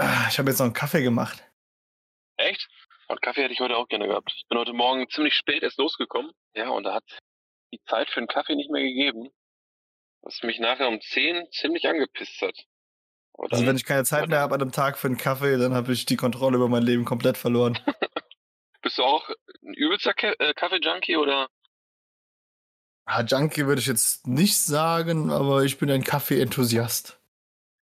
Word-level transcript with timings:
Ah, 0.00 0.28
ich 0.30 0.38
habe 0.38 0.48
jetzt 0.48 0.58
noch 0.58 0.64
einen 0.64 0.72
Kaffee 0.72 1.02
gemacht. 1.02 1.44
Echt? 2.38 2.66
Und 3.08 3.20
Kaffee 3.20 3.42
hätte 3.42 3.52
ich 3.52 3.60
heute 3.60 3.76
auch 3.76 3.86
gerne 3.86 4.06
gehabt. 4.06 4.32
Ich 4.34 4.46
bin 4.48 4.58
heute 4.58 4.72
Morgen 4.72 5.06
ziemlich 5.10 5.34
spät 5.34 5.62
erst 5.62 5.76
losgekommen. 5.76 6.32
Ja, 6.54 6.70
und 6.70 6.84
da 6.84 6.94
hat 6.94 7.04
die 7.70 7.82
Zeit 7.86 8.08
für 8.08 8.16
einen 8.16 8.26
Kaffee 8.26 8.56
nicht 8.56 8.70
mehr 8.70 8.82
gegeben. 8.82 9.28
Was 10.22 10.42
mich 10.42 10.58
nachher 10.58 10.88
um 10.88 11.02
10 11.02 11.50
ziemlich 11.52 11.86
angepisst 11.86 12.40
hat. 12.40 12.56
Aber 13.34 13.52
also 13.52 13.66
wenn 13.66 13.76
ich 13.76 13.84
keine 13.84 14.04
Zeit 14.04 14.28
mehr 14.28 14.40
habe 14.40 14.54
an 14.54 14.62
einem 14.62 14.72
Tag 14.72 14.96
für 14.96 15.06
einen 15.06 15.18
Kaffee, 15.18 15.58
dann 15.58 15.74
habe 15.74 15.92
ich 15.92 16.06
die 16.06 16.16
Kontrolle 16.16 16.56
über 16.56 16.68
mein 16.68 16.82
Leben 16.82 17.04
komplett 17.04 17.36
verloren. 17.36 17.78
Bist 18.82 18.96
du 18.96 19.02
auch 19.02 19.28
ein 19.62 19.74
übelster 19.74 20.14
äh, 20.18 20.54
Kaffee-Junkie 20.54 21.18
oder? 21.18 21.50
Ah, 23.04 23.22
Junkie 23.22 23.66
würde 23.66 23.82
ich 23.82 23.86
jetzt 23.86 24.26
nicht 24.26 24.56
sagen, 24.56 25.30
aber 25.30 25.64
ich 25.64 25.76
bin 25.76 25.90
ein 25.90 26.04
Kaffee-Enthusiast. 26.04 27.19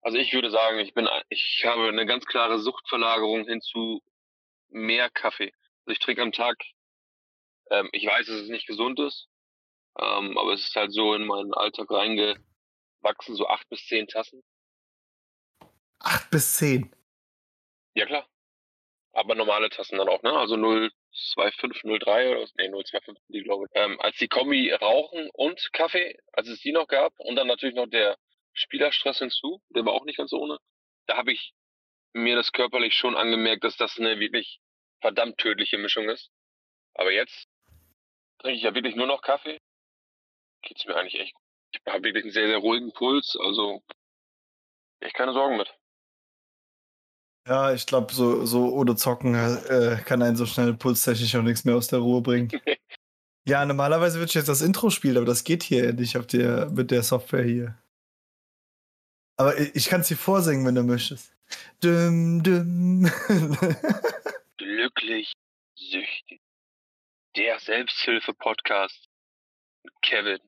Also 0.03 0.17
ich 0.17 0.33
würde 0.33 0.51
sagen, 0.51 0.79
ich 0.79 0.93
bin, 0.93 1.07
ich 1.29 1.63
habe 1.65 1.87
eine 1.87 2.05
ganz 2.05 2.25
klare 2.25 2.59
Suchtverlagerung 2.59 3.45
hin 3.45 3.61
zu 3.61 4.03
mehr 4.69 5.09
Kaffee. 5.09 5.53
Also 5.85 5.93
ich 5.93 5.99
trinke 5.99 6.21
am 6.21 6.33
Tag, 6.33 6.57
ähm, 7.71 7.89
ich 7.93 8.05
weiß, 8.05 8.27
dass 8.27 8.35
es 8.35 8.49
nicht 8.49 8.67
gesund 8.67 8.99
ist, 8.99 9.29
ähm, 9.97 10.37
aber 10.37 10.53
es 10.53 10.67
ist 10.67 10.75
halt 10.75 10.91
so 10.91 11.13
in 11.13 11.25
meinen 11.25 11.53
Alltag 11.53 11.89
reingewachsen, 11.89 13.35
so 13.35 13.47
acht 13.47 13.67
bis 13.69 13.85
zehn 13.87 14.07
Tassen. 14.07 14.43
Acht 15.99 16.29
bis 16.29 16.55
zehn? 16.55 16.93
Ja 17.95 18.05
klar. 18.05 18.27
Aber 19.13 19.35
normale 19.35 19.69
Tassen 19.69 19.99
dann 19.99 20.09
auch, 20.09 20.21
ne? 20.23 20.33
Also 20.33 20.57
025, 20.57 21.83
03 22.01 22.29
oder 22.29 22.45
nee, 22.57 22.67
025 22.67 23.23
die 23.29 23.43
glaube 23.43 23.67
ich. 23.67 23.71
Ähm, 23.75 24.01
als 24.01 24.17
die 24.17 24.27
Kombi 24.27 24.73
Rauchen 24.73 25.29
und 25.29 25.71
Kaffee, 25.71 26.17
als 26.33 26.49
es 26.49 26.59
die 26.59 26.73
noch 26.73 26.87
gab 26.87 27.13
und 27.19 27.37
dann 27.37 27.47
natürlich 27.47 27.75
noch 27.75 27.87
der 27.87 28.17
Spielerstress 28.53 29.19
hinzu, 29.19 29.61
der 29.69 29.85
war 29.85 29.93
auch 29.93 30.05
nicht 30.05 30.17
ganz 30.17 30.33
ohne. 30.33 30.59
Da 31.07 31.17
habe 31.17 31.31
ich 31.31 31.53
mir 32.13 32.35
das 32.35 32.51
körperlich 32.51 32.93
schon 32.93 33.15
angemerkt, 33.15 33.63
dass 33.63 33.77
das 33.77 33.97
eine 33.97 34.19
wirklich 34.19 34.59
verdammt 35.01 35.37
tödliche 35.37 35.77
Mischung 35.77 36.09
ist. 36.09 36.29
Aber 36.93 37.11
jetzt 37.11 37.47
trinke 38.39 38.57
ich 38.57 38.63
ja 38.63 38.75
wirklich 38.75 38.95
nur 38.95 39.07
noch 39.07 39.21
Kaffee. 39.21 39.59
Geht's 40.61 40.85
mir 40.85 40.95
eigentlich 40.95 41.19
echt 41.19 41.33
gut. 41.33 41.43
Ich 41.71 41.81
habe 41.91 42.03
wirklich 42.03 42.23
einen 42.23 42.33
sehr, 42.33 42.47
sehr 42.47 42.59
ruhigen 42.59 42.93
Puls, 42.93 43.35
also 43.39 43.83
echt 44.99 45.15
keine 45.15 45.33
Sorgen 45.33 45.57
mit. 45.57 45.73
Ja, 47.47 47.73
ich 47.73 47.85
glaube, 47.85 48.13
so, 48.13 48.45
so 48.45 48.69
ohne 48.69 48.95
Zocken 48.95 49.35
äh, 49.35 49.97
kann 50.05 50.21
einen 50.21 50.37
so 50.37 50.45
schnell 50.45 50.73
pulstechnisch 50.75 51.35
auch 51.35 51.41
nichts 51.41 51.65
mehr 51.65 51.75
aus 51.75 51.89
der 51.89 51.99
Ruhe 51.99 52.21
bringen. 52.21 52.49
ja, 53.45 53.65
normalerweise 53.65 54.19
würde 54.19 54.29
ich 54.29 54.35
jetzt 54.35 54.47
das 54.47 54.61
Intro 54.61 54.89
spielen, 54.89 55.17
aber 55.17 55.25
das 55.25 55.43
geht 55.43 55.63
hier 55.63 55.91
nicht 55.93 56.15
auf 56.17 56.27
der, 56.27 56.69
mit 56.69 56.91
der 56.91 57.03
Software 57.03 57.43
hier. 57.43 57.82
Aber 59.37 59.57
ich 59.59 59.87
kann 59.87 60.01
es 60.01 60.07
dir 60.07 60.17
vorsingen, 60.17 60.65
wenn 60.65 60.75
du 60.75 60.83
möchtest. 60.83 61.33
Düm, 61.83 62.43
düm. 62.43 63.09
Glücklich 64.57 65.33
süchtig. 65.75 66.41
Der 67.35 67.59
Selbsthilfe-Podcast 67.59 69.09
mit 69.83 69.93
Kevin. 70.01 70.39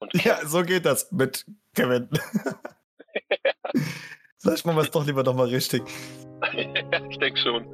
Und 0.00 0.12
Kevin. 0.12 0.26
Ja, 0.26 0.46
so 0.46 0.62
geht 0.62 0.86
das 0.86 1.12
mit 1.12 1.44
Kevin. 1.74 2.08
Sag 4.38 4.64
mal 4.64 4.76
was 4.76 4.90
doch 4.90 5.06
lieber 5.06 5.22
doch 5.22 5.34
mal 5.34 5.48
richtig. 5.48 5.82
ich 7.10 7.18
denke 7.18 7.38
schon. 7.38 7.64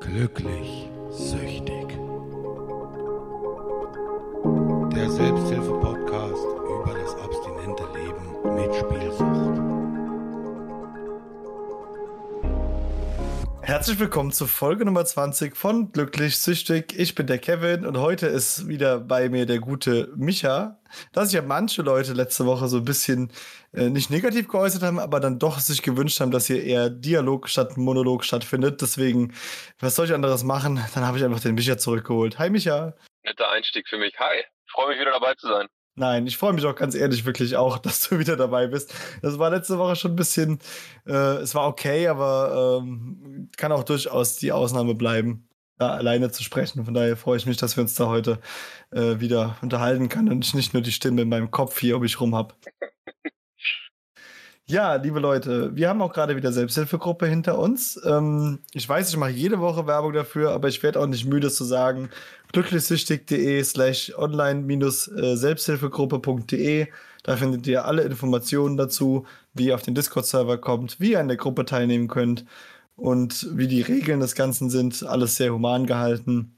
Glücklich 0.00 0.88
süchtig. 1.10 1.88
Der 4.94 5.10
Selbsthilfe-Podcast 5.10 5.85
Herzlich 13.66 13.98
willkommen 13.98 14.30
zu 14.30 14.46
Folge 14.46 14.84
Nummer 14.84 15.04
20 15.04 15.56
von 15.56 15.90
Glücklich 15.90 16.38
Süchtig. 16.38 16.96
Ich 16.96 17.16
bin 17.16 17.26
der 17.26 17.38
Kevin 17.38 17.84
und 17.84 17.98
heute 17.98 18.28
ist 18.28 18.68
wieder 18.68 19.00
bei 19.00 19.28
mir 19.28 19.44
der 19.44 19.58
gute 19.58 20.12
Micha. 20.14 20.78
Da 21.12 21.24
sich 21.24 21.34
ja 21.34 21.42
manche 21.42 21.82
Leute 21.82 22.12
letzte 22.12 22.46
Woche 22.46 22.68
so 22.68 22.76
ein 22.76 22.84
bisschen 22.84 23.32
äh, 23.72 23.90
nicht 23.90 24.08
negativ 24.08 24.46
geäußert 24.46 24.84
haben, 24.84 25.00
aber 25.00 25.18
dann 25.18 25.40
doch 25.40 25.58
sich 25.58 25.82
gewünscht 25.82 26.20
haben, 26.20 26.30
dass 26.30 26.46
hier 26.46 26.62
eher 26.62 26.90
Dialog 26.90 27.48
statt 27.48 27.76
Monolog 27.76 28.24
stattfindet. 28.24 28.82
Deswegen, 28.82 29.34
was 29.80 29.96
soll 29.96 30.06
ich 30.06 30.14
anderes 30.14 30.44
machen? 30.44 30.80
Dann 30.94 31.04
habe 31.04 31.18
ich 31.18 31.24
einfach 31.24 31.40
den 31.40 31.56
Micha 31.56 31.76
zurückgeholt. 31.76 32.38
Hi 32.38 32.50
Micha. 32.50 32.94
Netter 33.24 33.50
Einstieg 33.50 33.88
für 33.88 33.98
mich. 33.98 34.14
Hi. 34.20 34.44
Freue 34.68 34.90
mich 34.90 35.00
wieder 35.00 35.10
dabei 35.10 35.34
zu 35.34 35.48
sein. 35.48 35.66
Nein, 35.98 36.26
ich 36.26 36.36
freue 36.36 36.52
mich 36.52 36.66
auch 36.66 36.74
ganz 36.76 36.94
ehrlich 36.94 37.24
wirklich 37.24 37.56
auch, 37.56 37.78
dass 37.78 38.08
du 38.08 38.18
wieder 38.18 38.36
dabei 38.36 38.66
bist. 38.66 38.94
Das 39.22 39.38
war 39.38 39.50
letzte 39.50 39.78
Woche 39.78 39.96
schon 39.96 40.12
ein 40.12 40.16
bisschen, 40.16 40.58
äh, 41.06 41.38
es 41.38 41.54
war 41.54 41.66
okay, 41.66 42.06
aber 42.08 42.82
ähm, 42.82 43.50
kann 43.56 43.72
auch 43.72 43.82
durchaus 43.82 44.36
die 44.36 44.52
Ausnahme 44.52 44.94
bleiben, 44.94 45.48
da 45.78 45.90
alleine 45.94 46.30
zu 46.30 46.42
sprechen. 46.42 46.84
Von 46.84 46.92
daher 46.92 47.16
freue 47.16 47.38
ich 47.38 47.46
mich, 47.46 47.56
dass 47.56 47.76
wir 47.76 47.82
uns 47.82 47.94
da 47.94 48.08
heute 48.08 48.40
äh, 48.90 49.20
wieder 49.20 49.56
unterhalten 49.62 50.10
können 50.10 50.30
und 50.30 50.44
ich 50.44 50.54
nicht 50.54 50.74
nur 50.74 50.82
die 50.82 50.92
Stimme 50.92 51.22
in 51.22 51.30
meinem 51.30 51.50
Kopf 51.50 51.78
hier 51.80 51.96
um 51.96 52.02
mich 52.02 52.20
rum 52.20 52.34
habe. 52.34 52.54
Ja, 54.68 54.96
liebe 54.96 55.20
Leute, 55.20 55.76
wir 55.76 55.88
haben 55.88 56.02
auch 56.02 56.12
gerade 56.12 56.34
wieder 56.34 56.50
Selbsthilfegruppe 56.50 57.28
hinter 57.28 57.56
uns. 57.56 58.00
Ähm, 58.04 58.58
ich 58.72 58.88
weiß, 58.88 59.10
ich 59.10 59.16
mache 59.16 59.30
jede 59.30 59.60
Woche 59.60 59.86
Werbung 59.86 60.12
dafür, 60.12 60.50
aber 60.50 60.66
ich 60.66 60.82
werde 60.82 60.98
auch 60.98 61.06
nicht 61.06 61.24
müde 61.24 61.52
zu 61.52 61.62
sagen, 61.62 62.10
glücklichsüchtig.de 62.56 63.62
slash 63.64 64.12
online-selbsthilfegruppe.de. 64.16 66.86
Da 67.22 67.36
findet 67.36 67.66
ihr 67.66 67.84
alle 67.84 68.00
Informationen 68.02 68.78
dazu, 68.78 69.26
wie 69.52 69.66
ihr 69.66 69.74
auf 69.74 69.82
den 69.82 69.94
Discord-Server 69.94 70.56
kommt, 70.56 70.98
wie 70.98 71.12
ihr 71.12 71.20
an 71.20 71.28
der 71.28 71.36
Gruppe 71.36 71.66
teilnehmen 71.66 72.08
könnt 72.08 72.46
und 72.96 73.46
wie 73.52 73.68
die 73.68 73.82
Regeln 73.82 74.20
des 74.20 74.34
Ganzen 74.34 74.70
sind. 74.70 75.04
Alles 75.04 75.36
sehr 75.36 75.52
human 75.52 75.84
gehalten. 75.84 76.56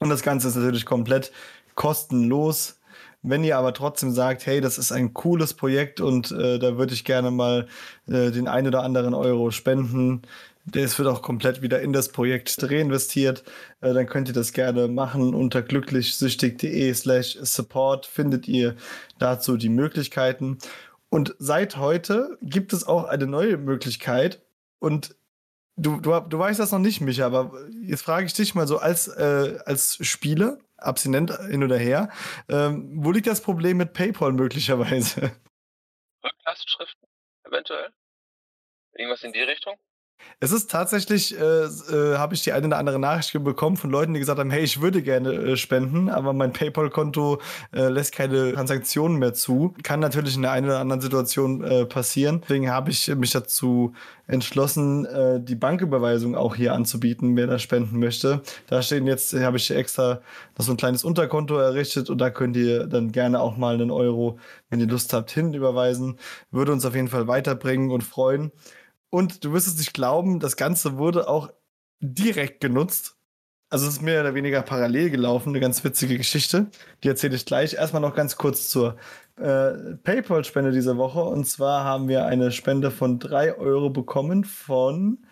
Und 0.00 0.08
das 0.08 0.22
Ganze 0.22 0.48
ist 0.48 0.56
natürlich 0.56 0.84
komplett 0.84 1.30
kostenlos. 1.76 2.80
Wenn 3.22 3.44
ihr 3.44 3.56
aber 3.56 3.72
trotzdem 3.72 4.10
sagt, 4.10 4.46
hey, 4.46 4.60
das 4.60 4.78
ist 4.78 4.90
ein 4.90 5.14
cooles 5.14 5.54
Projekt 5.54 6.00
und 6.00 6.32
äh, 6.32 6.58
da 6.58 6.76
würde 6.76 6.92
ich 6.92 7.04
gerne 7.04 7.30
mal 7.30 7.68
äh, 8.08 8.32
den 8.32 8.48
ein 8.48 8.66
oder 8.66 8.82
anderen 8.82 9.14
Euro 9.14 9.52
spenden, 9.52 10.22
das 10.66 10.98
wird 10.98 11.08
auch 11.08 11.22
komplett 11.22 11.62
wieder 11.62 11.80
in 11.80 11.92
das 11.92 12.10
Projekt 12.10 12.56
reinvestiert. 12.60 13.44
Äh, 13.80 13.94
dann 13.94 14.06
könnt 14.06 14.28
ihr 14.28 14.34
das 14.34 14.52
gerne 14.52 14.88
machen. 14.88 15.34
Unter 15.34 15.62
glücklichsüchtig.de 15.62 16.92
slash 16.92 17.38
support 17.40 18.04
findet 18.04 18.48
ihr 18.48 18.76
dazu 19.18 19.56
die 19.56 19.68
Möglichkeiten. 19.68 20.58
Und 21.08 21.36
seit 21.38 21.76
heute 21.76 22.36
gibt 22.42 22.72
es 22.72 22.84
auch 22.84 23.04
eine 23.04 23.26
neue 23.26 23.58
Möglichkeit. 23.58 24.44
Und 24.80 25.16
du, 25.76 26.00
du, 26.00 26.18
du 26.18 26.38
weißt 26.38 26.58
das 26.58 26.72
noch 26.72 26.80
nicht, 26.80 27.00
Micha, 27.00 27.26
aber 27.26 27.52
jetzt 27.82 28.02
frage 28.02 28.26
ich 28.26 28.32
dich 28.32 28.56
mal 28.56 28.66
so 28.66 28.78
als, 28.78 29.06
äh, 29.06 29.58
als 29.64 30.04
Spieler, 30.04 30.58
abstinent 30.78 31.30
hin 31.48 31.62
oder 31.62 31.78
her. 31.78 32.10
Ähm, 32.48 33.04
wo 33.04 33.12
liegt 33.12 33.28
das 33.28 33.40
Problem 33.40 33.76
mit 33.76 33.92
PayPal 33.92 34.32
möglicherweise? 34.32 35.32
Rücklastschriften, 36.24 37.08
eventuell. 37.44 37.92
Irgendwas 38.94 39.22
in 39.22 39.32
die 39.32 39.42
Richtung? 39.42 39.76
Es 40.38 40.52
ist 40.52 40.70
tatsächlich, 40.70 41.38
äh, 41.38 41.64
äh, 41.64 42.18
habe 42.18 42.34
ich 42.34 42.42
die 42.42 42.52
eine 42.52 42.66
oder 42.66 42.76
andere 42.78 42.98
Nachricht 42.98 43.32
bekommen 43.42 43.78
von 43.78 43.90
Leuten, 43.90 44.12
die 44.12 44.20
gesagt 44.20 44.38
haben, 44.38 44.50
hey, 44.50 44.62
ich 44.62 44.82
würde 44.82 45.00
gerne 45.02 45.32
äh, 45.32 45.56
spenden, 45.56 46.10
aber 46.10 46.34
mein 46.34 46.52
PayPal-Konto 46.52 47.40
äh, 47.72 47.88
lässt 47.88 48.14
keine 48.14 48.52
Transaktionen 48.52 49.18
mehr 49.18 49.32
zu. 49.32 49.74
Kann 49.82 50.00
natürlich 50.00 50.36
in 50.36 50.42
der 50.42 50.50
einen 50.50 50.66
oder 50.66 50.78
anderen 50.80 51.00
Situation 51.00 51.64
äh, 51.64 51.86
passieren. 51.86 52.40
Deswegen 52.42 52.70
habe 52.70 52.90
ich 52.90 53.08
mich 53.14 53.30
dazu 53.30 53.94
entschlossen, 54.26 55.06
äh, 55.06 55.40
die 55.40 55.54
Banküberweisung 55.54 56.34
auch 56.34 56.54
hier 56.54 56.74
anzubieten, 56.74 57.34
wer 57.36 57.46
da 57.46 57.58
spenden 57.58 57.98
möchte. 57.98 58.42
Da 58.66 58.82
stehen 58.82 59.06
jetzt, 59.06 59.32
habe 59.32 59.56
ich 59.56 59.70
extra 59.70 60.20
noch 60.58 60.66
so 60.66 60.72
ein 60.72 60.76
kleines 60.76 61.02
Unterkonto 61.02 61.56
errichtet 61.56 62.10
und 62.10 62.18
da 62.18 62.28
könnt 62.28 62.56
ihr 62.56 62.86
dann 62.86 63.10
gerne 63.10 63.40
auch 63.40 63.56
mal 63.56 63.74
einen 63.74 63.90
Euro, 63.90 64.38
wenn 64.68 64.80
ihr 64.80 64.86
Lust 64.88 65.14
habt, 65.14 65.30
hinüberweisen. 65.30 66.18
Würde 66.50 66.72
uns 66.72 66.84
auf 66.84 66.94
jeden 66.94 67.08
Fall 67.08 67.26
weiterbringen 67.26 67.90
und 67.90 68.02
freuen. 68.02 68.52
Und 69.16 69.44
du 69.44 69.54
wirst 69.54 69.66
es 69.66 69.78
nicht 69.78 69.94
glauben, 69.94 70.40
das 70.40 70.58
Ganze 70.58 70.98
wurde 70.98 71.26
auch 71.26 71.50
direkt 72.00 72.60
genutzt. 72.60 73.16
Also 73.70 73.86
es 73.86 73.94
ist 73.94 74.02
mehr 74.02 74.20
oder 74.20 74.34
weniger 74.34 74.60
parallel 74.60 75.08
gelaufen, 75.08 75.48
eine 75.48 75.60
ganz 75.60 75.82
witzige 75.82 76.18
Geschichte. 76.18 76.66
Die 77.02 77.08
erzähle 77.08 77.34
ich 77.34 77.46
gleich. 77.46 77.72
Erstmal 77.72 78.02
noch 78.02 78.14
ganz 78.14 78.36
kurz 78.36 78.68
zur 78.68 78.98
äh, 79.36 79.94
PayPal-Spende 80.02 80.70
dieser 80.70 80.98
Woche. 80.98 81.24
Und 81.24 81.46
zwar 81.46 81.82
haben 81.82 82.08
wir 82.08 82.26
eine 82.26 82.52
Spende 82.52 82.90
von 82.90 83.18
3 83.18 83.56
Euro 83.56 83.88
bekommen 83.88 84.44
von 84.44 85.24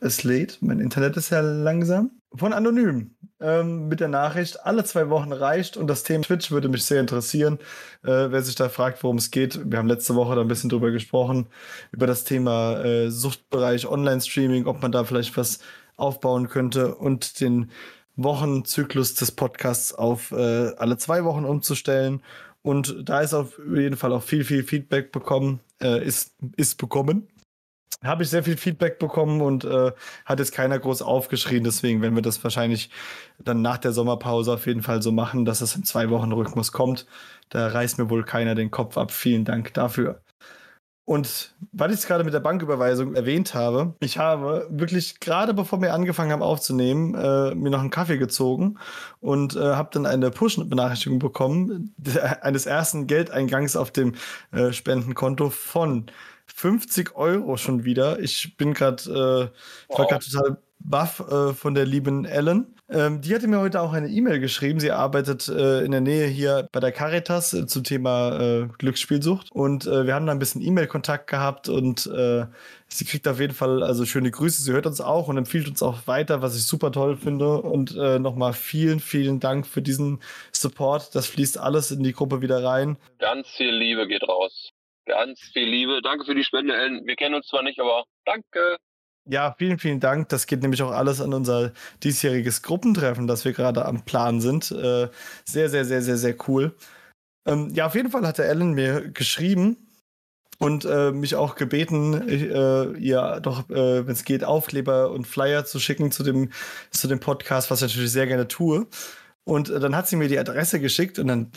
es 0.00 0.24
lädt, 0.24 0.58
mein 0.60 0.80
Internet 0.80 1.16
ist 1.16 1.30
ja 1.30 1.40
langsam. 1.40 2.10
Von 2.34 2.52
Anonym. 2.52 3.14
Ähm, 3.38 3.88
mit 3.88 4.00
der 4.00 4.08
Nachricht, 4.08 4.64
alle 4.64 4.82
zwei 4.84 5.10
Wochen 5.10 5.30
reicht 5.30 5.76
und 5.76 5.88
das 5.88 6.04
Thema 6.04 6.24
Twitch 6.24 6.50
würde 6.50 6.70
mich 6.70 6.84
sehr 6.84 7.00
interessieren. 7.00 7.58
Äh, 8.02 8.30
wer 8.30 8.40
sich 8.40 8.54
da 8.54 8.70
fragt, 8.70 9.02
worum 9.04 9.18
es 9.18 9.30
geht, 9.30 9.60
wir 9.70 9.78
haben 9.78 9.88
letzte 9.88 10.14
Woche 10.14 10.34
da 10.34 10.40
ein 10.40 10.48
bisschen 10.48 10.70
drüber 10.70 10.90
gesprochen, 10.90 11.46
über 11.92 12.06
das 12.06 12.24
Thema 12.24 12.82
äh, 12.82 13.10
Suchtbereich, 13.10 13.86
Online-Streaming, 13.86 14.66
ob 14.66 14.80
man 14.80 14.90
da 14.90 15.04
vielleicht 15.04 15.36
was 15.36 15.58
aufbauen 15.96 16.48
könnte 16.48 16.94
und 16.94 17.40
den 17.40 17.70
Wochenzyklus 18.16 19.14
des 19.14 19.32
Podcasts 19.32 19.92
auf 19.92 20.32
äh, 20.32 20.72
alle 20.78 20.96
zwei 20.96 21.24
Wochen 21.24 21.44
umzustellen. 21.44 22.22
Und 22.62 22.96
da 23.04 23.20
ist 23.20 23.34
auf 23.34 23.60
jeden 23.70 23.96
Fall 23.96 24.14
auch 24.14 24.22
viel, 24.22 24.44
viel 24.44 24.64
Feedback 24.64 25.12
bekommen, 25.12 25.60
äh, 25.82 26.02
ist, 26.02 26.34
ist 26.56 26.78
bekommen 26.78 27.28
habe 28.04 28.22
ich 28.22 28.30
sehr 28.30 28.42
viel 28.42 28.56
Feedback 28.56 28.98
bekommen 28.98 29.40
und 29.40 29.64
äh, 29.64 29.92
hat 30.24 30.38
jetzt 30.38 30.52
keiner 30.52 30.78
groß 30.78 31.02
aufgeschrien. 31.02 31.64
Deswegen 31.64 32.02
werden 32.02 32.14
wir 32.14 32.22
das 32.22 32.42
wahrscheinlich 32.44 32.90
dann 33.38 33.62
nach 33.62 33.78
der 33.78 33.92
Sommerpause 33.92 34.52
auf 34.52 34.66
jeden 34.66 34.82
Fall 34.82 35.02
so 35.02 35.12
machen, 35.12 35.44
dass 35.44 35.60
es 35.60 35.76
im 35.76 35.84
zwei 35.84 36.10
Wochen 36.10 36.32
Rhythmus 36.32 36.72
kommt. 36.72 37.06
Da 37.48 37.68
reißt 37.68 37.98
mir 37.98 38.10
wohl 38.10 38.24
keiner 38.24 38.54
den 38.54 38.70
Kopf 38.70 38.98
ab. 38.98 39.10
Vielen 39.12 39.44
Dank 39.44 39.72
dafür. 39.74 40.20
Und 41.08 41.54
weil 41.70 41.90
ich 41.92 41.98
es 41.98 42.06
gerade 42.08 42.24
mit 42.24 42.34
der 42.34 42.40
Banküberweisung 42.40 43.14
erwähnt 43.14 43.54
habe, 43.54 43.94
ich 44.00 44.18
habe 44.18 44.66
wirklich 44.70 45.20
gerade 45.20 45.54
bevor 45.54 45.80
wir 45.80 45.94
angefangen 45.94 46.32
haben 46.32 46.42
aufzunehmen, 46.42 47.14
äh, 47.14 47.54
mir 47.54 47.70
noch 47.70 47.78
einen 47.78 47.90
Kaffee 47.90 48.18
gezogen 48.18 48.76
und 49.20 49.54
äh, 49.54 49.60
habe 49.60 49.90
dann 49.92 50.04
eine 50.04 50.32
Push-Benachrichtigung 50.32 51.20
bekommen 51.20 51.94
eines 52.40 52.66
ersten 52.66 53.06
Geldeingangs 53.06 53.76
auf 53.76 53.92
dem 53.92 54.16
äh, 54.50 54.72
Spendenkonto 54.72 55.50
von 55.50 56.06
50 56.56 57.14
Euro 57.16 57.58
schon 57.58 57.84
wieder. 57.84 58.18
Ich 58.18 58.56
bin 58.56 58.72
gerade, 58.72 59.02
äh, 59.90 59.94
war 59.94 60.06
gerade 60.06 60.24
total 60.24 60.56
baff 60.78 61.20
äh, 61.20 61.52
von 61.52 61.74
der 61.74 61.84
lieben 61.84 62.24
Ellen. 62.24 62.74
Ähm, 62.88 63.20
die 63.20 63.34
hatte 63.34 63.46
mir 63.46 63.60
heute 63.60 63.82
auch 63.82 63.92
eine 63.92 64.08
E-Mail 64.08 64.40
geschrieben. 64.40 64.80
Sie 64.80 64.90
arbeitet 64.90 65.48
äh, 65.48 65.80
in 65.80 65.90
der 65.90 66.00
Nähe 66.00 66.28
hier 66.28 66.66
bei 66.72 66.80
der 66.80 66.92
Caritas 66.92 67.52
äh, 67.52 67.66
zum 67.66 67.84
Thema 67.84 68.40
äh, 68.40 68.68
Glücksspielsucht. 68.78 69.52
Und 69.52 69.86
äh, 69.86 70.06
wir 70.06 70.14
haben 70.14 70.24
da 70.24 70.32
ein 70.32 70.38
bisschen 70.38 70.62
E-Mail-Kontakt 70.62 71.26
gehabt 71.26 71.68
und 71.68 72.06
äh, 72.06 72.46
sie 72.88 73.04
kriegt 73.04 73.28
auf 73.28 73.38
jeden 73.38 73.52
Fall 73.52 73.82
also 73.82 74.06
schöne 74.06 74.30
Grüße. 74.30 74.62
Sie 74.62 74.72
hört 74.72 74.86
uns 74.86 75.02
auch 75.02 75.28
und 75.28 75.36
empfiehlt 75.36 75.68
uns 75.68 75.82
auch 75.82 76.06
weiter, 76.06 76.40
was 76.40 76.56
ich 76.56 76.64
super 76.64 76.90
toll 76.90 77.18
finde. 77.18 77.60
Und 77.60 77.94
äh, 77.96 78.18
nochmal 78.18 78.54
vielen, 78.54 79.00
vielen 79.00 79.40
Dank 79.40 79.66
für 79.66 79.82
diesen 79.82 80.20
Support. 80.52 81.14
Das 81.14 81.26
fließt 81.26 81.58
alles 81.58 81.90
in 81.90 82.02
die 82.02 82.12
Gruppe 82.12 82.40
wieder 82.40 82.64
rein. 82.64 82.96
Ganz 83.18 83.46
viel 83.48 83.74
Liebe 83.74 84.08
geht 84.08 84.22
raus. 84.22 84.65
Ganz 85.06 85.40
viel 85.40 85.68
Liebe. 85.68 86.02
Danke 86.02 86.24
für 86.24 86.34
die 86.34 86.44
Spende, 86.44 86.74
Ellen. 86.74 87.06
Wir 87.06 87.16
kennen 87.16 87.36
uns 87.36 87.46
zwar 87.46 87.62
nicht, 87.62 87.80
aber 87.80 88.04
danke. 88.24 88.76
Ja, 89.28 89.54
vielen, 89.58 89.78
vielen 89.78 90.00
Dank. 90.00 90.28
Das 90.28 90.46
geht 90.46 90.62
nämlich 90.62 90.82
auch 90.82 90.92
alles 90.92 91.20
an 91.20 91.32
unser 91.32 91.72
diesjähriges 92.02 92.62
Gruppentreffen, 92.62 93.26
das 93.26 93.44
wir 93.44 93.52
gerade 93.52 93.84
am 93.84 94.04
Plan 94.04 94.40
sind. 94.40 94.70
Äh, 94.70 95.08
sehr, 95.44 95.68
sehr, 95.68 95.84
sehr, 95.84 96.02
sehr, 96.02 96.16
sehr 96.16 96.36
cool. 96.48 96.76
Ähm, 97.46 97.70
ja, 97.74 97.86
auf 97.86 97.94
jeden 97.94 98.10
Fall 98.10 98.26
hat 98.26 98.38
der 98.38 98.48
Ellen 98.48 98.72
mir 98.72 99.10
geschrieben 99.10 99.76
und 100.58 100.84
äh, 100.84 101.12
mich 101.12 101.34
auch 101.36 101.54
gebeten, 101.54 102.28
äh, 102.28 102.92
ihr 102.98 103.40
doch, 103.40 103.68
äh, 103.70 104.06
wenn 104.06 104.12
es 104.12 104.24
geht, 104.24 104.44
Aufkleber 104.44 105.10
und 105.10 105.26
Flyer 105.26 105.64
zu 105.64 105.78
schicken 105.80 106.10
zu 106.10 106.22
dem, 106.22 106.50
zu 106.90 107.08
dem 107.08 107.20
Podcast, 107.20 107.70
was 107.70 107.82
ich 107.82 107.88
natürlich 107.92 108.12
sehr 108.12 108.26
gerne 108.26 108.48
tue. 108.48 108.86
Und 109.44 109.70
äh, 109.70 109.80
dann 109.80 109.94
hat 109.94 110.08
sie 110.08 110.16
mir 110.16 110.28
die 110.28 110.38
Adresse 110.38 110.80
geschickt 110.80 111.18
und 111.18 111.28
dann 111.28 111.52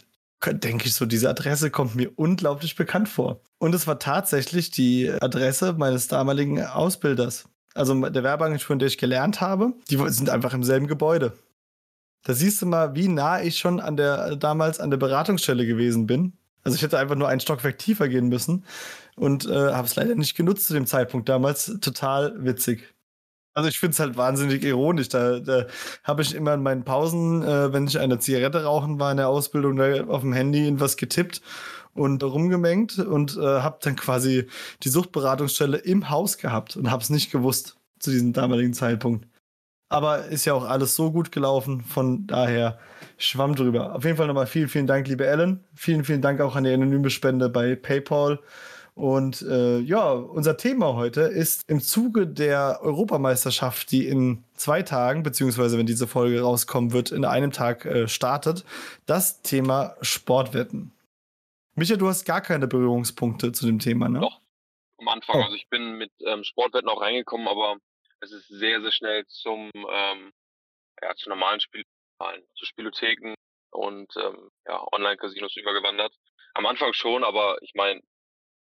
denke 0.45 0.88
ich 0.88 0.94
so, 0.94 1.06
diese 1.06 1.30
Adresse 1.30 1.69
kommt 1.69 1.95
mir 1.95 2.12
unglaublich 2.15 2.75
bekannt 2.75 3.09
vor. 3.09 3.41
Und 3.57 3.75
es 3.75 3.88
war 3.88 4.00
tatsächlich 4.00 4.71
die 4.71 5.12
Adresse 5.12 5.74
meines 5.74 6.07
damaligen 6.07 6.63
Ausbilders 6.63 7.50
also 7.80 8.09
der 8.09 8.24
Werbeagentur, 8.24 8.74
in 8.74 8.80
der 8.80 8.88
ich 8.88 8.97
gelernt 8.97 9.41
habe, 9.41 9.74
die 9.89 9.97
sind 10.09 10.30
einfach 10.30 10.53
im 10.53 10.63
selben 10.63 10.88
Gebäude. 10.88 11.33
Da 12.24 12.33
siehst 12.33 12.62
du 12.62 12.65
mal, 12.65 12.95
wie 12.95 13.07
nah 13.07 13.41
ich 13.41 13.57
schon 13.57 13.80
an 13.80 13.95
der 13.95 14.36
damals 14.36 14.80
an 14.80 14.89
der 14.89 14.97
Beratungsstelle 14.97 15.65
gewesen 15.65 16.06
bin. 16.06 16.33
Also 16.63 16.75
ich 16.75 16.81
hätte 16.81 17.00
einfach 17.00 17.15
nur 17.15 17.30
einen 17.30 17.39
Stockwerk 17.39 17.77
tiefer 17.80 18.09
gehen 18.09 18.27
müssen 18.27 18.65
und 19.15 19.45
äh, 19.45 19.71
habe 19.71 19.88
es 19.88 19.95
leider 19.95 20.15
nicht 20.15 20.35
genutzt 20.35 20.68
zu 20.68 20.74
dem 20.74 20.85
Zeitpunkt 20.85 21.30
damals. 21.30 21.77
Total 21.80 22.44
witzig. 22.44 22.94
Also 23.54 23.69
ich 23.69 23.80
finde 23.80 23.94
es 23.94 24.00
halt 24.00 24.16
wahnsinnig 24.16 24.63
ironisch. 24.63 25.10
Da, 25.10 25.40
da 25.40 25.66
habe 26.04 26.22
ich 26.22 26.36
immer 26.36 26.54
in 26.54 26.63
meinen 26.63 26.84
Pausen, 26.86 27.44
äh, 27.44 27.74
wenn 27.74 27.88
ich 27.88 28.00
eine 28.00 28.19
Zigarette 28.19 28.63
rauchen 28.63 29.00
war 29.00 29.12
in 29.12 29.18
der 29.18 29.30
Ausbildung, 29.30 29.75
da 29.75 30.06
auf 30.06 30.22
dem 30.22 30.34
Handy 30.34 30.63
irgendwas 30.63 30.98
getippt 30.98 31.42
und 31.94 32.24
rumgemengt 32.24 33.00
und 33.00 33.38
äh, 33.38 33.42
habe 33.42 33.80
dann 33.81 33.96
quasi 33.96 34.48
die 34.84 34.90
Suchtberatungsstelle 34.90 35.78
im 35.78 36.10
Haus 36.10 36.38
gehabt 36.38 36.78
und 36.78 36.92
habe 36.92 37.04
es 37.04 37.10
nicht 37.10 37.31
gewusst 37.31 37.78
zu 38.00 38.12
diesem 38.12 38.34
damaligen 38.34 38.74
Zeitpunkt. 38.74 39.28
Aber 39.90 40.25
ist 40.25 40.45
ja 40.45 40.54
auch 40.54 40.66
alles 40.66 40.95
so 40.95 41.12
gut 41.12 41.31
gelaufen, 41.31 41.81
von 41.81 42.28
daher 42.28 42.78
schwamm 43.18 43.56
drüber. 43.56 43.95
Auf 43.95 44.06
jeden 44.06 44.18
Fall 44.18 44.28
nochmal 44.28 44.45
vielen, 44.45 44.69
vielen 44.69 44.86
Dank, 44.86 45.07
liebe 45.07 45.25
Ellen. 45.25 45.63
Vielen, 45.74 46.04
vielen 46.04 46.22
Dank 46.22 46.42
auch 46.42 46.56
an 46.56 46.63
die 46.63 46.72
anonyme 46.72 47.10
Spende 47.10 47.50
bei 47.50 47.75
PayPal. 47.75 48.40
Und 48.95 49.41
äh, 49.44 49.80
ja, 49.80 50.12
unser 50.12 50.57
Thema 50.57 50.95
heute 50.95 51.21
ist 51.21 51.63
im 51.69 51.80
Zuge 51.80 52.27
der 52.27 52.80
Europameisterschaft, 52.81 53.91
die 53.91 54.07
in 54.07 54.44
zwei 54.56 54.81
Tagen, 54.81 55.24
beziehungsweise 55.24 55.77
wenn 55.77 55.86
diese 55.86 56.07
Folge 56.07 56.41
rauskommen 56.41 56.91
wird, 56.91 57.12
in 57.12 57.25
einem 57.25 57.51
Tag 57.51 57.86
äh, 57.86 58.07
startet, 58.07 58.65
das 59.06 59.41
Thema 59.41 59.95
Sportwetten. 60.01 60.91
Micha, 61.75 61.95
du 61.95 62.07
hast 62.07 62.25
gar 62.25 62.41
keine 62.41 62.68
Berührungspunkte 62.68 63.51
zu 63.53 63.65
dem 63.65 63.80
Thema, 63.80 64.09
ne? 64.09 64.19
Doch, 64.19 64.41
am 64.97 65.07
Anfang. 65.07 65.38
Oh. 65.38 65.44
Also 65.44 65.56
ich 65.56 65.69
bin 65.69 65.97
mit 65.97 66.12
ähm, 66.25 66.44
Sportwetten 66.44 66.89
auch 66.89 67.01
reingekommen, 67.01 67.47
aber 67.47 67.77
es 68.19 68.31
ist 68.31 68.47
sehr, 68.50 68.81
sehr 68.81 68.92
schnell 68.92 69.25
zum, 69.27 69.71
ähm, 69.89 70.33
ja, 71.01 71.15
zu 71.15 71.30
normalen 71.30 71.59
Spielen, 71.62 71.85
zu 72.56 72.65
Spielotheken 72.65 73.33
und 73.71 74.13
ähm, 74.18 74.50
ja, 74.68 74.85
Online-Casinos 74.92 75.56
übergewandert. 75.56 76.13
Am 76.53 76.65
Anfang 76.65 76.92
schon, 76.94 77.24
aber 77.24 77.57
ich 77.62 77.74
meine, 77.75 78.01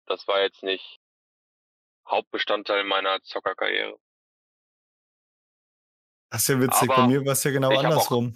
das 0.06 0.27
war 0.29 0.41
jetzt 0.43 0.62
nicht 0.62 0.99
Hauptbestandteil 2.09 2.85
meiner 2.85 3.23
Zockerkarriere. 3.23 3.99
Das 6.31 6.43
ist 6.43 6.49
ja 6.49 6.61
witzig. 6.61 6.91
Aber 6.91 7.03
Bei 7.03 7.06
mir 7.09 7.25
war 7.25 7.33
es 7.33 7.45
ja 7.45 7.51
genau 7.51 7.77
andersrum. 7.79 8.35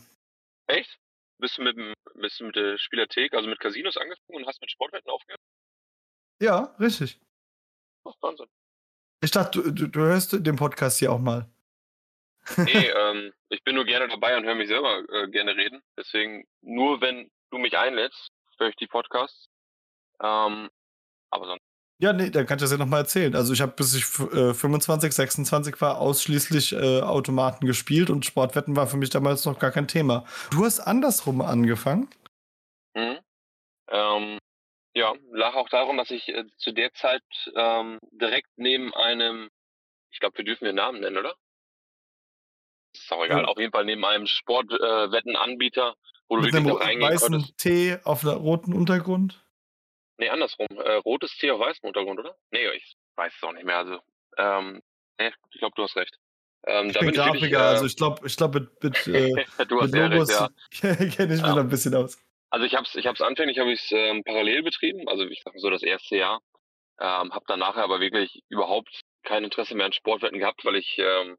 Auch, 0.68 0.74
echt? 0.74 0.98
Bist 1.38 1.58
du 1.58 1.62
mit, 1.62 1.76
bist 2.14 2.40
du 2.40 2.44
mit 2.44 2.56
der 2.56 2.78
Spielathek, 2.78 3.34
also 3.34 3.48
mit 3.48 3.60
Casinos 3.60 3.96
angefangen 3.96 4.38
und 4.38 4.46
hast 4.46 4.60
mit 4.60 4.70
Sportwetten 4.70 5.10
aufgehört? 5.10 5.40
Ja, 6.40 6.74
richtig. 6.80 7.20
Ach, 8.04 8.14
Wahnsinn. 8.20 8.48
Ich 9.20 9.30
dachte, 9.30 9.62
du, 9.62 9.70
du, 9.72 9.86
du 9.88 10.00
hörst 10.00 10.32
den 10.32 10.56
Podcast 10.56 10.98
hier 10.98 11.12
auch 11.12 11.18
mal. 11.18 11.50
Nee, 12.56 12.86
ähm, 12.96 13.32
ich 13.48 13.62
bin 13.64 13.74
nur 13.74 13.84
gerne 13.84 14.08
dabei 14.08 14.36
und 14.36 14.44
höre 14.44 14.54
mich 14.54 14.68
selber 14.68 15.02
äh, 15.10 15.28
gerne 15.28 15.56
reden. 15.56 15.82
Deswegen, 15.96 16.46
nur 16.60 17.00
wenn 17.00 17.30
du 17.50 17.58
mich 17.58 17.76
einlädst, 17.76 18.30
höre 18.58 18.68
ich 18.68 18.76
die 18.76 18.86
Podcasts. 18.86 19.48
Ähm, 20.22 20.70
aber 21.30 21.46
sonst 21.46 21.62
ja, 22.00 22.12
nee, 22.12 22.30
dann 22.30 22.46
kannst 22.46 22.62
du 22.62 22.64
das 22.64 22.70
ja 22.70 22.78
nochmal 22.78 23.00
erzählen. 23.00 23.34
Also 23.34 23.52
ich 23.52 23.60
habe 23.60 23.72
bis 23.72 23.92
ich 23.92 24.04
äh, 24.32 24.54
25, 24.54 25.12
26 25.12 25.80
war 25.80 25.98
ausschließlich 25.98 26.72
äh, 26.74 27.00
Automaten 27.00 27.66
gespielt 27.66 28.08
und 28.08 28.24
Sportwetten 28.24 28.76
war 28.76 28.86
für 28.86 28.96
mich 28.96 29.10
damals 29.10 29.44
noch 29.44 29.58
gar 29.58 29.72
kein 29.72 29.88
Thema. 29.88 30.24
Du 30.52 30.64
hast 30.64 30.78
andersrum 30.78 31.40
angefangen? 31.40 32.08
Mhm. 32.94 33.18
Ähm, 33.90 34.38
ja, 34.94 35.12
lag 35.32 35.54
auch 35.54 35.68
darum, 35.70 35.96
dass 35.96 36.12
ich 36.12 36.28
äh, 36.28 36.44
zu 36.56 36.70
der 36.70 36.92
Zeit 36.92 37.22
ähm, 37.56 37.98
direkt 38.12 38.50
neben 38.56 38.94
einem, 38.94 39.48
ich 40.12 40.20
glaube, 40.20 40.38
wir 40.38 40.44
dürfen 40.44 40.66
den 40.66 40.76
Namen 40.76 41.00
nennen, 41.00 41.16
oder? 41.16 41.34
Ist 42.94 43.12
auch 43.12 43.24
egal, 43.24 43.42
ja. 43.42 43.48
auf 43.48 43.58
jeden 43.58 43.72
Fall 43.72 43.84
neben 43.84 44.04
einem 44.04 44.26
Sportwettenanbieter, 44.26 45.90
äh, 45.90 46.20
wo 46.28 46.36
du 46.36 46.42
Mit 46.42 46.52
wirklich 46.52 46.68
einem 46.68 46.76
reingehen 46.76 47.10
weißen 47.10 47.32
konntest. 47.32 47.58
Tee 47.58 47.98
auf 48.04 48.24
einem 48.24 48.36
roten 48.36 48.72
Untergrund? 48.72 49.44
Nee, 50.18 50.28
andersrum. 50.28 50.66
Äh, 50.70 50.94
rotes 50.94 51.36
Tee 51.38 51.50
auf 51.50 51.60
weißem 51.60 51.86
Untergrund, 51.86 52.18
oder? 52.20 52.36
Nee, 52.50 52.68
ich 52.74 52.96
weiß 53.16 53.32
es 53.34 53.42
auch 53.42 53.52
nicht 53.52 53.64
mehr. 53.64 53.78
Also, 53.78 54.00
ähm, 54.36 54.82
nee, 55.18 55.32
ich 55.50 55.58
glaube, 55.58 55.74
du 55.76 55.82
hast 55.84 55.96
recht. 55.96 56.18
Ähm, 56.66 56.90
ich 56.90 56.98
bin 56.98 57.12
Grafiker, 57.12 57.46
ich, 57.46 57.52
äh, 57.52 57.56
also 57.56 57.86
ich 57.86 57.96
glaube, 57.96 58.26
ich 58.26 58.36
glaube 58.36 58.60
mit, 58.60 58.82
mit, 58.82 59.06
äh, 59.06 59.66
du 59.66 59.80
hast 59.80 59.92
mit 59.92 60.12
Logos 60.12 60.28
recht, 60.28 60.40
ja. 60.82 60.94
kenne 60.96 61.06
ich 61.06 61.18
mich 61.18 61.40
ja. 61.40 61.48
noch 61.48 61.58
ein 61.58 61.68
bisschen 61.68 61.94
aus. 61.94 62.18
Also 62.50 62.66
ich 62.66 62.74
habe 62.74 62.84
es 62.84 62.94
ich 62.94 63.06
hab's 63.06 63.20
anfänglich 63.20 63.58
habe 63.58 63.72
ich 63.72 63.92
ähm, 63.92 64.24
parallel 64.24 64.62
betrieben, 64.62 65.06
also 65.08 65.24
ich 65.24 65.42
sag 65.44 65.54
mal 65.54 65.60
so 65.60 65.70
das 65.70 65.82
erste 65.82 66.16
Jahr. 66.16 66.40
Ähm, 67.00 67.32
habe 67.32 67.44
dann 67.46 67.60
nachher 67.60 67.84
aber 67.84 68.00
wirklich 68.00 68.42
überhaupt 68.48 69.02
kein 69.22 69.44
Interesse 69.44 69.76
mehr 69.76 69.86
an 69.86 69.92
Sportwetten 69.92 70.40
gehabt, 70.40 70.64
weil 70.64 70.76
ich 70.76 70.98
ähm, 70.98 71.36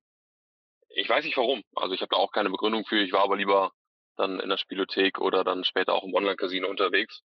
ich 0.90 1.10
weiß 1.10 1.26
nicht 1.26 1.38
warum. 1.38 1.64
Also 1.76 1.94
ich 1.94 2.02
habe 2.02 2.10
da 2.10 2.18
auch 2.18 2.32
keine 2.32 2.50
Begründung 2.50 2.86
für. 2.86 3.02
Ich 3.02 3.12
war 3.12 3.24
aber 3.24 3.36
lieber 3.36 3.72
dann 4.16 4.40
in 4.40 4.50
der 4.50 4.58
Spielothek 4.58 5.20
oder 5.20 5.44
dann 5.44 5.64
später 5.64 5.94
auch 5.94 6.04
im 6.04 6.14
Online-Casino 6.14 6.68
unterwegs. 6.68 7.22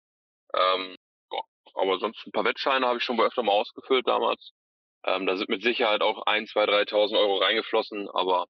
Ähm, 0.53 0.95
aber 1.75 1.99
sonst 1.99 2.25
ein 2.25 2.31
paar 2.31 2.45
Wettscheine 2.45 2.85
habe 2.85 2.97
ich 2.97 3.03
schon 3.03 3.19
öfter 3.19 3.43
mal 3.43 3.51
ausgefüllt 3.51 4.07
damals. 4.07 4.51
Ähm, 5.05 5.25
da 5.25 5.37
sind 5.37 5.49
mit 5.49 5.63
Sicherheit 5.63 6.01
auch 6.01 6.25
ein, 6.25 6.45
zwei, 6.47 6.65
3.000 6.65 7.17
Euro 7.17 7.37
reingeflossen, 7.37 8.09
aber 8.09 8.47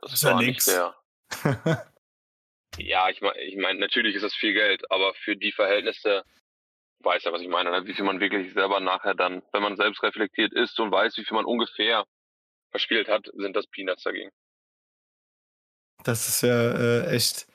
das, 0.00 0.10
das 0.10 0.22
ist 0.22 0.28
ja 0.28 0.36
nicht 0.36 0.66
der. 0.66 0.94
ja, 2.78 3.08
ich 3.08 3.20
meine, 3.22 3.40
ich 3.40 3.56
mein, 3.56 3.78
natürlich 3.78 4.14
ist 4.14 4.22
das 4.22 4.34
viel 4.34 4.52
Geld, 4.52 4.90
aber 4.90 5.14
für 5.14 5.36
die 5.36 5.52
Verhältnisse, 5.52 6.24
weiß 7.00 7.24
ja, 7.24 7.32
was 7.32 7.40
ich 7.40 7.48
meine, 7.48 7.70
ne? 7.70 7.86
wie 7.86 7.94
viel 7.94 8.04
man 8.04 8.20
wirklich 8.20 8.52
selber 8.52 8.80
nachher 8.80 9.14
dann, 9.14 9.42
wenn 9.52 9.62
man 9.62 9.76
selbst 9.76 10.02
reflektiert 10.02 10.52
ist 10.52 10.78
und 10.78 10.90
weiß, 10.90 11.16
wie 11.16 11.24
viel 11.24 11.34
man 11.34 11.46
ungefähr 11.46 12.04
verspielt 12.70 13.08
hat, 13.08 13.26
sind 13.34 13.56
das 13.56 13.66
Peanuts 13.68 14.02
dagegen. 14.02 14.30
Das 16.04 16.28
ist 16.28 16.42
ja 16.42 16.72
äh, 16.72 17.14
echt 17.14 17.46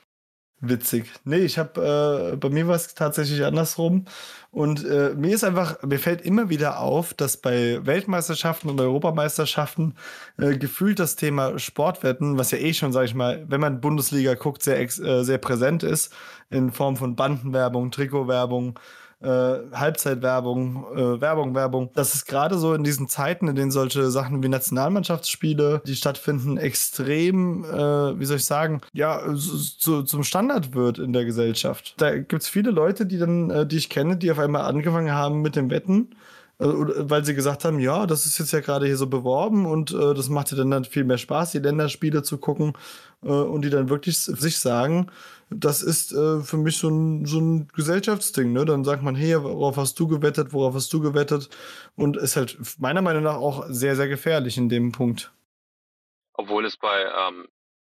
Witzig. 0.64 1.10
Nee, 1.24 1.38
ich 1.38 1.58
habe, 1.58 2.32
äh, 2.34 2.36
bei 2.36 2.48
mir 2.48 2.68
war 2.68 2.76
es 2.76 2.94
tatsächlich 2.94 3.44
andersrum. 3.44 4.04
Und 4.52 4.84
äh, 4.84 5.12
mir 5.16 5.34
ist 5.34 5.42
einfach, 5.42 5.82
mir 5.82 5.98
fällt 5.98 6.20
immer 6.20 6.50
wieder 6.50 6.78
auf, 6.78 7.14
dass 7.14 7.36
bei 7.36 7.84
Weltmeisterschaften 7.84 8.70
und 8.70 8.80
Europameisterschaften 8.80 9.96
äh, 10.38 10.56
gefühlt 10.56 11.00
das 11.00 11.16
Thema 11.16 11.58
Sportwetten, 11.58 12.38
was 12.38 12.52
ja 12.52 12.58
eh 12.58 12.74
schon, 12.74 12.92
sag 12.92 13.06
ich 13.06 13.14
mal, 13.16 13.44
wenn 13.48 13.60
man 13.60 13.80
Bundesliga 13.80 14.34
guckt, 14.34 14.62
sehr, 14.62 14.78
äh, 14.78 14.88
sehr 15.24 15.38
präsent 15.38 15.82
ist, 15.82 16.14
in 16.48 16.70
Form 16.70 16.96
von 16.96 17.16
Bandenwerbung, 17.16 17.90
Trikotwerbung, 17.90 18.78
äh, 19.22 19.76
Halbzeitwerbung, 19.76 20.86
äh, 20.94 21.20
Werbung, 21.20 21.54
Werbung. 21.54 21.90
Das 21.94 22.14
ist 22.14 22.26
gerade 22.26 22.58
so 22.58 22.74
in 22.74 22.84
diesen 22.84 23.08
Zeiten, 23.08 23.48
in 23.48 23.56
denen 23.56 23.70
solche 23.70 24.10
Sachen 24.10 24.42
wie 24.42 24.48
Nationalmannschaftsspiele, 24.48 25.82
die 25.86 25.96
stattfinden, 25.96 26.56
extrem, 26.56 27.64
äh, 27.64 28.18
wie 28.18 28.24
soll 28.24 28.36
ich 28.36 28.44
sagen, 28.44 28.80
ja, 28.92 29.22
so, 29.34 30.02
zum 30.02 30.24
Standard 30.24 30.74
wird 30.74 30.98
in 30.98 31.12
der 31.12 31.24
Gesellschaft. 31.24 31.94
Da 31.98 32.16
gibt 32.16 32.42
es 32.42 32.48
viele 32.48 32.70
Leute, 32.70 33.06
die 33.06 33.18
dann, 33.18 33.50
äh, 33.50 33.66
die 33.66 33.76
ich 33.76 33.88
kenne, 33.88 34.16
die 34.16 34.30
auf 34.30 34.38
einmal 34.38 34.62
angefangen 34.62 35.12
haben 35.12 35.42
mit 35.42 35.56
dem 35.56 35.70
Wetten 35.70 36.10
weil 36.64 37.24
sie 37.24 37.34
gesagt 37.34 37.64
haben, 37.64 37.80
ja, 37.80 38.06
das 38.06 38.26
ist 38.26 38.38
jetzt 38.38 38.52
ja 38.52 38.60
gerade 38.60 38.86
hier 38.86 38.96
so 38.96 39.06
beworben 39.06 39.66
und 39.66 39.92
äh, 39.92 40.14
das 40.14 40.28
macht 40.28 40.52
ja 40.52 40.56
dann 40.56 40.84
viel 40.84 41.04
mehr 41.04 41.18
Spaß, 41.18 41.52
die 41.52 41.58
Länderspiele 41.58 42.22
zu 42.22 42.38
gucken 42.38 42.74
äh, 43.22 43.28
und 43.28 43.62
die 43.62 43.70
dann 43.70 43.88
wirklich 43.88 44.18
sich 44.18 44.58
sagen, 44.58 45.10
das 45.50 45.82
ist 45.82 46.12
äh, 46.12 46.40
für 46.40 46.56
mich 46.56 46.78
so 46.78 46.88
ein, 46.88 47.26
so 47.26 47.40
ein 47.40 47.68
Gesellschaftsding. 47.68 48.52
Ne? 48.52 48.64
Dann 48.64 48.84
sagt 48.84 49.02
man, 49.02 49.14
hey, 49.14 49.42
worauf 49.42 49.76
hast 49.76 49.98
du 49.98 50.08
gewettet, 50.08 50.52
worauf 50.52 50.74
hast 50.74 50.92
du 50.92 51.00
gewettet? 51.00 51.48
Und 51.96 52.16
ist 52.16 52.36
halt 52.36 52.56
meiner 52.78 53.02
Meinung 53.02 53.24
nach 53.24 53.36
auch 53.36 53.66
sehr, 53.68 53.96
sehr 53.96 54.08
gefährlich 54.08 54.56
in 54.56 54.68
dem 54.68 54.92
Punkt. 54.92 55.32
Obwohl 56.34 56.64
es 56.64 56.76
bei 56.76 57.04
ähm, 57.04 57.48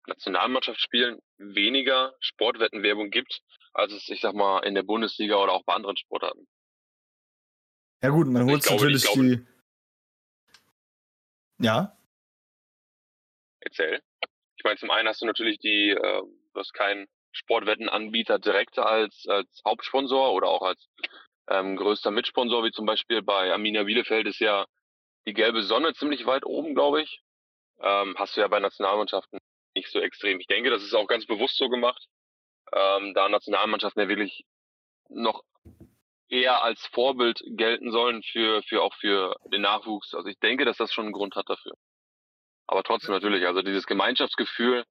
Nationalmannschaftsspielen 0.08 1.20
weniger 1.38 2.14
Sportwettenwerbung 2.20 3.10
gibt, 3.10 3.42
als 3.74 3.94
es, 3.94 4.10
ich 4.10 4.22
sag 4.22 4.34
mal, 4.34 4.60
in 4.62 4.76
der 4.76 4.84
Bundesliga 4.84 5.36
oder 5.36 5.54
auch 5.54 5.64
bei 5.64 5.74
anderen 5.74 5.98
Sportarten. 5.98 6.48
Ja, 8.02 8.10
gut, 8.10 8.28
man 8.28 8.50
holt 8.50 8.70
natürlich 8.70 9.04
die. 9.12 9.46
Ja. 11.60 11.98
Erzähl. 13.60 14.02
Ich 14.56 14.64
meine, 14.64 14.78
zum 14.78 14.92
einen 14.92 15.08
hast 15.08 15.22
du 15.22 15.26
natürlich 15.26 15.60
die, 15.60 15.90
äh, 15.90 16.22
du 16.22 16.60
hast 16.60 16.74
keinen 16.74 17.08
Sportwettenanbieter 17.32 18.40
direkt 18.40 18.80
als, 18.80 19.26
als 19.28 19.62
Hauptsponsor 19.66 20.34
oder 20.34 20.48
auch 20.48 20.62
als 20.62 20.88
ähm, 21.50 21.76
größter 21.76 22.12
Mitsponsor, 22.12 22.64
wie 22.64 22.72
zum 22.72 22.86
Beispiel 22.86 23.22
bei 23.22 23.52
Arminia 23.52 23.84
Bielefeld 23.84 24.28
ist 24.28 24.40
ja 24.40 24.66
die 25.28 25.34
gelbe 25.34 25.64
Sonne 25.64 25.94
ziemlich 25.94 26.26
weit 26.26 26.46
oben, 26.46 26.74
glaube 26.74 27.02
ich. 27.02 27.22
Ähm, 27.82 28.16
hast 28.18 28.36
du 28.36 28.42
ja 28.42 28.48
bei 28.48 28.60
Nationalmannschaften 28.60 29.40
nicht 29.76 29.90
so 29.92 30.00
extrem. 30.00 30.40
Ich 30.40 30.48
denke, 30.48 30.70
das 30.70 30.84
ist 30.84 30.94
auch 30.94 31.08
ganz 31.08 31.26
bewusst 31.26 31.58
so 31.58 31.70
gemacht, 31.70 32.08
ähm, 32.74 33.14
da 33.14 33.30
Nationalmannschaften 33.30 34.02
ja 34.02 34.10
wirklich 34.10 34.46
noch 35.10 35.44
eher 36.30 36.64
als 36.64 36.86
Vorbild 36.88 37.44
gelten 37.46 37.92
sollen 37.92 38.24
für, 38.24 38.62
für 38.64 38.82
auch 38.82 38.94
für 38.96 39.36
den 39.52 39.62
Nachwuchs. 39.62 40.14
Also 40.14 40.30
ich 40.30 40.40
denke, 40.40 40.66
dass 40.66 40.78
das 40.78 40.94
schon 40.94 41.06
einen 41.06 41.14
Grund 41.14 41.36
hat 41.36 41.50
dafür. 41.50 41.74
Aber 42.68 42.84
trotzdem 42.84 43.14
natürlich, 43.14 43.46
also 43.48 43.62
dieses 43.62 43.88
Gemeinschaftsgefühl, 43.88 44.86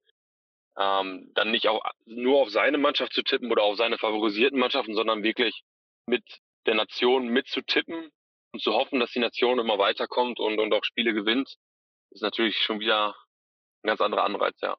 ähm, 0.77 1.31
dann 1.33 1.51
nicht 1.51 1.67
auch 1.67 1.81
nur 2.05 2.41
auf 2.41 2.49
seine 2.49 2.77
Mannschaft 2.77 3.13
zu 3.13 3.23
tippen 3.23 3.51
oder 3.51 3.63
auf 3.63 3.77
seine 3.77 3.97
favorisierten 3.97 4.59
Mannschaften, 4.59 4.95
sondern 4.95 5.23
wirklich 5.23 5.63
mit 6.05 6.23
der 6.65 6.75
Nation 6.75 7.29
mitzutippen 7.29 8.09
und 8.51 8.61
zu 8.61 8.73
hoffen, 8.73 8.99
dass 8.99 9.11
die 9.11 9.19
Nation 9.19 9.59
immer 9.59 9.77
weiterkommt 9.77 10.39
und, 10.39 10.59
und 10.59 10.73
auch 10.73 10.83
Spiele 10.83 11.13
gewinnt, 11.13 11.55
ist 12.11 12.21
natürlich 12.21 12.57
schon 12.57 12.79
wieder 12.79 13.15
ein 13.83 13.87
ganz 13.87 14.01
anderer 14.01 14.23
Anreiz, 14.23 14.57
ja. 14.61 14.75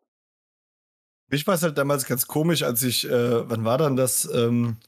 Mich 1.28 1.46
war 1.46 1.54
es 1.54 1.62
halt 1.62 1.78
damals 1.78 2.06
ganz 2.06 2.26
komisch, 2.26 2.64
als 2.64 2.82
ich, 2.82 3.08
äh, 3.08 3.48
wann 3.48 3.64
war 3.64 3.78
dann 3.78 3.94
das? 3.94 4.28
Ähm, 4.34 4.78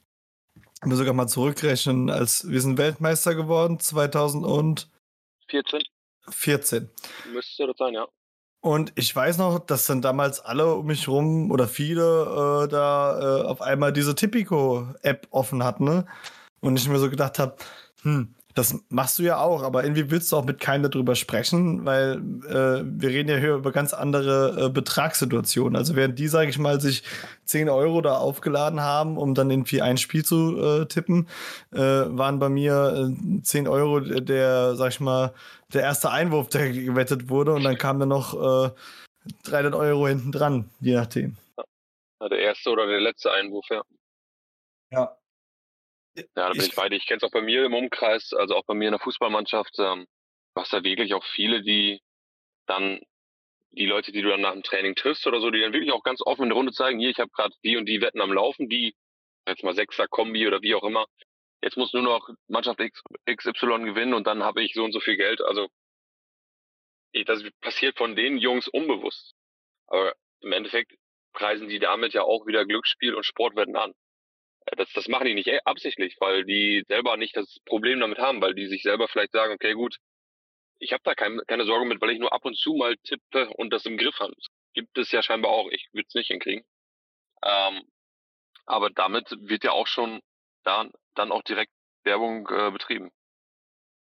wir 0.90 0.96
sogar 0.96 1.14
mal 1.14 1.28
zurückrechnen, 1.28 2.10
als 2.10 2.48
wir 2.48 2.60
sind 2.60 2.78
Weltmeister 2.78 3.34
geworden, 3.34 3.78
2014. 3.78 4.90
14. 6.28 6.90
Müsste 7.32 7.66
das 7.66 7.76
sein, 7.76 7.94
ja. 7.94 8.06
Und 8.60 8.92
ich 8.94 9.14
weiß 9.14 9.38
noch, 9.38 9.58
dass 9.58 9.86
dann 9.86 10.02
damals 10.02 10.38
alle 10.38 10.72
um 10.74 10.86
mich 10.86 11.08
rum 11.08 11.50
oder 11.50 11.66
viele 11.66 12.64
äh, 12.64 12.68
da 12.68 13.40
äh, 13.40 13.42
auf 13.42 13.60
einmal 13.60 13.92
diese 13.92 14.14
Tipico-App 14.14 15.26
offen 15.30 15.64
hatten. 15.64 15.84
Ne? 15.84 16.06
Und 16.60 16.78
ich 16.78 16.88
mir 16.88 17.00
so 17.00 17.10
gedacht 17.10 17.40
habe, 17.40 17.56
hm, 18.02 18.36
das 18.54 18.84
machst 18.88 19.18
du 19.18 19.22
ja 19.22 19.38
auch, 19.38 19.62
aber 19.62 19.82
irgendwie 19.84 20.10
willst 20.10 20.30
du 20.30 20.36
auch 20.36 20.44
mit 20.44 20.60
keinem 20.60 20.90
darüber 20.90 21.14
sprechen, 21.14 21.84
weil 21.86 22.16
äh, 22.48 22.82
wir 22.84 23.08
reden 23.08 23.30
ja 23.30 23.36
hier 23.36 23.54
über 23.54 23.72
ganz 23.72 23.94
andere 23.94 24.66
äh, 24.66 24.68
Betragssituationen. 24.68 25.76
Also 25.76 25.96
während 25.96 26.18
die, 26.18 26.28
sage 26.28 26.50
ich 26.50 26.58
mal, 26.58 26.80
sich 26.80 27.02
10 27.44 27.68
Euro 27.68 28.00
da 28.02 28.16
aufgeladen 28.16 28.80
haben, 28.80 29.16
um 29.16 29.34
dann 29.34 29.50
irgendwie 29.50 29.80
ein 29.80 29.96
Spiel 29.96 30.24
zu 30.24 30.58
äh, 30.58 30.86
tippen, 30.86 31.28
äh, 31.72 31.78
waren 31.78 32.38
bei 32.38 32.48
mir 32.48 33.10
äh, 33.38 33.42
10 33.42 33.68
Euro 33.68 34.00
der, 34.00 34.76
sag 34.76 34.90
ich 34.90 35.00
mal, 35.00 35.32
der 35.72 35.82
erste 35.82 36.10
Einwurf, 36.10 36.48
der 36.48 36.70
gewettet 36.72 37.30
wurde 37.30 37.54
und 37.54 37.64
dann 37.64 37.78
kam 37.78 37.98
dann 37.98 38.10
noch 38.10 38.34
äh, 38.34 38.70
300 39.44 39.74
Euro 39.74 40.08
hinten 40.08 40.32
dran, 40.32 40.68
je 40.80 40.94
nachdem. 40.94 41.36
Ja, 42.20 42.28
der 42.28 42.38
erste 42.38 42.70
oder 42.70 42.86
der 42.86 43.00
letzte 43.00 43.32
Einwurf, 43.32 43.66
ja. 43.70 43.82
Ja, 44.90 45.16
ja, 46.14 46.24
da 46.34 46.50
bin 46.50 46.60
ich, 46.60 46.68
ich 46.68 46.74
bei 46.74 46.88
dir. 46.88 46.96
Ich 46.96 47.06
kenne 47.06 47.18
es 47.18 47.24
auch 47.24 47.30
bei 47.30 47.42
mir 47.42 47.64
im 47.64 47.74
Umkreis, 47.74 48.32
also 48.32 48.56
auch 48.56 48.64
bei 48.64 48.74
mir 48.74 48.86
in 48.86 48.92
der 48.92 49.00
Fußballmannschaft. 49.00 49.74
Ähm, 49.78 50.06
du 50.54 50.60
hast 50.60 50.72
da 50.72 50.82
wirklich 50.84 51.14
auch 51.14 51.24
viele, 51.24 51.62
die 51.62 52.00
dann 52.66 53.00
die 53.72 53.86
Leute, 53.86 54.12
die 54.12 54.22
du 54.22 54.28
dann 54.28 54.42
nach 54.42 54.52
dem 54.52 54.62
Training 54.62 54.94
triffst 54.94 55.26
oder 55.26 55.40
so, 55.40 55.50
die 55.50 55.60
dann 55.60 55.72
wirklich 55.72 55.92
auch 55.92 56.02
ganz 56.02 56.20
offen 56.22 56.42
in 56.42 56.48
der 56.50 56.56
Runde 56.56 56.72
zeigen, 56.72 56.98
hier, 56.98 57.10
ich 57.10 57.18
habe 57.18 57.30
gerade 57.30 57.54
die 57.64 57.76
und 57.76 57.86
die 57.86 58.00
Wetten 58.00 58.20
am 58.20 58.32
Laufen, 58.32 58.68
die 58.68 58.94
jetzt 59.48 59.64
mal 59.64 59.74
Sechser 59.74 60.06
Kombi 60.08 60.46
oder 60.46 60.60
wie 60.62 60.74
auch 60.74 60.84
immer. 60.84 61.06
Jetzt 61.62 61.76
muss 61.76 61.92
nur 61.92 62.02
noch 62.02 62.28
Mannschaft 62.48 62.80
X, 62.80 63.02
XY 63.26 63.84
gewinnen 63.84 64.14
und 64.14 64.26
dann 64.26 64.42
habe 64.42 64.62
ich 64.62 64.74
so 64.74 64.84
und 64.84 64.92
so 64.92 65.00
viel 65.00 65.16
Geld. 65.16 65.40
Also 65.40 65.68
das 67.26 67.42
passiert 67.60 67.96
von 67.96 68.16
den 68.16 68.38
Jungs 68.38 68.68
unbewusst. 68.68 69.34
Aber 69.86 70.14
im 70.40 70.52
Endeffekt 70.52 70.92
preisen 71.32 71.68
die 71.68 71.78
damit 71.78 72.14
ja 72.14 72.22
auch 72.22 72.46
wieder 72.46 72.64
Glücksspiel 72.66 73.14
und 73.14 73.24
Sportwetten 73.24 73.76
an. 73.76 73.92
Äh, 74.66 74.76
das, 74.76 74.92
das 74.92 75.08
machen 75.08 75.26
die 75.26 75.34
nicht 75.34 75.50
absichtlich, 75.66 76.16
weil 76.20 76.44
die 76.44 76.84
selber 76.88 77.16
nicht 77.16 77.36
das 77.36 77.60
Problem 77.66 78.00
damit 78.00 78.18
haben, 78.18 78.40
weil 78.40 78.54
die 78.54 78.66
sich 78.66 78.82
selber 78.82 79.08
vielleicht 79.08 79.32
sagen, 79.32 79.54
okay, 79.54 79.72
gut, 79.74 79.96
ich 80.78 80.92
habe 80.92 81.02
da 81.04 81.14
kein, 81.14 81.40
keine 81.46 81.64
Sorge 81.64 81.86
mit, 81.86 82.00
weil 82.00 82.10
ich 82.10 82.18
nur 82.18 82.32
ab 82.32 82.44
und 82.44 82.56
zu 82.56 82.74
mal 82.74 82.96
tippe 82.98 83.48
und 83.56 83.70
das 83.72 83.86
im 83.86 83.96
Griff 83.96 84.18
habe. 84.20 84.34
Gibt 84.74 84.98
es 84.98 85.12
ja 85.12 85.22
scheinbar 85.22 85.52
auch. 85.52 85.68
Ich 85.70 85.88
würde 85.92 86.06
es 86.08 86.14
nicht 86.14 86.28
hinkriegen. 86.28 86.64
Ähm, 87.44 87.82
aber 88.66 88.90
damit 88.90 89.28
wird 89.40 89.64
ja 89.64 89.72
auch 89.72 89.86
schon 89.86 90.20
da, 90.64 90.88
dann 91.14 91.32
auch 91.32 91.42
direkt 91.42 91.72
Werbung 92.04 92.48
äh, 92.50 92.70
betrieben. 92.70 93.10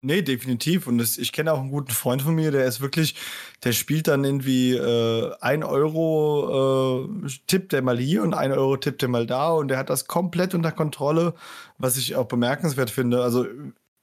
Nee, 0.03 0.23
definitiv. 0.23 0.87
Und 0.87 0.97
das, 0.97 1.19
ich 1.19 1.31
kenne 1.31 1.53
auch 1.53 1.59
einen 1.59 1.69
guten 1.69 1.91
Freund 1.91 2.23
von 2.23 2.33
mir, 2.33 2.49
der 2.49 2.65
ist 2.65 2.81
wirklich, 2.81 3.15
der 3.63 3.71
spielt 3.71 4.07
dann 4.07 4.23
irgendwie 4.23 4.73
äh, 4.73 5.31
ein 5.41 5.63
Euro 5.63 7.05
äh, 7.05 7.29
tippt 7.45 7.71
der 7.71 7.83
mal 7.83 7.99
hier 7.99 8.23
und 8.23 8.33
ein 8.33 8.51
Euro 8.51 8.77
tippt 8.77 9.03
der 9.03 9.09
mal 9.09 9.27
da 9.27 9.51
und 9.51 9.67
der 9.67 9.77
hat 9.77 9.91
das 9.91 10.07
komplett 10.07 10.55
unter 10.55 10.71
Kontrolle, 10.71 11.35
was 11.77 11.97
ich 11.97 12.15
auch 12.15 12.25
bemerkenswert 12.25 12.89
finde. 12.89 13.21
Also 13.21 13.45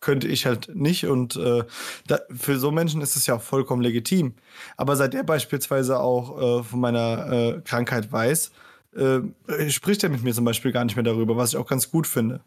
könnte 0.00 0.28
ich 0.28 0.46
halt 0.46 0.72
nicht 0.72 1.06
und 1.06 1.34
äh, 1.34 1.64
da, 2.06 2.20
für 2.30 2.58
so 2.60 2.70
Menschen 2.70 3.00
ist 3.02 3.16
es 3.16 3.26
ja 3.26 3.34
auch 3.34 3.42
vollkommen 3.42 3.82
legitim. 3.82 4.34
Aber 4.76 4.94
seit 4.94 5.14
er 5.14 5.24
beispielsweise 5.24 5.98
auch 5.98 6.60
äh, 6.60 6.62
von 6.62 6.78
meiner 6.78 7.32
äh, 7.56 7.60
Krankheit 7.64 8.12
weiß, 8.12 8.52
äh, 8.94 9.20
spricht 9.70 10.04
er 10.04 10.10
mit 10.10 10.22
mir 10.22 10.32
zum 10.32 10.44
Beispiel 10.44 10.70
gar 10.70 10.84
nicht 10.84 10.94
mehr 10.94 11.02
darüber, 11.02 11.36
was 11.36 11.50
ich 11.50 11.56
auch 11.56 11.66
ganz 11.66 11.90
gut 11.90 12.06
finde. 12.06 12.40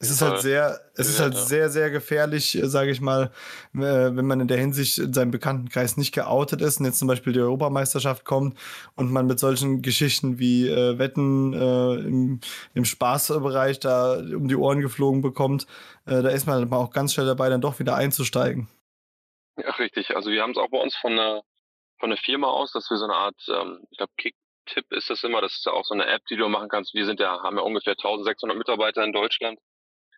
Es 0.00 0.10
ist 0.10 0.22
halt 0.22 0.42
sehr, 0.42 0.80
es 0.94 1.08
ist 1.08 1.20
halt 1.20 1.36
sehr, 1.36 1.70
sehr 1.70 1.90
gefährlich, 1.90 2.56
äh, 2.56 2.66
sage 2.66 2.90
ich 2.90 3.00
mal, 3.00 3.30
äh, 3.74 3.78
wenn 3.78 4.26
man 4.26 4.40
in 4.40 4.48
der 4.48 4.58
Hinsicht 4.58 4.98
in 4.98 5.14
seinem 5.14 5.30
Bekanntenkreis 5.30 5.96
nicht 5.96 6.12
geoutet 6.12 6.60
ist 6.60 6.78
und 6.78 6.86
jetzt 6.86 6.98
zum 6.98 7.08
Beispiel 7.08 7.32
die 7.32 7.40
Europameisterschaft 7.40 8.24
kommt 8.24 8.58
und 8.96 9.12
man 9.12 9.26
mit 9.26 9.38
solchen 9.38 9.82
Geschichten 9.82 10.38
wie 10.38 10.68
äh, 10.68 10.98
Wetten 10.98 11.52
äh, 11.54 11.94
im, 12.06 12.40
im 12.74 12.84
Spaßbereich 12.84 13.78
da 13.80 14.16
um 14.18 14.48
die 14.48 14.56
Ohren 14.56 14.80
geflogen 14.80 15.22
bekommt, 15.22 15.66
äh, 16.06 16.22
da 16.22 16.28
ist 16.28 16.46
man 16.46 16.70
auch 16.72 16.90
ganz 16.90 17.14
schnell 17.14 17.26
dabei, 17.26 17.48
dann 17.48 17.60
doch 17.60 17.78
wieder 17.78 17.94
einzusteigen. 17.94 18.68
Ja, 19.56 19.70
richtig. 19.74 20.14
Also 20.16 20.30
wir 20.30 20.42
haben 20.42 20.50
es 20.50 20.58
auch 20.58 20.70
bei 20.70 20.78
uns 20.78 20.96
von 20.96 21.12
einer, 21.12 21.42
von 22.00 22.10
einer 22.10 22.20
Firma 22.20 22.48
aus, 22.48 22.72
dass 22.72 22.90
wir 22.90 22.96
so 22.96 23.04
eine 23.04 23.14
Art, 23.14 23.40
ähm, 23.48 23.78
ich 23.90 23.98
glaube, 23.98 24.12
Kick-Tipp 24.18 24.92
ist 24.92 25.08
das 25.08 25.22
immer, 25.22 25.40
das 25.40 25.54
ist 25.54 25.66
ja 25.66 25.72
auch 25.72 25.84
so 25.84 25.94
eine 25.94 26.06
App, 26.06 26.26
die 26.26 26.36
du 26.36 26.48
machen 26.48 26.68
kannst. 26.68 26.94
Wir 26.94 27.06
sind 27.06 27.20
ja, 27.20 27.42
haben 27.42 27.56
ja 27.56 27.62
ungefähr 27.62 27.92
1600 27.92 28.58
Mitarbeiter 28.58 29.04
in 29.04 29.12
Deutschland 29.12 29.60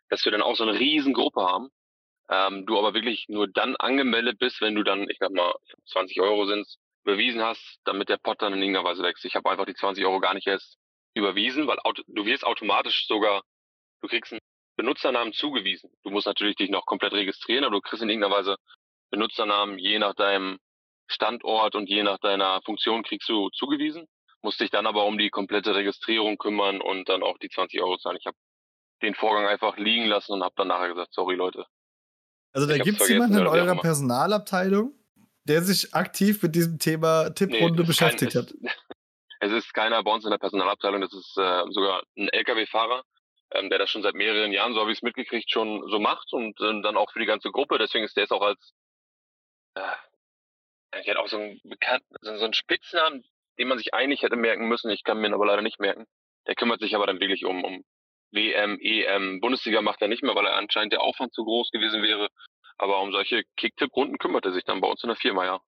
dass 0.08 0.24
wir 0.24 0.32
dann 0.32 0.42
auch 0.42 0.56
so 0.56 0.64
eine 0.64 0.78
riesen 0.78 1.14
Gruppe 1.14 1.42
haben. 1.42 1.68
Ähm, 2.28 2.66
du 2.66 2.78
aber 2.78 2.94
wirklich 2.94 3.26
nur 3.28 3.48
dann 3.48 3.76
angemeldet 3.76 4.38
bist, 4.38 4.60
wenn 4.60 4.74
du 4.74 4.82
dann, 4.82 5.08
ich 5.08 5.18
sag 5.18 5.30
mal, 5.32 5.54
20 5.86 6.20
Euro 6.20 6.46
sind, 6.46 6.66
überwiesen 7.04 7.42
hast, 7.42 7.80
damit 7.84 8.08
der 8.08 8.16
Pot 8.16 8.42
dann 8.42 8.52
in 8.52 8.60
irgendeiner 8.60 8.88
Weise 8.88 9.02
wächst. 9.02 9.24
Ich 9.24 9.36
habe 9.36 9.48
einfach 9.48 9.66
die 9.66 9.74
20 9.74 10.04
Euro 10.04 10.18
gar 10.18 10.34
nicht 10.34 10.46
erst 10.46 10.76
überwiesen, 11.14 11.66
weil 11.66 11.78
du 12.08 12.26
wirst 12.26 12.44
automatisch 12.44 13.06
sogar, 13.06 13.42
du 14.02 14.08
kriegst 14.08 14.32
einen 14.32 14.40
Benutzernamen 14.76 15.32
zugewiesen. 15.32 15.90
Du 16.02 16.10
musst 16.10 16.26
natürlich 16.26 16.56
dich 16.56 16.68
noch 16.68 16.84
komplett 16.84 17.12
registrieren, 17.12 17.64
aber 17.64 17.76
du 17.76 17.80
kriegst 17.80 18.02
in 18.02 18.10
irgendeiner 18.10 18.34
Weise 18.34 18.56
Benutzernamen 19.10 19.78
je 19.78 19.98
nach 19.98 20.14
deinem 20.14 20.58
Standort 21.08 21.76
und 21.76 21.88
je 21.88 22.02
nach 22.02 22.18
deiner 22.18 22.60
Funktion 22.62 23.04
kriegst 23.04 23.28
du 23.28 23.48
zugewiesen, 23.50 24.06
musst 24.42 24.60
dich 24.60 24.70
dann 24.70 24.86
aber 24.86 25.06
um 25.06 25.16
die 25.16 25.30
komplette 25.30 25.74
Registrierung 25.74 26.36
kümmern 26.38 26.80
und 26.80 27.08
dann 27.08 27.22
auch 27.22 27.38
die 27.38 27.48
20 27.48 27.80
Euro 27.80 27.96
zahlen. 27.98 28.18
Ich 28.18 28.26
habe 28.26 28.36
den 29.02 29.14
Vorgang 29.14 29.46
einfach 29.46 29.76
liegen 29.76 30.06
lassen 30.06 30.32
und 30.32 30.42
habe 30.42 30.54
dann 30.56 30.68
nachher 30.68 30.88
gesagt, 30.88 31.12
sorry 31.12 31.34
Leute. 31.34 31.66
Also 32.52 32.66
da 32.66 32.78
gibt 32.78 33.00
es 33.00 33.08
jemanden 33.08 33.38
in 33.38 33.46
eurer 33.46 33.76
Personalabteilung, 33.76 34.94
der 35.44 35.62
sich 35.62 35.94
aktiv 35.94 36.42
mit 36.42 36.54
diesem 36.54 36.78
Thema 36.78 37.30
Tipprunde 37.30 37.82
nee, 37.82 37.86
beschäftigt 37.86 38.32
kein, 38.32 38.42
hat. 38.42 38.54
Es, 39.40 39.50
es, 39.52 39.52
ist 39.52 39.74
keiner 39.74 40.02
bei 40.02 40.12
uns 40.12 40.24
in 40.24 40.30
der 40.30 40.38
Personalabteilung, 40.38 41.00
das 41.02 41.12
ist 41.12 41.36
äh, 41.36 41.62
sogar 41.70 42.02
ein 42.16 42.28
LKW-Fahrer, 42.28 43.04
ähm, 43.52 43.68
der 43.68 43.78
das 43.78 43.90
schon 43.90 44.02
seit 44.02 44.14
mehreren 44.14 44.52
Jahren, 44.52 44.72
so 44.72 44.80
habe 44.80 44.90
ich 44.90 44.98
es 44.98 45.02
mitgekriegt, 45.02 45.50
schon 45.50 45.86
so 45.90 45.98
macht 45.98 46.32
und 46.32 46.58
äh, 46.60 46.82
dann 46.82 46.96
auch 46.96 47.12
für 47.12 47.18
die 47.20 47.26
ganze 47.26 47.50
Gruppe. 47.50 47.78
Deswegen 47.78 48.04
ist 48.04 48.16
der 48.16 48.24
jetzt 48.24 48.32
auch 48.32 48.42
als 48.42 48.72
äh, 49.74 49.82
er 51.04 51.14
hat 51.14 51.16
auch 51.16 51.28
so 51.28 51.36
einen 51.36 51.60
bekannten, 51.64 52.14
so 52.22 52.30
einen 52.30 52.54
Spitznamen, 52.54 53.24
den 53.58 53.68
man 53.68 53.78
sich 53.78 53.94
eigentlich 53.94 54.22
hätte 54.22 54.36
merken 54.36 54.68
müssen. 54.68 54.90
Ich 54.90 55.04
kann 55.04 55.18
mir 55.18 55.28
ihn 55.28 55.34
aber 55.34 55.46
leider 55.46 55.62
nicht 55.62 55.80
merken. 55.80 56.06
Der 56.46 56.54
kümmert 56.54 56.80
sich 56.80 56.94
aber 56.94 57.06
dann 57.06 57.20
wirklich 57.20 57.44
um, 57.44 57.64
um 57.64 57.84
WM, 58.36 58.78
EM. 58.80 59.40
Bundesliga 59.40 59.82
macht 59.82 60.00
er 60.02 60.08
nicht 60.08 60.22
mehr, 60.22 60.34
weil 60.34 60.46
er 60.46 60.56
anscheinend 60.56 60.92
der 60.92 61.02
Aufwand 61.02 61.34
zu 61.34 61.44
groß 61.44 61.70
gewesen 61.72 62.02
wäre. 62.02 62.28
Aber 62.78 63.00
um 63.02 63.10
solche 63.10 63.42
Kicktipp-Runden 63.56 64.18
kümmert 64.18 64.44
er 64.44 64.52
sich 64.52 64.64
dann 64.64 64.80
bei 64.80 64.88
uns 64.88 65.02
in 65.02 65.08
der 65.08 65.16
Firma, 65.16 65.44
ja. 65.44 65.60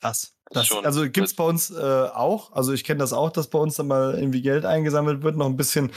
Krass. 0.00 0.34
Das, 0.50 0.66
schon, 0.66 0.84
also 0.84 1.02
gibt 1.04 1.26
es 1.26 1.34
bei 1.34 1.44
uns 1.44 1.70
äh, 1.70 1.82
auch. 1.82 2.52
Also 2.52 2.74
ich 2.74 2.84
kenne 2.84 2.98
das 2.98 3.14
auch, 3.14 3.30
dass 3.30 3.48
bei 3.48 3.58
uns 3.58 3.76
dann 3.76 3.86
mal 3.86 4.14
irgendwie 4.14 4.42
Geld 4.42 4.66
eingesammelt 4.66 5.22
wird. 5.22 5.36
Noch 5.36 5.46
ein 5.46 5.56
bisschen 5.56 5.90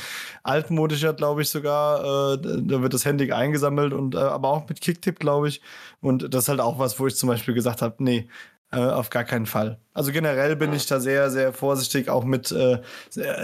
altmodischer, 0.44 1.14
glaube 1.14 1.42
ich 1.42 1.50
sogar. 1.50 2.34
Äh, 2.34 2.38
da 2.42 2.82
wird 2.82 2.94
das 2.94 3.04
händig 3.04 3.34
eingesammelt 3.34 3.92
und 3.92 4.16
äh, 4.16 4.20
aber 4.20 4.48
auch 4.48 4.70
mit 4.70 4.80
Kicktipp, 4.80 5.20
glaube 5.20 5.50
ich. 5.50 5.62
Und 6.00 6.34
das 6.34 6.44
ist 6.44 6.50
halt 6.50 6.62
auch 6.62 6.80
was, 6.80 6.98
wo 7.00 7.08
ich 7.08 7.18
zum 7.18 7.28
Beispiel 7.28 7.54
gesagt 7.54 7.82
habe, 7.82 8.02
nee, 8.02 8.30
äh, 8.72 8.78
auf 8.78 9.10
gar 9.10 9.24
keinen 9.24 9.46
Fall. 9.46 9.80
Also 9.94 10.12
generell 10.12 10.56
bin 10.56 10.74
ich 10.74 10.86
da 10.86 11.00
sehr, 11.00 11.30
sehr 11.30 11.54
vorsichtig, 11.54 12.10
auch 12.10 12.26
mit 12.26 12.52
äh, 12.52 12.82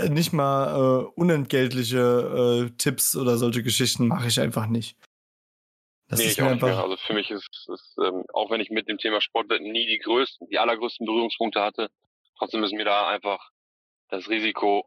nicht 0.09 0.33
mal 0.33 0.75
äh, 0.75 1.05
unentgeltliche 1.15 2.67
äh, 2.67 2.77
Tipps 2.77 3.15
oder 3.15 3.37
solche 3.37 3.63
Geschichten 3.63 4.07
mache 4.07 4.27
ich 4.27 4.39
einfach 4.39 4.67
nicht. 4.67 4.97
Das 6.09 6.19
nee, 6.19 6.25
ich 6.25 6.41
auch 6.41 6.51
nicht 6.51 6.61
mehr. 6.61 6.77
Also 6.77 6.97
für 6.97 7.13
mich 7.13 7.31
ist, 7.31 7.67
ist 7.73 7.97
ähm, 7.99 8.23
auch 8.33 8.51
wenn 8.51 8.59
ich 8.59 8.69
mit 8.69 8.87
dem 8.89 8.97
Thema 8.97 9.21
Sportwetten 9.21 9.71
nie 9.71 9.87
die 9.87 9.99
größten, 9.99 10.49
die 10.49 10.59
allergrößten 10.59 11.05
Berührungspunkte 11.05 11.61
hatte, 11.61 11.89
trotzdem 12.37 12.63
ist 12.63 12.73
mir 12.73 12.85
da 12.85 13.07
einfach 13.07 13.49
das 14.09 14.29
Risiko 14.29 14.85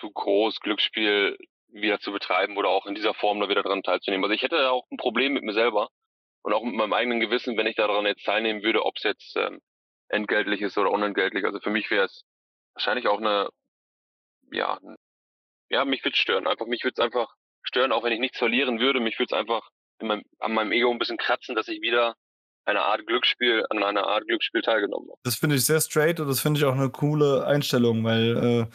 zu 0.00 0.10
groß, 0.10 0.60
Glücksspiel 0.60 1.38
wieder 1.68 2.00
zu 2.00 2.12
betreiben 2.12 2.56
oder 2.56 2.68
auch 2.68 2.86
in 2.86 2.94
dieser 2.94 3.14
Form 3.14 3.40
da 3.40 3.48
wieder 3.48 3.62
dran 3.62 3.82
teilzunehmen. 3.82 4.24
Also 4.24 4.34
ich 4.34 4.42
hätte 4.42 4.70
auch 4.70 4.86
ein 4.90 4.96
Problem 4.96 5.32
mit 5.32 5.44
mir 5.44 5.52
selber 5.52 5.88
und 6.42 6.52
auch 6.52 6.62
mit 6.62 6.74
meinem 6.74 6.92
eigenen 6.92 7.20
Gewissen, 7.20 7.56
wenn 7.56 7.66
ich 7.66 7.76
daran 7.76 8.06
jetzt 8.06 8.24
teilnehmen 8.24 8.62
würde, 8.62 8.84
ob 8.84 8.96
es 8.96 9.02
jetzt 9.04 9.36
ähm, 9.36 9.60
entgeltlich 10.08 10.62
ist 10.62 10.78
oder 10.78 10.90
unentgeltlich. 10.90 11.44
Also 11.44 11.60
für 11.60 11.70
mich 11.70 11.90
wäre 11.90 12.06
es 12.06 12.24
wahrscheinlich 12.74 13.08
auch 13.08 13.18
eine, 13.18 13.48
ja, 14.52 14.78
ja, 15.70 15.84
mich 15.84 16.04
würde 16.04 16.16
stören. 16.16 16.46
Einfach, 16.46 16.66
mich 16.66 16.84
würde 16.84 16.94
es 16.96 17.04
einfach 17.04 17.34
stören, 17.62 17.92
auch 17.92 18.02
wenn 18.04 18.12
ich 18.12 18.20
nichts 18.20 18.38
verlieren 18.38 18.80
würde. 18.80 19.00
Mich 19.00 19.18
würde 19.18 19.34
es 19.34 19.38
einfach 19.38 19.68
meinem, 20.00 20.22
an 20.38 20.54
meinem 20.54 20.72
Ego 20.72 20.90
ein 20.90 20.98
bisschen 20.98 21.18
kratzen, 21.18 21.54
dass 21.54 21.68
ich 21.68 21.80
wieder 21.80 22.14
eine 22.64 22.82
Art 22.82 23.06
Glücksspiel, 23.06 23.64
an 23.70 23.82
einer 23.82 24.06
Art 24.06 24.26
Glücksspiel 24.26 24.62
teilgenommen 24.62 25.08
habe. 25.08 25.18
Das 25.24 25.36
finde 25.36 25.56
ich 25.56 25.64
sehr 25.64 25.80
straight 25.80 26.20
und 26.20 26.28
das 26.28 26.40
finde 26.40 26.60
ich 26.60 26.66
auch 26.66 26.74
eine 26.74 26.90
coole 26.90 27.46
Einstellung, 27.46 28.04
weil 28.04 28.36
äh, 28.36 28.66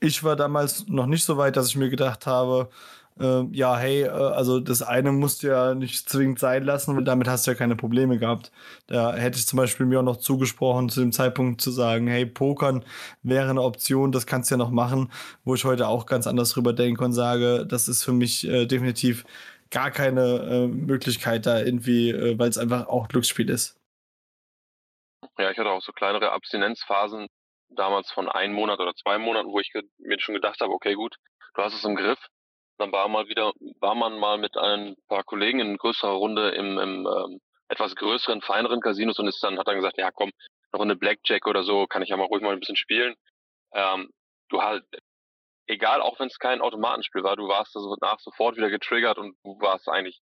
ich 0.00 0.24
war 0.24 0.36
damals 0.36 0.86
noch 0.88 1.06
nicht 1.06 1.24
so 1.24 1.36
weit, 1.36 1.56
dass 1.56 1.68
ich 1.68 1.76
mir 1.76 1.90
gedacht 1.90 2.26
habe, 2.26 2.70
äh, 3.20 3.44
ja, 3.52 3.76
hey, 3.76 4.02
äh, 4.02 4.08
also 4.08 4.60
das 4.60 4.82
eine 4.82 5.12
musst 5.12 5.42
du 5.42 5.48
ja 5.48 5.74
nicht 5.74 6.08
zwingend 6.08 6.38
sein 6.38 6.64
lassen, 6.64 6.96
und 6.96 7.04
damit 7.04 7.28
hast 7.28 7.46
du 7.46 7.50
ja 7.50 7.56
keine 7.56 7.76
Probleme 7.76 8.18
gehabt. 8.18 8.52
Da 8.86 9.14
hätte 9.14 9.38
ich 9.38 9.46
zum 9.46 9.56
Beispiel 9.56 9.86
mir 9.86 10.00
auch 10.00 10.04
noch 10.04 10.16
zugesprochen, 10.18 10.88
zu 10.88 11.00
dem 11.00 11.12
Zeitpunkt 11.12 11.60
zu 11.60 11.70
sagen, 11.70 12.06
hey, 12.06 12.26
Pokern 12.26 12.84
wäre 13.22 13.50
eine 13.50 13.62
Option, 13.62 14.12
das 14.12 14.26
kannst 14.26 14.50
du 14.50 14.54
ja 14.54 14.58
noch 14.58 14.70
machen, 14.70 15.10
wo 15.44 15.54
ich 15.54 15.64
heute 15.64 15.88
auch 15.88 16.06
ganz 16.06 16.26
anders 16.26 16.50
drüber 16.50 16.72
denke 16.72 17.04
und 17.04 17.12
sage, 17.12 17.66
das 17.66 17.88
ist 17.88 18.04
für 18.04 18.12
mich 18.12 18.46
äh, 18.48 18.66
definitiv 18.66 19.24
gar 19.70 19.90
keine 19.90 20.38
äh, 20.50 20.66
Möglichkeit 20.66 21.46
da 21.46 21.60
irgendwie, 21.60 22.10
äh, 22.10 22.38
weil 22.38 22.48
es 22.48 22.58
einfach 22.58 22.86
auch 22.86 23.08
Glücksspiel 23.08 23.50
ist. 23.50 23.78
Ja, 25.38 25.50
ich 25.50 25.58
hatte 25.58 25.70
auch 25.70 25.82
so 25.82 25.92
kleinere 25.92 26.32
Abstinenzphasen 26.32 27.28
damals 27.70 28.10
von 28.10 28.28
einem 28.28 28.54
Monat 28.54 28.80
oder 28.80 28.94
zwei 28.94 29.18
Monaten, 29.18 29.48
wo 29.48 29.60
ich 29.60 29.72
mir 29.98 30.18
schon 30.20 30.34
gedacht 30.34 30.60
habe, 30.60 30.72
okay, 30.72 30.94
gut, 30.94 31.16
du 31.54 31.62
hast 31.62 31.74
es 31.74 31.84
im 31.84 31.96
Griff. 31.96 32.18
Dann 32.78 32.92
war 32.92 33.08
mal 33.08 33.28
wieder, 33.28 33.52
war 33.80 33.94
man 33.94 34.18
mal 34.18 34.38
mit 34.38 34.56
ein 34.56 34.96
paar 35.08 35.24
Kollegen 35.24 35.60
in 35.60 35.76
größerer 35.76 36.12
Runde 36.12 36.50
im, 36.50 36.78
im 36.78 37.06
ähm, 37.06 37.40
etwas 37.68 37.94
größeren, 37.96 38.40
feineren 38.40 38.80
Casinos 38.80 39.18
und 39.18 39.28
ist 39.28 39.42
dann, 39.42 39.58
hat 39.58 39.68
dann 39.68 39.76
gesagt, 39.76 39.98
ja 39.98 40.10
komm, 40.10 40.30
eine 40.72 40.78
Runde 40.78 40.96
Blackjack 40.96 41.46
oder 41.46 41.62
so, 41.62 41.86
kann 41.86 42.02
ich 42.02 42.08
ja 42.08 42.16
mal 42.16 42.24
ruhig 42.24 42.42
mal 42.42 42.52
ein 42.52 42.60
bisschen 42.60 42.76
spielen. 42.76 43.14
Ähm, 43.72 44.10
du 44.48 44.62
halt, 44.62 44.84
egal, 45.66 46.00
auch 46.00 46.18
wenn 46.18 46.28
es 46.28 46.38
kein 46.38 46.60
Automatenspiel 46.60 47.22
war, 47.22 47.36
du 47.36 47.48
warst 47.48 47.76
also 47.76 47.96
nach 48.00 48.18
sofort 48.20 48.56
wieder 48.56 48.70
getriggert 48.70 49.18
und 49.18 49.36
du 49.44 49.58
warst 49.60 49.88
eigentlich 49.88 50.20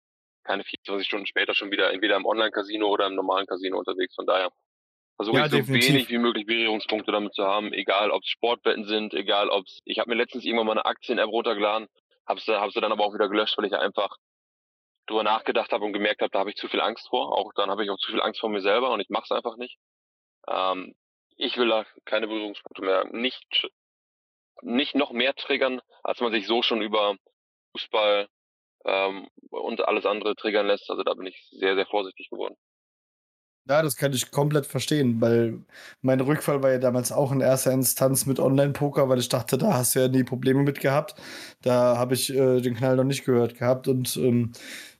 keine 0.44 0.64
24 0.64 1.07
Stunden 1.07 1.26
später 1.26 1.55
schon 1.55 1.70
wieder 1.70 1.92
entweder 1.92 2.16
im 2.16 2.26
Online-Casino 2.26 2.87
oder 2.87 3.07
im 3.07 3.14
normalen 3.14 3.46
Casino 3.46 3.79
unterwegs. 3.79 4.14
Von 4.14 4.26
daher 4.26 4.50
versuche 5.16 5.38
ja, 5.38 5.44
ich 5.46 5.50
so 5.50 5.57
definitiv. 5.59 5.88
wenig 5.88 6.09
wie 6.09 6.18
möglich 6.18 6.46
Berührungspunkte 6.46 7.12
damit 7.12 7.35
zu 7.35 7.44
haben, 7.44 7.72
egal 7.72 8.11
ob 8.11 8.22
es 8.22 8.29
Sportwetten 8.29 8.85
sind, 8.85 9.14
egal 9.14 9.48
ob 9.48 9.64
es, 9.66 9.81
ich 9.85 9.98
habe 9.98 10.11
mir 10.11 10.16
letztens 10.16 10.44
irgendwann 10.44 10.66
mal 10.66 10.72
eine 10.72 10.87
Aktien-App 10.87 11.29
runtergeladen, 11.29 11.88
habe 12.26 12.40
sie, 12.40 12.58
hab 12.58 12.70
sie 12.72 12.80
dann 12.80 12.92
aber 12.92 13.04
auch 13.04 13.14
wieder 13.14 13.28
gelöscht, 13.28 13.56
weil 13.58 13.66
ich 13.66 13.74
einfach 13.74 14.16
drüber 15.06 15.22
nachgedacht 15.22 15.72
habe 15.72 15.85
und 15.85 15.92
gemerkt 15.92 16.22
habe, 16.22 16.30
da 16.30 16.40
habe 16.40 16.50
ich 16.50 16.56
zu 16.56 16.68
viel 16.68 16.80
Angst 16.80 17.08
vor. 17.08 17.37
Auch 17.37 17.52
dann 17.54 17.70
habe 17.70 17.85
ich 17.85 17.90
auch 17.90 17.98
zu 17.98 18.12
viel 18.12 18.22
Angst 18.22 18.40
vor 18.40 18.50
mir 18.50 18.61
selber 18.61 18.90
und 18.90 19.00
ich 19.00 19.08
mache 19.11 19.24
es 19.24 19.32
einfach 19.32 19.56
nicht. 19.56 19.76
Ähm, 20.48 20.94
ich 21.37 21.56
will 21.56 21.68
da 21.68 21.85
keine 22.04 22.28
Berührungspunkte 22.28 22.82
mehr. 22.82 23.04
Nicht 23.11 23.68
nicht 24.62 24.94
noch 24.94 25.12
mehr 25.12 25.35
triggern, 25.35 25.80
als 26.02 26.20
man 26.20 26.32
sich 26.32 26.46
so 26.46 26.62
schon 26.62 26.82
über 26.82 27.16
Fußball 27.72 28.28
ähm, 28.85 29.28
und 29.50 29.80
alles 29.82 30.06
andere 30.06 30.35
triggern 30.37 30.66
lässt. 30.66 30.90
Also 30.90 31.02
da 31.02 31.14
bin 31.14 31.26
ich 31.26 31.48
sehr, 31.50 31.74
sehr 31.74 31.87
vorsichtig 31.87 32.30
geworden. 32.30 32.56
Ja, 33.68 33.81
das 33.81 33.96
kann 33.96 34.12
ich 34.12 34.31
komplett 34.33 34.66
verstehen, 34.66 35.20
weil 35.20 35.61
mein 36.03 36.20
Rückfall 36.20 36.62
war 36.64 36.72
ja 36.72 36.79
damals 36.79 37.12
auch 37.12 37.31
in 37.31 37.40
erster 37.40 37.70
Instanz 37.72 38.27
mit 38.27 38.40
Online-Poker, 38.40 39.09
weil 39.09 39.20
ich 39.20 39.29
dachte, 39.29 39.57
da 39.57 39.75
hast 39.75 39.94
du 39.94 40.01
ja 40.01 40.09
nie 40.09 40.25
Probleme 40.25 40.62
mit 40.64 40.81
gehabt. 40.81 41.14
Da 41.62 41.96
habe 41.96 42.14
ich 42.14 42.35
äh, 42.35 42.61
den 42.61 42.75
Knall 42.75 42.96
noch 42.96 43.05
nicht 43.05 43.25
gehört 43.25 43.57
gehabt 43.57 43.87
und 43.87 44.16
ähm, 44.16 44.51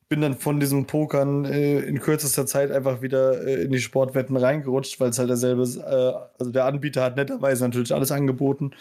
bin 0.09 0.20
dann 0.20 0.37
von 0.38 0.61
diesem 0.61 0.87
Pokern 0.87 1.44
äh, 1.44 1.81
in 1.81 1.98
kürzester 2.01 2.46
Zeit 2.46 2.70
einfach 2.70 3.03
wieder 3.03 3.44
äh, 3.44 3.64
in 3.64 3.72
die 3.72 3.81
Sportwetten 3.81 4.37
reingerutscht, 4.37 5.01
weil 5.01 5.11
es 5.11 5.18
halt 5.18 5.31
derselbe, 5.31 5.62
äh, 5.64 6.38
also 6.38 6.53
der 6.53 6.64
Anbieter 6.66 7.03
hat 7.03 7.16
netterweise 7.16 7.64
natürlich 7.64 7.92
alles 7.92 8.12
angeboten 8.12 8.72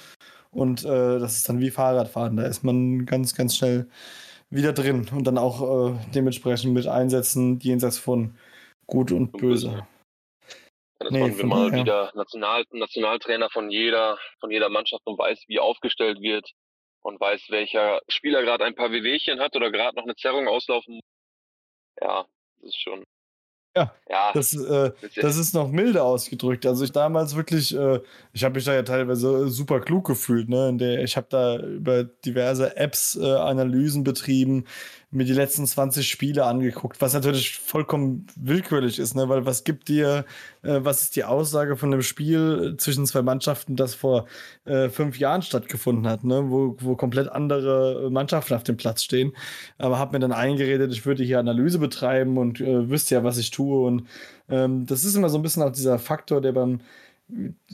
und 0.51 0.85
äh, 0.85 1.19
das 1.19 1.37
ist 1.37 1.49
dann 1.49 1.59
wie 1.59 1.71
Fahrradfahren. 1.71 2.37
Da 2.37 2.43
ist 2.43 2.63
man 2.63 3.05
ganz, 3.05 3.35
ganz 3.35 3.55
schnell 3.57 3.87
wieder 4.49 4.73
drin 4.73 5.07
und 5.15 5.25
dann 5.25 5.37
auch 5.37 5.91
äh, 5.91 5.95
dementsprechend 6.15 6.73
mit 6.73 6.87
Einsätzen 6.87 7.59
jenseits 7.59 7.97
von 7.97 8.35
Gut 8.91 9.13
und 9.13 9.31
Böse. 9.31 9.87
Dann 10.99 11.15
ist 11.15 11.37
nee, 11.37 11.43
man 11.45 11.47
mal 11.47 11.71
ja. 11.71 11.79
wieder 11.79 12.11
National 12.13 12.65
Nationaltrainer 12.71 13.49
von 13.49 13.71
jeder, 13.71 14.17
von 14.41 14.51
jeder 14.51 14.67
Mannschaft 14.67 15.01
und 15.05 15.17
weiß, 15.17 15.45
wie 15.47 15.59
aufgestellt 15.59 16.21
wird 16.21 16.51
und 17.01 17.17
weiß, 17.17 17.45
welcher 17.49 18.01
Spieler 18.09 18.41
gerade 18.43 18.65
ein 18.65 18.75
paar 18.75 18.91
Wehwehchen 18.91 19.39
hat 19.39 19.55
oder 19.55 19.71
gerade 19.71 19.95
noch 19.95 20.03
eine 20.03 20.15
Zerrung 20.17 20.49
auslaufen 20.49 20.95
muss. 20.95 21.03
Ja, 22.01 22.25
das 22.59 22.67
ist 22.67 22.81
schon 22.81 23.05
ja, 23.75 23.93
ja 24.09 24.31
das, 24.33 24.53
äh, 24.53 24.91
das 25.15 25.37
ist 25.37 25.53
noch 25.53 25.69
milde 25.69 26.03
ausgedrückt. 26.03 26.65
Also 26.65 26.83
ich 26.83 26.91
damals 26.91 27.35
wirklich, 27.35 27.73
äh, 27.75 28.01
ich 28.33 28.43
habe 28.43 28.55
mich 28.55 28.65
da 28.65 28.73
ja 28.73 28.83
teilweise 28.83 29.47
super 29.47 29.79
klug 29.79 30.05
gefühlt. 30.05 30.49
Ne? 30.49 31.01
Ich 31.01 31.15
habe 31.15 31.27
da 31.29 31.57
über 31.57 32.03
diverse 32.03 32.75
Apps 32.75 33.15
äh, 33.15 33.25
Analysen 33.25 34.03
betrieben, 34.03 34.65
mir 35.11 35.25
die 35.25 35.33
letzten 35.33 35.67
20 35.67 36.09
Spiele 36.09 36.45
angeguckt, 36.45 37.01
was 37.01 37.13
natürlich 37.13 37.59
vollkommen 37.59 38.27
willkürlich 38.37 38.97
ist, 38.97 39.13
ne? 39.13 39.27
weil 39.27 39.45
was 39.45 39.65
gibt 39.65 39.89
dir, 39.89 40.25
äh, 40.63 40.79
was 40.81 41.01
ist 41.01 41.17
die 41.17 41.25
Aussage 41.25 41.75
von 41.75 41.91
einem 41.91 42.01
Spiel 42.01 42.75
zwischen 42.77 43.05
zwei 43.05 43.21
Mannschaften, 43.21 43.75
das 43.75 43.93
vor 43.93 44.25
äh, 44.63 44.87
fünf 44.87 45.19
Jahren 45.19 45.41
stattgefunden 45.41 46.07
hat, 46.07 46.23
ne? 46.23 46.45
wo, 46.49 46.77
wo 46.79 46.95
komplett 46.95 47.29
andere 47.29 48.09
Mannschaften 48.09 48.53
auf 48.53 48.63
dem 48.63 48.77
Platz 48.77 49.03
stehen. 49.03 49.33
Aber 49.77 49.99
habe 49.99 50.13
mir 50.13 50.19
dann 50.19 50.31
eingeredet, 50.31 50.93
ich 50.93 51.05
würde 51.05 51.23
hier 51.23 51.39
Analyse 51.39 51.79
betreiben 51.79 52.37
und 52.37 52.61
äh, 52.61 52.89
wüsste 52.89 53.15
ja, 53.15 53.23
was 53.25 53.37
ich 53.37 53.51
tue. 53.51 53.85
Und 53.85 54.07
ähm, 54.49 54.85
das 54.85 55.03
ist 55.03 55.15
immer 55.15 55.29
so 55.29 55.37
ein 55.37 55.41
bisschen 55.41 55.63
auch 55.63 55.71
dieser 55.71 55.99
Faktor, 55.99 56.39
der 56.39 56.53
beim 56.53 56.79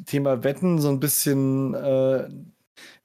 Thema 0.06 0.44
Wetten 0.44 0.80
so 0.80 0.90
ein 0.90 1.00
bisschen, 1.00 1.76
äh, 1.76 2.30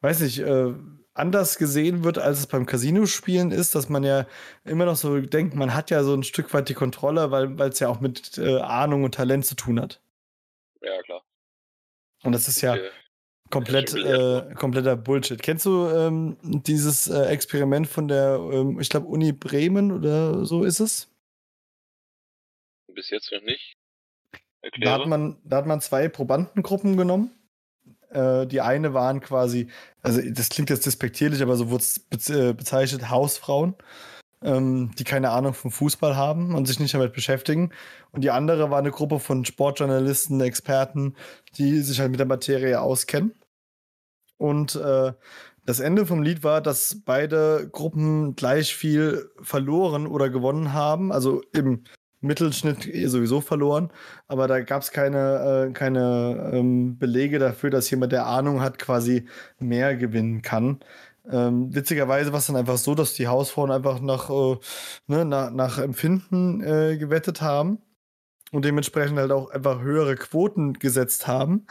weiß 0.01 0.21
nicht, 0.21 0.39
äh, 0.39 0.73
anders 1.15 1.59
gesehen 1.59 2.05
wird, 2.05 2.19
als 2.19 2.39
es 2.39 2.47
beim 2.47 2.67
Casino-Spielen 2.67 3.51
ist, 3.51 3.75
dass 3.75 3.89
man 3.89 4.05
ja 4.05 4.27
immer 4.65 4.87
noch 4.87 4.97
so 4.97 5.21
denkt, 5.21 5.55
man 5.55 5.75
hat 5.75 5.91
ja 5.91 6.05
so 6.05 6.15
ein 6.15 6.23
Stück 6.23 6.53
weit 6.55 6.69
die 6.69 6.75
Kontrolle, 6.75 7.31
weil 7.31 7.61
es 7.69 7.81
ja 7.81 7.89
auch 7.89 8.01
mit 8.01 8.39
äh, 8.39 8.59
Ahnung 8.61 9.05
und 9.05 9.15
Talent 9.15 9.45
zu 9.45 9.55
tun 9.55 9.81
hat. 9.81 10.01
Ja, 10.81 11.01
klar. 11.03 11.23
Und 12.25 12.33
das 12.33 12.49
ist 12.49 12.61
ja 12.61 12.73
okay. 12.73 12.89
komplett, 13.51 13.95
äh, 13.95 14.55
kompletter 14.55 14.97
Bullshit. 14.97 15.43
Kennst 15.43 15.67
du 15.67 15.89
ähm, 15.89 16.37
dieses 16.43 17.09
äh, 17.09 17.27
Experiment 17.27 17.87
von 17.87 18.09
der, 18.09 18.39
ähm, 18.53 18.81
ich 18.81 18.89
glaube, 18.89 19.07
Uni 19.09 19.33
Bremen 19.33 19.93
oder 19.93 20.45
so 20.47 20.65
ist 20.65 20.81
es? 20.81 21.09
Bis 22.95 23.11
jetzt 23.11 23.33
noch 23.33 23.43
nicht. 23.43 23.77
Da 24.81 24.93
hat, 24.93 25.07
man, 25.07 25.41
da 25.45 25.57
hat 25.57 25.67
man 25.67 25.81
zwei 25.81 26.09
Probandengruppen 26.09 26.97
genommen 26.97 27.33
äh, 28.13 28.47
die 28.47 28.61
eine 28.61 28.95
waren 28.95 29.21
quasi, 29.21 29.69
also 30.03 30.21
das 30.31 30.49
klingt 30.49 30.71
jetzt 30.71 30.87
despektierlich, 30.87 31.43
aber 31.43 31.57
so 31.57 31.71
wurde 31.71 31.85
es 32.11 32.31
äh, 32.31 32.53
bezeichnet, 32.55 33.11
Hausfrauen, 33.11 33.75
ähm, 34.43 34.91
die 34.99 35.05
keine 35.05 35.31
Ahnung 35.31 35.55
vom 35.55 35.71
Fußball 35.71 36.17
haben 36.17 36.55
und 36.55 36.67
sich 36.67 36.81
nicht 36.81 36.95
damit 36.95 37.13
beschäftigen. 37.13 37.71
Und 38.13 38.23
die 38.23 38.31
andere 38.31 38.71
war 38.71 38.79
eine 38.79 38.91
Gruppe 38.91 39.19
von 39.21 39.45
Sportjournalisten, 39.45 40.41
Experten, 40.41 41.15
die 41.57 41.81
sich 41.81 42.01
halt 42.01 42.11
mit 42.11 42.21
der 42.21 42.27
Materie 42.27 42.81
auskennen. 42.81 43.35
Und 44.39 44.75
äh, 44.77 45.13
Das 45.65 45.81
Ende 45.81 46.07
vom 46.07 46.23
Lied 46.23 46.43
war, 46.43 46.61
dass 46.61 47.03
beide 47.05 47.69
Gruppen 47.71 48.35
gleich 48.35 48.75
viel 48.75 49.31
verloren 49.43 50.07
oder 50.09 50.29
gewonnen 50.29 50.73
haben. 50.73 51.13
Also 51.13 51.43
im 51.53 51.85
Mittelschnitt 52.23 52.89
sowieso 53.11 53.41
verloren. 53.41 53.91
Aber 54.29 54.49
da 54.49 54.61
gab 54.61 54.83
es 54.83 54.91
keine, 54.93 55.69
äh, 55.69 55.73
keine 55.73 56.51
ähm, 56.55 56.99
Belege 56.99 57.39
dafür, 57.39 57.71
dass 57.71 57.91
jemand, 57.91 58.13
der 58.13 58.27
Ahnung 58.27 58.61
hat, 58.61 58.79
quasi 58.79 59.27
mehr 59.59 59.97
gewinnen 59.97 60.43
kann. 60.43 60.81
Ähm, 61.31 61.75
witzigerweise 61.75 62.33
war 62.33 62.39
es 62.41 62.47
dann 62.47 62.57
einfach 62.57 62.79
so, 62.79 62.95
dass 62.95 63.15
die 63.15 63.29
Hausfrauen 63.29 63.71
einfach 63.71 64.01
nach, 64.01 64.31
äh, 64.31 64.57
ne, 65.07 65.25
nach, 65.25 65.51
nach 65.51 65.79
Empfinden 65.79 66.63
äh, 66.63 66.97
gewettet 66.97 67.43
haben 67.43 67.79
und 68.53 68.65
dementsprechend 68.65 69.19
halt 69.19 69.33
auch 69.33 69.51
einfach 69.51 69.81
höhere 69.83 70.17
Quoten 70.17 70.75
gesetzt 70.75 71.27
haben. 71.27 71.67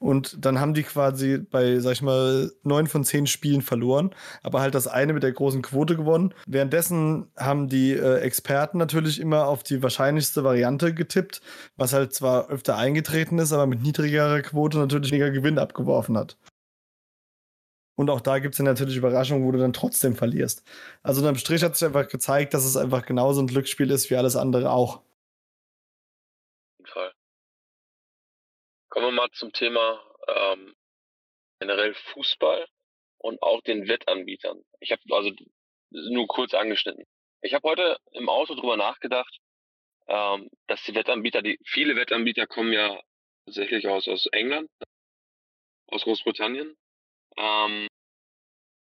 Und 0.00 0.46
dann 0.46 0.58
haben 0.58 0.72
die 0.72 0.82
quasi 0.82 1.36
bei, 1.36 1.78
sag 1.78 1.92
ich 1.92 2.00
mal, 2.00 2.50
neun 2.62 2.86
von 2.86 3.04
zehn 3.04 3.26
Spielen 3.26 3.60
verloren, 3.60 4.14
aber 4.42 4.62
halt 4.62 4.74
das 4.74 4.88
eine 4.88 5.12
mit 5.12 5.22
der 5.22 5.32
großen 5.32 5.60
Quote 5.60 5.94
gewonnen. 5.94 6.32
Währenddessen 6.46 7.26
haben 7.36 7.68
die 7.68 7.92
äh, 7.92 8.20
Experten 8.20 8.78
natürlich 8.78 9.20
immer 9.20 9.46
auf 9.46 9.62
die 9.62 9.82
wahrscheinlichste 9.82 10.42
Variante 10.42 10.94
getippt, 10.94 11.42
was 11.76 11.92
halt 11.92 12.14
zwar 12.14 12.48
öfter 12.48 12.78
eingetreten 12.78 13.38
ist, 13.38 13.52
aber 13.52 13.66
mit 13.66 13.82
niedrigerer 13.82 14.40
Quote 14.40 14.78
natürlich 14.78 15.10
weniger 15.10 15.30
Gewinn 15.30 15.58
abgeworfen 15.58 16.16
hat. 16.16 16.38
Und 17.94 18.08
auch 18.08 18.22
da 18.22 18.38
gibt 18.38 18.54
es 18.54 18.56
dann 18.56 18.64
natürlich 18.64 18.96
Überraschungen, 18.96 19.46
wo 19.46 19.52
du 19.52 19.58
dann 19.58 19.74
trotzdem 19.74 20.16
verlierst. 20.16 20.62
Also 21.02 21.20
unterm 21.20 21.36
Strich 21.36 21.62
hat 21.62 21.76
sich 21.76 21.86
einfach 21.86 22.08
gezeigt, 22.08 22.54
dass 22.54 22.64
es 22.64 22.78
einfach 22.78 23.04
genauso 23.04 23.42
ein 23.42 23.46
Glücksspiel 23.46 23.90
ist 23.90 24.08
wie 24.08 24.16
alles 24.16 24.36
andere 24.36 24.70
auch. 24.70 25.02
Kommen 28.90 29.06
wir 29.06 29.12
mal 29.12 29.30
zum 29.30 29.52
Thema 29.52 30.04
ähm, 30.26 30.74
generell 31.60 31.94
Fußball 31.94 32.66
und 33.18 33.40
auch 33.40 33.60
den 33.62 33.86
Wettanbietern. 33.86 34.64
Ich 34.80 34.90
habe 34.90 35.02
also 35.10 35.30
nur 35.90 36.26
kurz 36.26 36.54
angeschnitten. 36.54 37.04
Ich 37.40 37.54
habe 37.54 37.68
heute 37.68 37.98
im 38.10 38.28
Auto 38.28 38.56
drüber 38.56 38.76
nachgedacht, 38.76 39.38
ähm, 40.08 40.50
dass 40.66 40.82
die 40.82 40.94
Wettanbieter, 40.96 41.40
die 41.40 41.56
viele 41.64 41.94
Wettanbieter 41.94 42.48
kommen 42.48 42.72
ja 42.72 43.00
tatsächlich 43.44 43.86
aus, 43.86 44.08
aus 44.08 44.26
England, 44.26 44.68
aus 45.86 46.02
Großbritannien 46.02 46.76
ähm, 47.36 47.86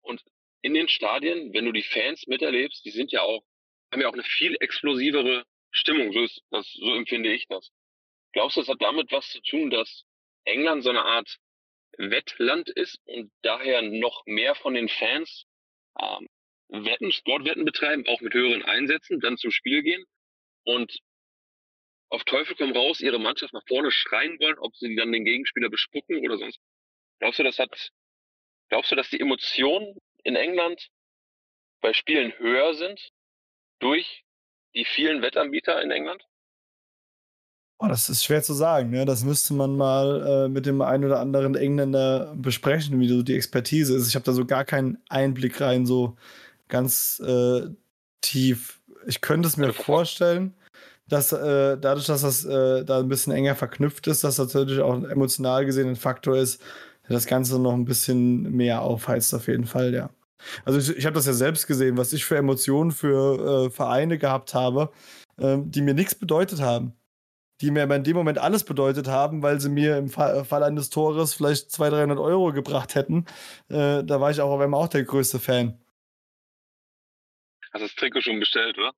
und 0.03 0.23
in 0.61 0.73
den 0.73 0.87
Stadien, 0.87 1.53
wenn 1.53 1.65
du 1.65 1.73
die 1.73 1.83
Fans 1.83 2.25
miterlebst, 2.27 2.85
die 2.85 2.91
sind 2.91 3.11
ja 3.11 3.23
auch, 3.23 3.43
haben 3.91 4.01
ja 4.01 4.07
auch 4.07 4.13
eine 4.13 4.23
viel 4.23 4.55
explosivere 4.61 5.43
Stimmung. 5.71 6.13
So 6.13 6.23
ist 6.23 6.41
das, 6.49 6.71
so 6.71 6.95
empfinde 6.95 7.33
ich 7.33 7.45
das. 7.47 7.71
Glaubst 8.37 8.55
du, 8.55 8.61
es 8.61 8.67
hat 8.67 8.83
damit 8.83 9.11
was 9.11 9.27
zu 9.29 9.41
tun, 9.41 9.71
dass 9.71 10.05
England 10.45 10.83
so 10.83 10.91
eine 10.91 11.01
Art 11.01 11.39
Wettland 11.97 12.69
ist 12.69 12.99
und 13.05 13.31
daher 13.41 13.81
noch 13.81 14.27
mehr 14.27 14.53
von 14.53 14.75
den 14.75 14.89
Fans 14.89 15.47
ähm, 15.99 16.27
Wetten, 16.67 17.11
Sportwetten 17.11 17.65
betreiben, 17.65 18.05
auch 18.07 18.21
mit 18.21 18.35
höheren 18.35 18.61
Einsätzen, 18.61 19.19
dann 19.21 19.37
zum 19.37 19.49
Spiel 19.49 19.81
gehen 19.81 20.05
und 20.65 20.99
auf 22.09 22.25
Teufel 22.25 22.55
komm 22.55 22.73
raus 22.73 23.01
ihre 23.01 23.17
Mannschaft 23.17 23.53
nach 23.53 23.65
vorne 23.67 23.89
schreien 23.89 24.39
wollen, 24.39 24.59
ob 24.59 24.75
sie 24.75 24.95
dann 24.95 25.11
den 25.11 25.25
Gegenspieler 25.25 25.71
bespucken 25.71 26.19
oder 26.19 26.37
sonst. 26.37 26.59
Glaubst 27.17 27.39
du, 27.39 27.43
das 27.43 27.57
hat 27.57 27.89
Glaubst 28.69 28.91
du, 28.91 28.95
dass 28.95 29.09
die 29.09 29.19
Emotionen 29.19 29.97
in 30.23 30.35
England 30.35 30.89
bei 31.81 31.91
Spielen 31.91 32.37
höher 32.37 32.75
sind 32.75 33.01
durch 33.79 34.25
die 34.75 34.85
vielen 34.85 35.23
Wettanbieter 35.23 35.81
in 35.81 35.89
England? 35.89 36.23
Oh, 37.79 37.87
das 37.87 38.09
ist 38.09 38.23
schwer 38.23 38.41
zu 38.41 38.53
sagen. 38.53 38.89
Ne? 38.89 39.05
Das 39.05 39.23
müsste 39.23 39.53
man 39.53 39.75
mal 39.77 40.45
äh, 40.45 40.49
mit 40.49 40.65
dem 40.65 40.81
einen 40.81 41.05
oder 41.05 41.19
anderen 41.19 41.55
Engländer 41.55 42.33
besprechen, 42.35 42.99
wie 42.99 43.07
so 43.07 43.21
die 43.21 43.35
Expertise 43.35 43.95
ist. 43.95 44.07
Ich 44.07 44.15
habe 44.15 44.25
da 44.25 44.33
so 44.33 44.45
gar 44.45 44.65
keinen 44.65 44.97
Einblick 45.09 45.61
rein, 45.61 45.85
so 45.85 46.17
ganz 46.69 47.21
äh, 47.25 47.67
tief. 48.21 48.81
Ich 49.05 49.21
könnte 49.21 49.47
es 49.47 49.57
mir 49.57 49.73
vorstellen, 49.73 50.55
dass 51.07 51.31
äh, 51.31 51.77
dadurch, 51.77 52.07
dass 52.07 52.21
das 52.21 52.45
äh, 52.45 52.83
da 52.83 52.99
ein 52.99 53.07
bisschen 53.09 53.33
enger 53.33 53.55
verknüpft 53.55 54.07
ist, 54.07 54.23
dass 54.23 54.37
das 54.37 54.53
natürlich 54.53 54.81
auch 54.81 55.03
emotional 55.03 55.65
gesehen 55.65 55.89
ein 55.89 55.95
Faktor 55.95 56.35
ist, 56.35 56.61
das 57.07 57.27
Ganze 57.27 57.59
noch 57.59 57.73
ein 57.73 57.85
bisschen 57.85 58.51
mehr 58.51 58.81
aufheizt, 58.81 59.33
auf 59.33 59.47
jeden 59.47 59.65
Fall, 59.65 59.93
ja. 59.93 60.09
Also 60.65 60.79
ich, 60.79 60.97
ich 60.97 61.05
habe 61.05 61.15
das 61.15 61.25
ja 61.25 61.33
selbst 61.33 61.67
gesehen, 61.67 61.97
was 61.97 62.13
ich 62.13 62.25
für 62.25 62.37
Emotionen 62.37 62.91
für 62.91 63.67
äh, 63.67 63.69
Vereine 63.69 64.17
gehabt 64.17 64.53
habe, 64.53 64.91
äh, 65.37 65.57
die 65.61 65.81
mir 65.81 65.93
nichts 65.93 66.15
bedeutet 66.15 66.61
haben. 66.61 66.93
Die 67.61 67.71
mir 67.71 67.83
aber 67.83 67.95
in 67.95 68.03
dem 68.03 68.15
Moment 68.15 68.37
alles 68.37 68.63
bedeutet 68.63 69.07
haben, 69.07 69.41
weil 69.41 69.59
sie 69.59 69.69
mir 69.69 69.97
im 69.97 70.09
Fall, 70.09 70.45
Fall 70.45 70.63
eines 70.63 70.89
Tores 70.89 71.33
vielleicht 71.33 71.71
200, 71.71 71.99
300 71.99 72.19
Euro 72.19 72.53
gebracht 72.53 72.95
hätten. 72.95 73.25
Äh, 73.69 74.03
da 74.03 74.21
war 74.21 74.29
ich 74.29 74.41
auch 74.41 74.51
auf 74.51 74.61
einmal 74.61 74.83
auch 74.83 74.87
der 74.87 75.03
größte 75.03 75.39
Fan. 75.39 75.79
Hast 77.73 77.83
das 77.83 77.95
Trikot 77.95 78.21
schon 78.21 78.39
bestellt, 78.39 78.77
oder? 78.77 78.93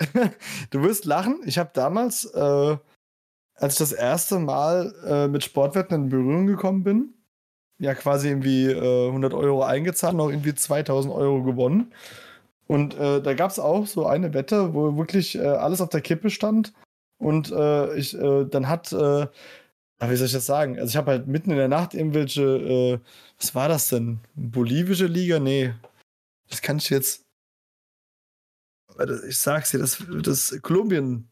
du 0.70 0.82
wirst 0.82 1.04
lachen. 1.04 1.40
Ich 1.44 1.58
habe 1.58 1.70
damals 1.74 2.24
äh, 2.26 2.76
als 3.62 3.74
ich 3.74 3.78
das 3.78 3.92
erste 3.92 4.38
Mal 4.38 4.94
äh, 5.06 5.28
mit 5.28 5.44
Sportwetten 5.44 5.94
in 5.94 6.08
Berührung 6.08 6.46
gekommen 6.46 6.82
bin, 6.82 7.14
ja 7.78 7.94
quasi 7.94 8.28
irgendwie 8.28 8.66
äh, 8.66 9.06
100 9.06 9.34
Euro 9.34 9.62
eingezahlt, 9.62 10.16
noch 10.16 10.30
irgendwie 10.30 10.54
2000 10.54 11.14
Euro 11.14 11.42
gewonnen. 11.42 11.92
Und 12.66 12.94
äh, 12.98 13.20
da 13.20 13.34
gab 13.34 13.50
es 13.50 13.58
auch 13.58 13.86
so 13.86 14.06
eine 14.06 14.34
Wette, 14.34 14.74
wo 14.74 14.96
wirklich 14.96 15.36
äh, 15.36 15.42
alles 15.42 15.80
auf 15.80 15.90
der 15.90 16.00
Kippe 16.00 16.30
stand. 16.30 16.72
Und 17.22 17.50
äh, 17.52 17.96
ich, 17.96 18.18
äh, 18.18 18.44
dann 18.44 18.68
hat, 18.68 18.92
wie 18.92 20.16
soll 20.16 20.26
ich 20.26 20.32
das 20.32 20.46
sagen? 20.46 20.78
Also 20.78 20.90
ich 20.90 20.96
habe 20.96 21.12
halt 21.12 21.26
mitten 21.28 21.50
in 21.50 21.56
der 21.56 21.68
Nacht 21.68 21.94
irgendwelche, 21.94 23.00
was 23.38 23.54
war 23.54 23.68
das 23.68 23.88
denn? 23.88 24.18
Bolivische 24.34 25.06
Liga? 25.06 25.38
Nee. 25.38 25.74
Das 26.50 26.60
kann 26.60 26.78
ich 26.78 26.90
jetzt. 26.90 27.24
Ich 29.28 29.38
sag's 29.38 29.70
dir, 29.70 29.78
das, 29.78 30.04
das 30.22 30.58
Kolumbien, 30.60 31.28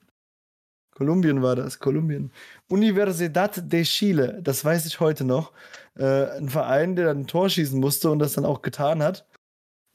Kolumbien 1.01 1.43
war 1.43 1.57
das, 1.57 1.79
Kolumbien. 1.79 2.31
Universidad 2.69 3.73
de 3.73 3.85
Chile, 3.85 4.39
das 4.43 4.65
weiß 4.65 4.85
ich 4.85 5.01
heute 5.01 5.25
noch. 5.25 5.53
Äh, 5.97 6.37
ein 6.37 6.51
Verein, 6.51 6.95
der 6.95 7.07
dann 7.07 7.21
ein 7.21 7.27
Tor 7.27 7.49
schießen 7.49 7.81
musste 7.81 8.11
und 8.11 8.19
das 8.19 8.35
dann 8.35 8.45
auch 8.45 8.61
getan 8.61 9.03
hat. 9.03 9.27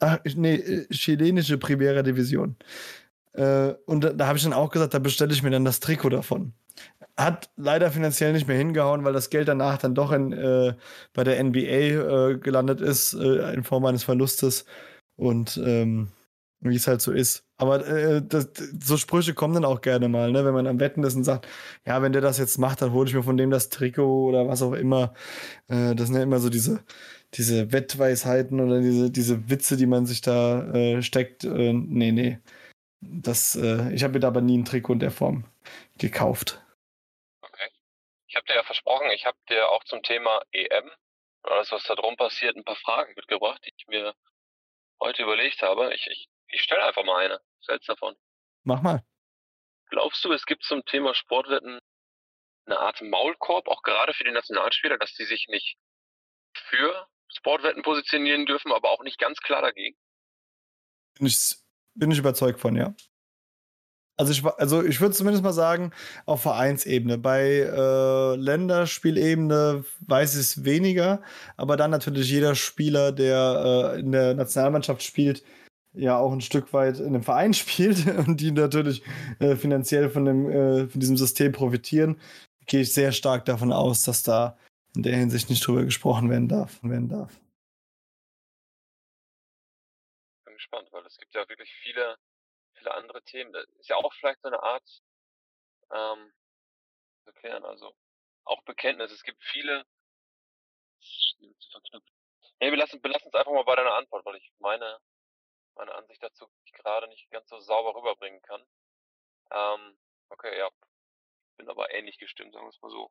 Ach, 0.00 0.18
nee, 0.34 0.56
äh, 0.56 0.88
chilenische 0.88 1.58
Primera 1.58 2.02
Division. 2.02 2.56
Äh, 3.36 3.74
und 3.86 4.02
da, 4.04 4.12
da 4.12 4.26
habe 4.26 4.38
ich 4.38 4.44
dann 4.44 4.52
auch 4.52 4.70
gesagt, 4.70 4.94
da 4.94 4.98
bestelle 4.98 5.32
ich 5.32 5.42
mir 5.42 5.50
dann 5.50 5.64
das 5.64 5.80
Trikot 5.80 6.10
davon. 6.10 6.52
Hat 7.16 7.50
leider 7.56 7.90
finanziell 7.90 8.32
nicht 8.32 8.46
mehr 8.48 8.56
hingehauen, 8.56 9.04
weil 9.04 9.12
das 9.12 9.30
Geld 9.30 9.48
danach 9.48 9.78
dann 9.78 9.94
doch 9.94 10.12
in, 10.12 10.32
äh, 10.32 10.74
bei 11.14 11.24
der 11.24 11.42
NBA 11.42 11.60
äh, 11.60 12.38
gelandet 12.38 12.80
ist, 12.80 13.14
äh, 13.14 13.54
in 13.54 13.64
Form 13.64 13.84
eines 13.86 14.04
Verlustes. 14.04 14.64
Und 15.16 15.58
ähm, 15.64 16.08
wie 16.60 16.76
es 16.76 16.86
halt 16.86 17.00
so 17.00 17.12
ist. 17.12 17.44
Aber 17.58 17.86
äh, 17.86 18.22
das, 18.26 18.48
so 18.82 18.96
Sprüche 18.96 19.34
kommen 19.34 19.54
dann 19.54 19.64
auch 19.64 19.80
gerne 19.80 20.08
mal, 20.08 20.30
ne? 20.32 20.44
wenn 20.44 20.54
man 20.54 20.66
am 20.66 20.80
Wetten 20.80 21.04
ist 21.04 21.14
und 21.14 21.24
sagt, 21.24 21.46
ja, 21.86 22.02
wenn 22.02 22.12
der 22.12 22.22
das 22.22 22.38
jetzt 22.38 22.58
macht, 22.58 22.82
dann 22.82 22.92
hole 22.92 23.08
ich 23.08 23.14
mir 23.14 23.22
von 23.22 23.36
dem 23.36 23.50
das 23.50 23.68
Trikot 23.68 24.28
oder 24.28 24.48
was 24.48 24.62
auch 24.62 24.72
immer. 24.72 25.14
Äh, 25.68 25.94
das 25.94 26.08
sind 26.08 26.16
ja 26.16 26.22
immer 26.22 26.38
so 26.38 26.50
diese, 26.50 26.80
diese 27.34 27.72
Wettweisheiten 27.72 28.60
oder 28.60 28.80
diese, 28.80 29.10
diese 29.10 29.48
Witze, 29.50 29.76
die 29.76 29.86
man 29.86 30.06
sich 30.06 30.20
da 30.20 30.66
äh, 30.72 31.02
steckt. 31.02 31.44
Äh, 31.44 31.72
nee, 31.72 32.12
nee. 32.12 32.38
Das, 33.08 33.56
äh, 33.56 33.92
ich 33.92 34.02
habe 34.02 34.14
mir 34.14 34.20
da 34.20 34.28
aber 34.28 34.40
nie 34.40 34.58
ein 34.58 34.64
Trikot 34.64 34.94
in 34.94 34.98
der 35.00 35.10
Form 35.10 35.44
gekauft. 35.98 36.62
Okay. 37.40 37.68
Ich 38.28 38.36
habe 38.36 38.46
dir 38.46 38.54
ja 38.54 38.62
versprochen, 38.64 39.10
ich 39.10 39.26
habe 39.26 39.38
dir 39.48 39.68
auch 39.70 39.84
zum 39.84 40.02
Thema 40.02 40.42
EM, 40.52 40.90
alles 41.42 41.72
was 41.72 41.84
da 41.84 41.94
drum 41.94 42.16
passiert, 42.16 42.56
ein 42.56 42.64
paar 42.64 42.76
Fragen 42.76 43.14
mitgebracht, 43.14 43.62
die 43.64 43.72
ich 43.76 43.86
mir 43.86 44.14
heute 45.00 45.22
überlegt 45.22 45.62
habe. 45.62 45.94
Ich, 45.94 46.06
ich 46.08 46.28
ich 46.48 46.62
stelle 46.62 46.84
einfach 46.84 47.04
mal 47.04 47.24
eine. 47.24 47.40
Was 47.66 47.80
davon? 47.82 48.16
Mach 48.62 48.82
mal. 48.82 49.04
Glaubst 49.90 50.24
du, 50.24 50.32
es 50.32 50.46
gibt 50.46 50.64
zum 50.64 50.84
Thema 50.84 51.14
Sportwetten 51.14 51.80
eine 52.66 52.78
Art 52.78 53.00
Maulkorb, 53.02 53.68
auch 53.68 53.82
gerade 53.82 54.12
für 54.12 54.24
die 54.24 54.32
Nationalspieler, 54.32 54.98
dass 54.98 55.14
die 55.14 55.24
sich 55.24 55.46
nicht 55.48 55.76
für 56.54 57.08
Sportwetten 57.28 57.82
positionieren 57.82 58.46
dürfen, 58.46 58.72
aber 58.72 58.90
auch 58.90 59.02
nicht 59.02 59.18
ganz 59.18 59.38
klar 59.40 59.62
dagegen? 59.62 59.96
Bin 61.14 61.26
ich, 61.26 61.56
bin 61.96 62.10
ich 62.10 62.18
überzeugt 62.18 62.60
von, 62.60 62.76
ja. 62.76 62.94
Also 64.18 64.32
ich, 64.32 64.44
also 64.44 64.82
ich 64.82 65.00
würde 65.00 65.14
zumindest 65.14 65.44
mal 65.44 65.52
sagen, 65.52 65.90
auf 66.24 66.40
Vereinsebene. 66.40 67.18
Bei 67.18 67.42
äh, 67.42 68.36
Länderspielebene 68.36 69.84
weiß 70.06 70.34
ich 70.34 70.40
es 70.40 70.64
weniger, 70.64 71.20
aber 71.58 71.76
dann 71.76 71.90
natürlich 71.90 72.30
jeder 72.30 72.54
Spieler, 72.54 73.12
der 73.12 73.92
äh, 73.94 74.00
in 74.00 74.12
der 74.12 74.34
Nationalmannschaft 74.34 75.02
spielt, 75.02 75.42
ja 75.92 76.16
auch 76.18 76.32
ein 76.32 76.40
Stück 76.40 76.72
weit 76.72 76.98
in 76.98 77.08
einem 77.08 77.22
Verein 77.22 77.52
spielt 77.54 78.06
und 78.26 78.40
die 78.40 78.52
natürlich 78.52 79.02
äh, 79.38 79.54
finanziell 79.54 80.08
von, 80.08 80.24
dem, 80.24 80.50
äh, 80.50 80.88
von 80.88 81.00
diesem 81.00 81.18
System 81.18 81.52
profitieren, 81.52 82.16
gehe 82.66 82.80
ich 82.80 82.94
sehr 82.94 83.12
stark 83.12 83.44
davon 83.44 83.70
aus, 83.70 84.02
dass 84.02 84.22
da 84.22 84.56
in 84.94 85.02
der 85.02 85.16
Hinsicht 85.16 85.50
nicht 85.50 85.66
drüber 85.66 85.84
gesprochen 85.84 86.30
werden 86.30 86.48
darf. 86.48 86.78
Werden 86.82 87.08
darf. 87.10 87.38
Weil 91.06 91.12
es 91.12 91.18
gibt 91.18 91.34
ja 91.34 91.48
wirklich 91.48 91.72
viele, 91.82 92.18
viele 92.74 92.92
andere 92.94 93.22
Themen. 93.22 93.52
Das 93.52 93.64
ist 93.78 93.88
ja 93.88 93.96
auch 93.96 94.12
vielleicht 94.14 94.42
so 94.42 94.48
eine 94.48 94.60
Art 94.60 95.02
ähm, 95.92 96.32
zu 97.22 97.30
erklären, 97.30 97.64
also 97.64 97.94
auch 98.44 98.60
Bekenntnis. 98.62 99.12
Es 99.12 99.22
gibt 99.22 99.42
viele 99.44 99.84
zu 101.00 101.70
verknüpfen. 101.70 102.12
Nee, 102.60 102.70
wir 102.70 102.78
lassen, 102.78 103.00
belassen 103.00 103.28
es 103.28 103.34
einfach 103.34 103.52
mal 103.52 103.64
bei 103.64 103.76
deiner 103.76 103.94
Antwort, 103.94 104.24
weil 104.24 104.36
ich 104.36 104.52
meine, 104.58 104.98
meine 105.76 105.94
Ansicht 105.94 106.22
dazu 106.22 106.48
gerade 106.72 107.06
nicht 107.08 107.30
ganz 107.30 107.48
so 107.48 107.60
sauber 107.60 107.94
rüberbringen 107.94 108.42
kann. 108.42 108.62
Ähm, 109.52 109.96
okay, 110.30 110.58
ja. 110.58 110.68
Bin 111.56 111.68
aber 111.68 111.94
ähnlich 111.94 112.18
gestimmt, 112.18 112.52
sagen 112.52 112.66
wir 112.66 112.70
es 112.70 112.82
mal 112.82 112.90
so. 112.90 113.10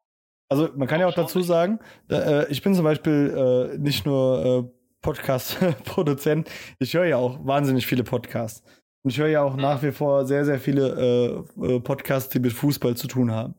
Also 0.50 0.68
man 0.74 0.88
kann 0.88 1.00
ja 1.00 1.08
auch 1.08 1.14
dazu 1.14 1.42
sagen, 1.42 1.80
äh, 2.10 2.52
ich 2.52 2.62
bin 2.62 2.76
zum 2.76 2.84
Beispiel 2.84 3.72
äh, 3.74 3.78
nicht 3.78 4.06
nur 4.06 4.46
äh, 4.46 4.85
Podcast-Produzent, 5.06 6.50
ich 6.80 6.96
höre 6.96 7.06
ja 7.06 7.18
auch 7.18 7.46
wahnsinnig 7.46 7.86
viele 7.86 8.04
Podcasts. 8.04 8.64
Und 9.04 9.12
ich 9.12 9.20
höre 9.20 9.28
ja 9.28 9.44
auch 9.44 9.56
mhm. 9.56 9.62
nach 9.62 9.84
wie 9.84 9.92
vor 9.92 10.26
sehr, 10.26 10.46
sehr 10.46 10.60
viele 10.60 11.46
äh, 11.60 11.76
äh, 11.76 11.80
Podcasts, 11.80 12.30
die 12.30 12.40
mit 12.40 12.54
Fußball 12.54 12.98
zu 12.98 13.08
tun 13.08 13.32
haben. 13.32 13.54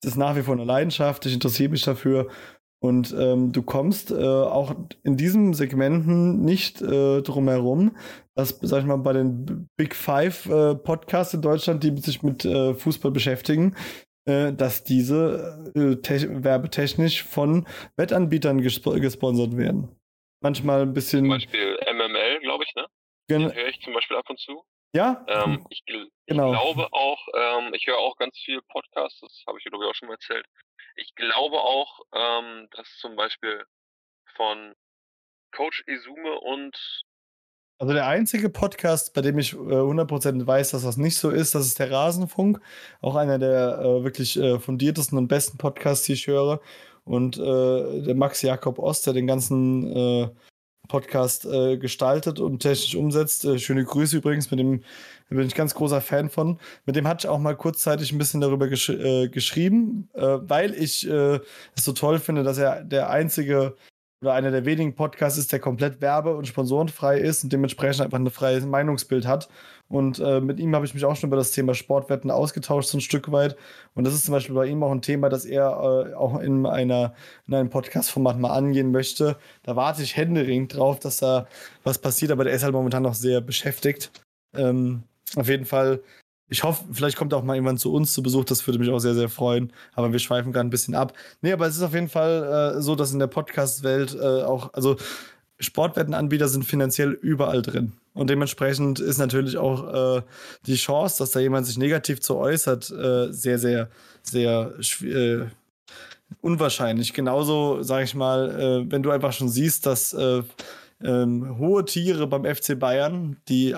Es 0.00 0.10
ist 0.10 0.16
nach 0.16 0.36
wie 0.36 0.42
vor 0.42 0.54
eine 0.54 0.64
Leidenschaft, 0.64 1.26
ich 1.26 1.34
interessiere 1.34 1.70
mich 1.70 1.82
dafür. 1.82 2.28
Und 2.80 3.12
ähm, 3.18 3.50
du 3.50 3.62
kommst 3.62 4.12
äh, 4.12 4.14
auch 4.14 4.76
in 5.02 5.16
diesen 5.16 5.52
Segmenten 5.52 6.44
nicht 6.44 6.80
äh, 6.80 7.22
drum 7.22 7.48
herum, 7.48 7.96
dass, 8.36 8.60
sag 8.62 8.80
ich 8.80 8.86
mal, 8.86 8.98
bei 8.98 9.14
den 9.14 9.68
Big 9.76 9.96
Five 9.96 10.46
äh, 10.46 10.76
Podcasts 10.76 11.34
in 11.34 11.42
Deutschland, 11.42 11.82
die 11.82 11.96
sich 12.00 12.22
mit 12.22 12.44
äh, 12.44 12.74
Fußball 12.74 13.10
beschäftigen, 13.10 13.74
äh, 14.26 14.52
dass 14.52 14.84
diese 14.84 15.72
äh, 15.74 16.44
werbetechnisch 16.44 17.24
von 17.24 17.66
Wettanbietern 17.96 18.60
gesp 18.60 18.84
gesponsert 19.00 19.56
werden. 19.56 19.88
Manchmal 20.44 20.82
ein 20.82 20.92
bisschen. 20.92 21.20
Zum 21.20 21.30
Beispiel 21.30 21.78
MML, 21.90 22.40
glaube 22.40 22.64
ich, 22.64 22.74
ne? 22.74 22.86
Den 23.30 23.54
höre 23.54 23.68
ich 23.68 23.80
zum 23.80 23.94
Beispiel 23.94 24.18
ab 24.18 24.28
und 24.28 24.38
zu. 24.38 24.62
Ja? 24.94 25.24
Ähm, 25.26 25.66
ich, 25.70 25.82
ich 25.86 26.10
genau. 26.26 26.50
glaube 26.50 26.92
auch, 26.92 27.18
ähm, 27.34 27.72
ich 27.72 27.86
höre 27.86 27.96
auch 27.96 28.14
ganz 28.16 28.36
viel 28.38 28.60
Podcasts, 28.68 29.20
das 29.20 29.42
habe 29.46 29.58
ich 29.58 29.64
glaube 29.64 29.84
ich 29.84 29.90
auch 29.90 29.94
schon 29.94 30.08
mal 30.08 30.14
erzählt. 30.14 30.44
Ich 30.96 31.14
glaube 31.14 31.56
auch, 31.56 32.00
ähm, 32.14 32.68
dass 32.72 32.86
zum 32.98 33.16
Beispiel 33.16 33.64
von 34.36 34.74
Coach 35.50 35.82
Izume 35.86 36.38
und 36.38 36.76
also 37.78 37.92
der 37.92 38.06
einzige 38.06 38.50
Podcast, 38.50 39.14
bei 39.14 39.20
dem 39.20 39.38
ich 39.38 39.52
äh, 39.54 39.56
100% 39.56 40.46
weiß, 40.46 40.72
dass 40.72 40.84
das 40.84 40.96
nicht 40.98 41.16
so 41.16 41.30
ist, 41.30 41.54
das 41.54 41.66
ist 41.66 41.78
der 41.80 41.90
Rasenfunk. 41.90 42.60
Auch 43.00 43.16
einer 43.16 43.38
der 43.38 43.80
äh, 43.80 44.04
wirklich 44.04 44.38
äh, 44.38 44.60
fundiertesten 44.60 45.18
und 45.18 45.26
besten 45.26 45.58
Podcasts, 45.58 46.06
die 46.06 46.12
ich 46.12 46.28
höre. 46.28 46.60
Und 47.04 47.38
äh, 47.38 48.02
der 48.02 48.14
Max 48.14 48.42
Jakob 48.42 48.78
Ost, 48.78 49.06
der 49.06 49.12
den 49.12 49.26
ganzen 49.26 49.94
äh, 49.94 50.28
Podcast 50.88 51.46
äh, 51.46 51.78
gestaltet 51.78 52.40
und 52.40 52.60
technisch 52.60 52.94
umsetzt. 52.94 53.46
schöne 53.60 53.84
Grüße 53.84 54.16
übrigens, 54.16 54.50
mit 54.50 54.60
dem 54.60 54.82
bin 55.28 55.46
ich 55.46 55.54
ganz 55.54 55.74
großer 55.74 56.00
Fan 56.00 56.30
von. 56.30 56.58
Mit 56.86 56.96
dem 56.96 57.08
hatte 57.08 57.26
ich 57.26 57.28
auch 57.28 57.38
mal 57.38 57.56
kurzzeitig 57.56 58.12
ein 58.12 58.18
bisschen 58.18 58.40
darüber 58.40 58.68
gesch 58.68 58.92
geschrieben, 59.32 60.08
weil 60.12 60.74
ich 60.74 61.04
es 61.04 61.40
so 61.76 61.92
toll 61.92 62.18
finde, 62.20 62.42
dass 62.42 62.58
er 62.58 62.84
der 62.84 63.08
einzige 63.10 63.74
oder 64.20 64.32
einer 64.32 64.50
der 64.50 64.64
wenigen 64.64 64.94
Podcasts 64.94 65.38
ist, 65.38 65.52
der 65.52 65.60
komplett 65.60 66.00
werbe- 66.00 66.36
und 66.36 66.46
sponsorenfrei 66.46 67.18
ist 67.18 67.44
und 67.44 67.52
dementsprechend 67.52 68.02
einfach 68.02 68.18
ein 68.18 68.30
freies 68.30 68.64
Meinungsbild 68.64 69.26
hat. 69.26 69.48
Und 69.88 70.18
äh, 70.18 70.40
mit 70.40 70.58
ihm 70.60 70.74
habe 70.74 70.86
ich 70.86 70.94
mich 70.94 71.04
auch 71.04 71.14
schon 71.14 71.28
über 71.28 71.36
das 71.36 71.52
Thema 71.52 71.74
Sportwetten 71.74 72.30
ausgetauscht, 72.30 72.88
so 72.88 72.96
ein 72.96 73.02
Stück 73.02 73.30
weit. 73.32 73.56
Und 73.94 74.04
das 74.04 74.14
ist 74.14 74.24
zum 74.24 74.32
Beispiel 74.32 74.54
bei 74.54 74.66
ihm 74.66 74.82
auch 74.82 74.92
ein 74.92 75.02
Thema, 75.02 75.28
das 75.28 75.44
er 75.44 76.08
äh, 76.10 76.14
auch 76.14 76.40
in, 76.40 76.64
einer, 76.64 77.14
in 77.46 77.54
einem 77.54 77.70
Podcast-Format 77.70 78.38
mal 78.38 78.54
angehen 78.54 78.92
möchte. 78.92 79.36
Da 79.62 79.76
warte 79.76 80.02
ich 80.02 80.16
händeringend 80.16 80.74
drauf, 80.74 80.98
dass 81.00 81.18
da 81.18 81.46
was 81.82 81.98
passiert, 81.98 82.32
aber 82.32 82.44
der 82.44 82.54
ist 82.54 82.62
halt 82.62 82.72
momentan 82.72 83.02
noch 83.02 83.14
sehr 83.14 83.40
beschäftigt. 83.40 84.10
Ähm, 84.56 85.02
auf 85.36 85.48
jeden 85.48 85.66
Fall 85.66 86.00
ich 86.54 86.62
hoffe, 86.62 86.84
vielleicht 86.92 87.16
kommt 87.16 87.34
auch 87.34 87.42
mal 87.42 87.56
jemand 87.56 87.80
zu 87.80 87.92
uns 87.92 88.12
zu 88.12 88.22
Besuch, 88.22 88.44
das 88.44 88.64
würde 88.64 88.78
mich 88.78 88.88
auch 88.88 89.00
sehr, 89.00 89.16
sehr 89.16 89.28
freuen. 89.28 89.72
Aber 89.94 90.12
wir 90.12 90.20
schweifen 90.20 90.52
gerade 90.52 90.68
ein 90.68 90.70
bisschen 90.70 90.94
ab. 90.94 91.12
Nee, 91.42 91.52
aber 91.52 91.66
es 91.66 91.74
ist 91.74 91.82
auf 91.82 91.94
jeden 91.94 92.08
Fall 92.08 92.76
äh, 92.76 92.80
so, 92.80 92.94
dass 92.94 93.12
in 93.12 93.18
der 93.18 93.26
Podcast-Welt 93.26 94.14
äh, 94.14 94.44
auch, 94.44 94.72
also 94.72 94.94
Sportwettenanbieter 95.58 96.46
sind 96.46 96.64
finanziell 96.64 97.10
überall 97.10 97.60
drin. 97.60 97.94
Und 98.12 98.30
dementsprechend 98.30 99.00
ist 99.00 99.18
natürlich 99.18 99.56
auch 99.56 100.18
äh, 100.18 100.22
die 100.66 100.76
Chance, 100.76 101.18
dass 101.18 101.32
da 101.32 101.40
jemand 101.40 101.66
sich 101.66 101.76
negativ 101.76 102.20
zu 102.20 102.36
äußert, 102.36 102.88
äh, 102.92 103.32
sehr, 103.32 103.58
sehr, 103.58 103.88
sehr 104.22 104.74
äh, 105.02 105.46
unwahrscheinlich. 106.40 107.14
Genauso, 107.14 107.82
sage 107.82 108.04
ich 108.04 108.14
mal, 108.14 108.84
äh, 108.86 108.92
wenn 108.92 109.02
du 109.02 109.10
einfach 109.10 109.32
schon 109.32 109.48
siehst, 109.48 109.86
dass 109.86 110.16
ähm, 111.02 111.58
hohe 111.58 111.84
Tiere 111.84 112.26
beim 112.26 112.44
FC 112.44 112.78
Bayern, 112.78 113.38
die, 113.48 113.74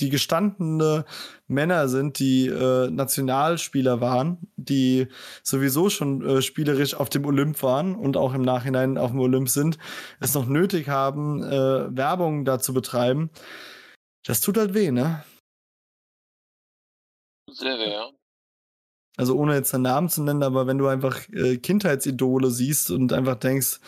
die 0.00 0.10
gestandene 0.10 1.04
Männer 1.50 1.88
sind, 1.88 2.18
die 2.18 2.46
äh, 2.46 2.90
Nationalspieler 2.90 4.00
waren, 4.00 4.38
die 4.56 5.08
sowieso 5.42 5.90
schon 5.90 6.24
äh, 6.24 6.42
spielerisch 6.42 6.94
auf 6.94 7.10
dem 7.10 7.24
Olymp 7.26 7.62
waren 7.62 7.94
und 7.94 8.16
auch 8.16 8.34
im 8.34 8.42
Nachhinein 8.42 8.96
auf 8.98 9.10
dem 9.10 9.20
Olymp 9.20 9.48
sind, 9.48 9.78
es 10.20 10.34
noch 10.34 10.46
nötig 10.46 10.88
haben, 10.88 11.42
äh, 11.42 11.96
Werbung 11.96 12.44
da 12.44 12.58
zu 12.58 12.72
betreiben. 12.72 13.30
Das 14.24 14.40
tut 14.40 14.56
halt 14.56 14.74
weh, 14.74 14.90
ne? 14.90 15.24
Sehr 17.50 17.78
weh, 17.78 17.90
ja. 17.90 18.10
Also 19.16 19.36
ohne 19.36 19.54
jetzt 19.54 19.74
einen 19.74 19.82
Namen 19.82 20.08
zu 20.08 20.22
nennen, 20.22 20.42
aber 20.42 20.66
wenn 20.66 20.78
du 20.78 20.86
einfach 20.86 21.28
äh, 21.30 21.58
Kindheitsidole 21.58 22.50
siehst 22.50 22.90
und 22.90 23.12
einfach 23.12 23.34
denkst, 23.36 23.80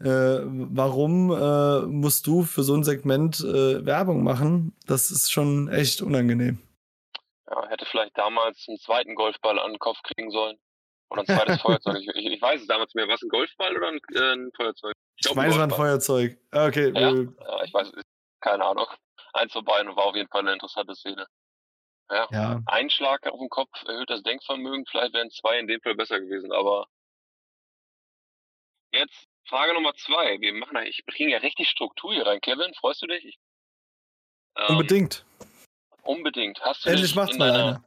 äh, 0.00 0.40
warum 0.44 1.30
äh, 1.30 1.86
musst 1.86 2.26
du 2.26 2.42
für 2.42 2.62
so 2.62 2.74
ein 2.74 2.82
Segment 2.82 3.40
äh, 3.40 3.84
Werbung 3.86 4.24
machen? 4.24 4.72
Das 4.86 5.10
ist 5.10 5.30
schon 5.30 5.68
echt 5.68 6.02
unangenehm. 6.02 6.58
Ja, 7.54 7.68
hätte 7.68 7.86
vielleicht 7.86 8.16
damals 8.18 8.66
einen 8.68 8.78
zweiten 8.78 9.14
Golfball 9.14 9.58
an 9.58 9.72
den 9.72 9.78
Kopf 9.78 10.02
kriegen 10.02 10.30
sollen. 10.30 10.58
Oder 11.10 11.22
ein 11.22 11.26
zweites 11.26 11.60
Feuerzeug. 11.62 11.98
Ich, 12.00 12.08
ich, 12.08 12.26
ich, 12.26 12.42
weiß 12.42 12.62
es 12.62 12.66
damals 12.66 12.94
mehr. 12.94 13.06
Was 13.08 13.22
ein 13.22 13.28
Golfball 13.28 13.76
oder 13.76 13.88
ein, 13.88 14.00
äh, 14.14 14.32
ein 14.32 14.50
Feuerzeug? 14.56 14.94
Ich, 15.16 15.26
ich 15.30 15.34
meine, 15.34 15.50
es 15.50 15.56
war 15.56 15.64
ein 15.64 15.70
Feuerzeug. 15.70 16.38
Okay. 16.52 16.92
Ja? 16.94 17.10
ja, 17.10 17.64
ich 17.64 17.72
weiß, 17.72 17.92
keine 18.40 18.64
Ahnung. 18.64 18.86
Eins 19.32 19.52
von 19.52 19.64
beiden 19.64 19.94
war 19.94 20.06
auf 20.06 20.16
jeden 20.16 20.28
Fall 20.28 20.40
eine 20.40 20.52
interessante 20.52 20.94
Szene. 20.94 21.26
Ja. 22.10 22.28
ja. 22.30 22.62
Ein 22.66 22.90
Schlag 22.90 23.26
auf 23.26 23.38
den 23.38 23.48
Kopf 23.48 23.70
erhöht 23.86 24.10
das 24.10 24.22
Denkvermögen. 24.22 24.84
Vielleicht 24.86 25.14
wären 25.14 25.30
zwei 25.30 25.58
in 25.58 25.66
dem 25.66 25.80
Fall 25.80 25.94
besser 25.94 26.20
gewesen, 26.20 26.52
aber 26.52 26.86
jetzt 28.92 29.28
Frage 29.46 29.74
Nummer 29.74 29.94
zwei. 29.94 30.40
Wir 30.40 30.52
machen, 30.54 30.76
ich 30.84 31.04
bringe 31.06 31.32
ja 31.32 31.38
richtig 31.38 31.68
Struktur 31.68 32.12
hier 32.12 32.26
rein. 32.26 32.40
Kevin, 32.40 32.74
freust 32.74 33.02
du 33.02 33.06
dich? 33.06 33.38
Ähm, 34.56 34.76
unbedingt. 34.76 35.24
Unbedingt. 36.04 36.60
Hast 36.62 36.84
du 36.84 36.90
endlich 36.90 37.14
macht's 37.14 37.36
mal 37.38 37.50
einer. 37.50 37.84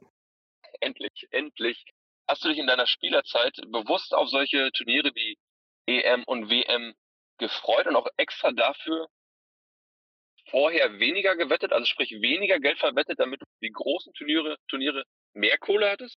Endlich, 0.80 1.28
endlich. 1.30 1.84
Hast 2.26 2.44
du 2.44 2.48
dich 2.48 2.58
in 2.58 2.66
deiner 2.66 2.86
Spielerzeit 2.86 3.56
bewusst 3.68 4.12
auf 4.12 4.28
solche 4.28 4.70
Turniere 4.72 5.12
wie 5.14 5.38
EM 5.86 6.24
und 6.24 6.50
WM 6.50 6.94
gefreut 7.38 7.86
und 7.86 7.96
auch 7.96 8.06
extra 8.16 8.52
dafür 8.52 9.08
vorher 10.50 10.98
weniger 10.98 11.36
gewettet, 11.36 11.72
also 11.72 11.86
sprich 11.86 12.10
weniger 12.10 12.58
Geld 12.58 12.78
verwettet, 12.78 13.18
damit 13.18 13.40
du 13.40 13.46
die 13.62 13.70
großen 13.70 14.12
Turniere, 14.14 14.56
Turniere 14.68 15.04
mehr 15.34 15.58
Kohle 15.58 15.90
hattest? 15.90 16.16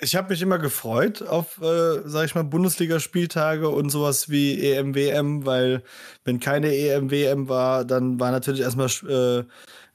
Ich 0.00 0.16
habe 0.16 0.30
mich 0.30 0.42
immer 0.42 0.58
gefreut 0.58 1.22
auf, 1.22 1.58
äh, 1.62 2.00
sag 2.04 2.24
ich 2.24 2.34
mal, 2.34 2.42
Bundesligaspieltage 2.42 3.68
und 3.68 3.90
sowas 3.90 4.28
wie 4.28 4.60
EM, 4.60 4.94
WM, 4.94 5.46
weil 5.46 5.84
wenn 6.24 6.40
keine 6.40 6.74
EM, 6.74 7.12
WM 7.12 7.48
war, 7.48 7.84
dann 7.84 8.18
war 8.18 8.32
natürlich 8.32 8.60
erstmal 8.60 8.88
äh, 9.08 9.44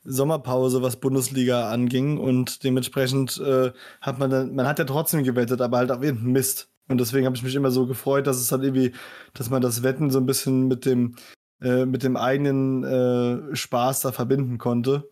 Sommerpause, 0.03 0.81
was 0.81 0.99
Bundesliga 0.99 1.69
anging 1.69 2.17
und 2.17 2.63
dementsprechend 2.63 3.39
äh, 3.39 3.71
hat 4.01 4.19
man 4.19 4.29
dann, 4.29 4.55
man 4.55 4.67
hat 4.67 4.79
ja 4.79 4.85
trotzdem 4.85 5.23
gewettet, 5.23 5.61
aber 5.61 5.77
halt 5.77 5.91
auf 5.91 6.03
irgendeinen 6.03 6.33
Mist. 6.33 6.69
Und 6.87 6.99
deswegen 6.99 7.25
habe 7.25 7.35
ich 7.35 7.43
mich 7.43 7.55
immer 7.55 7.71
so 7.71 7.85
gefreut, 7.85 8.25
dass 8.25 8.37
es 8.37 8.47
dann 8.47 8.63
irgendwie, 8.63 8.93
dass 9.33 9.49
man 9.49 9.61
das 9.61 9.83
Wetten 9.83 10.09
so 10.09 10.19
ein 10.19 10.25
bisschen 10.25 10.67
mit 10.67 10.85
dem, 10.85 11.15
äh, 11.61 11.85
mit 11.85 12.03
dem 12.03 12.17
eigenen 12.17 12.83
äh, 12.83 13.55
Spaß 13.55 14.01
da 14.01 14.11
verbinden 14.11 14.57
konnte. 14.57 15.09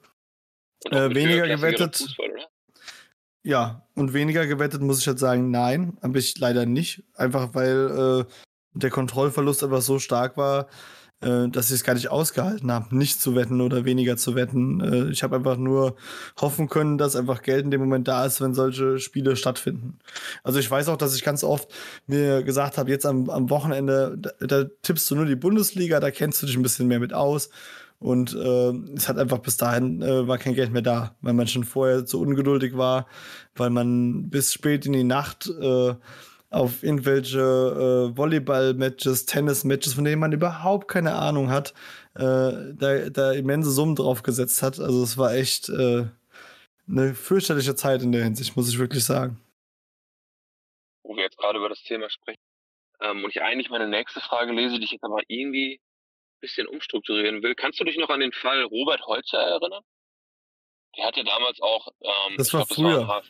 Äh, 0.90 1.14
weniger 1.14 1.48
gewettet. 1.48 1.98
Fußball, 1.98 2.30
ja, 3.48 3.88
und 3.96 4.14
weniger 4.14 4.46
gewettet 4.46 4.82
muss 4.82 5.00
ich 5.00 5.06
jetzt 5.06 5.22
sagen, 5.22 5.52
nein, 5.52 5.98
habe 6.02 6.20
ich 6.20 6.38
leider 6.38 6.66
nicht. 6.66 7.04
Einfach 7.14 7.54
weil 7.54 8.26
äh, 8.28 8.32
der 8.74 8.90
Kontrollverlust 8.90 9.64
einfach 9.64 9.82
so 9.82 10.00
stark 10.00 10.36
war, 10.36 10.68
äh, 11.22 11.48
dass 11.50 11.70
ich 11.70 11.78
es 11.78 11.84
gar 11.84 11.94
nicht 11.94 12.10
ausgehalten 12.10 12.72
habe, 12.72 12.96
nicht 12.96 13.20
zu 13.20 13.36
wetten 13.36 13.62
oder 13.62 13.86
weniger 13.86 14.18
zu 14.18 14.36
wetten. 14.36 14.82
Äh, 14.82 15.12
ich 15.12 15.24
habe 15.24 15.38
einfach 15.38 15.58
nur 15.58 15.96
hoffen 16.40 16.70
können, 16.70 16.98
dass 16.98 17.16
einfach 17.16 17.42
Geld 17.42 17.66
in 17.66 17.72
dem 17.72 17.82
Moment 17.82 18.08
da 18.08 18.26
ist, 18.26 18.40
wenn 18.42 18.54
solche 18.54 19.00
Spiele 19.00 19.36
stattfinden. 19.36 19.98
Also 20.44 20.60
ich 20.60 20.70
weiß 20.70 20.90
auch, 20.90 20.98
dass 20.98 21.16
ich 21.16 21.24
ganz 21.24 21.44
oft 21.44 21.74
mir 22.06 22.44
gesagt 22.44 22.78
habe, 22.78 22.92
jetzt 22.92 23.06
am, 23.06 23.30
am 23.30 23.50
Wochenende, 23.50 24.18
da, 24.18 24.32
da 24.46 24.64
tippst 24.84 25.10
du 25.10 25.16
nur 25.16 25.26
die 25.26 25.36
Bundesliga, 25.36 26.00
da 26.00 26.12
kennst 26.12 26.42
du 26.42 26.46
dich 26.46 26.56
ein 26.56 26.64
bisschen 26.64 26.88
mehr 26.88 27.00
mit 27.00 27.14
aus. 27.14 27.50
Und 28.00 28.36
äh, 28.36 28.74
es 28.96 29.10
hat 29.10 29.18
einfach 29.18 29.40
bis 29.40 29.58
dahin 29.58 30.04
äh, 30.04 30.28
war 30.28 30.38
kein 30.38 30.54
Geld 30.54 30.72
mehr 30.72 30.84
da, 30.84 31.16
weil 31.22 31.34
man 31.34 31.48
schon 31.48 31.64
vorher 31.64 32.06
zu 32.06 32.22
ungeduldig 32.22 32.78
war, 32.78 33.08
weil 33.56 33.72
man 33.72 34.30
bis 34.30 34.54
spät 34.54 34.86
in 34.86 34.94
die 34.94 35.04
Nacht 35.04 35.50
äh, 35.60 35.96
auf 36.50 36.84
irgendwelche 36.84 37.40
äh, 37.40 38.18
Volleyball-Matches, 38.18 39.26
Tennis-Matches, 39.26 39.94
von 39.94 40.06
denen 40.06 40.20
man 40.20 40.32
überhaupt 40.32 40.88
keine 40.88 41.16
Ahnung 41.16 41.50
hat, 41.50 41.74
äh, 42.16 42.74
da, 42.74 43.10
da 43.10 43.32
immense 43.34 43.72
Summen 43.72 43.96
draufgesetzt 43.96 44.62
hat. 44.62 44.80
Also 44.80 45.04
es 45.04 45.18
war 45.18 45.34
echt 45.34 45.70
äh, 45.70 46.06
eine 46.88 47.14
fürchterliche 47.16 47.76
Zeit 47.76 48.02
in 48.02 48.12
der 48.12 48.24
Hinsicht, 48.24 48.56
muss 48.56 48.70
ich 48.70 48.80
wirklich 48.80 49.04
sagen. 49.04 49.42
Wo 51.04 51.16
wir 51.16 51.24
jetzt 51.24 51.38
gerade 51.38 51.60
über 51.60 51.70
das 51.70 51.84
Thema 51.84 52.10
sprechen. 52.10 52.42
Ähm, 53.02 53.24
und 53.24 53.36
ich 53.36 53.42
eigentlich 53.42 53.70
meine 53.70 53.88
nächste 53.88 54.22
Frage 54.22 54.54
lese, 54.54 54.78
die 54.78 54.86
ich 54.86 54.92
jetzt 54.92 55.04
aber 55.04 55.22
irgendwie 55.28 55.80
bisschen 56.40 56.68
umstrukturieren 56.68 57.42
will. 57.42 57.56
Kannst 57.56 57.80
du 57.80 57.84
dich 57.84 57.98
noch 57.98 58.10
an 58.10 58.20
den 58.20 58.32
Fall 58.32 58.64
Robert 58.64 59.02
Holzer 59.06 59.40
erinnern? 59.40 59.84
Der 60.96 61.06
hatte 61.06 61.24
damals 61.24 61.60
auch. 61.62 61.88
Ähm, 62.02 62.38
das 62.38 62.54
war 62.54 62.66
glaub, 62.66 62.76
früher. 62.76 63.08
war 63.08 63.24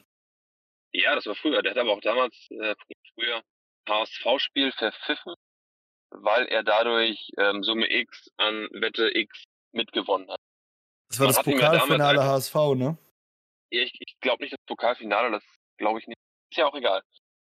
ja, 0.93 1.15
das 1.15 1.25
war 1.25 1.35
früher. 1.35 1.61
Der 1.61 1.71
hat 1.71 1.77
aber 1.77 1.93
auch 1.93 2.01
damals 2.01 2.35
äh, 2.49 2.75
früher 3.17 3.43
HSV-Spiel 3.87 4.71
verpfiffen, 4.73 5.33
weil 6.11 6.45
er 6.47 6.63
dadurch 6.63 7.31
ähm, 7.37 7.63
Summe 7.63 7.89
X 7.89 8.29
an 8.37 8.67
Wette 8.71 9.09
X 9.15 9.43
mitgewonnen 9.71 10.29
hat. 10.29 10.39
Das 11.09 11.19
war 11.19 11.27
Man 11.27 11.29
das 11.29 11.37
hat 11.39 11.47
ihm 11.47 11.59
ja 11.59 11.69
Pokalfinale 11.71 12.17
damals 12.17 12.53
HSV, 12.53 12.75
ne? 12.75 12.97
Ja, 13.71 13.81
ich, 13.81 13.93
ich 13.99 14.19
glaube 14.19 14.43
nicht 14.43 14.53
das 14.53 14.65
Pokalfinale, 14.65 15.31
das 15.31 15.43
glaube 15.77 15.99
ich 15.99 16.07
nicht. 16.07 16.17
Ist 16.51 16.57
ja 16.57 16.67
auch 16.67 16.75
egal. 16.75 17.01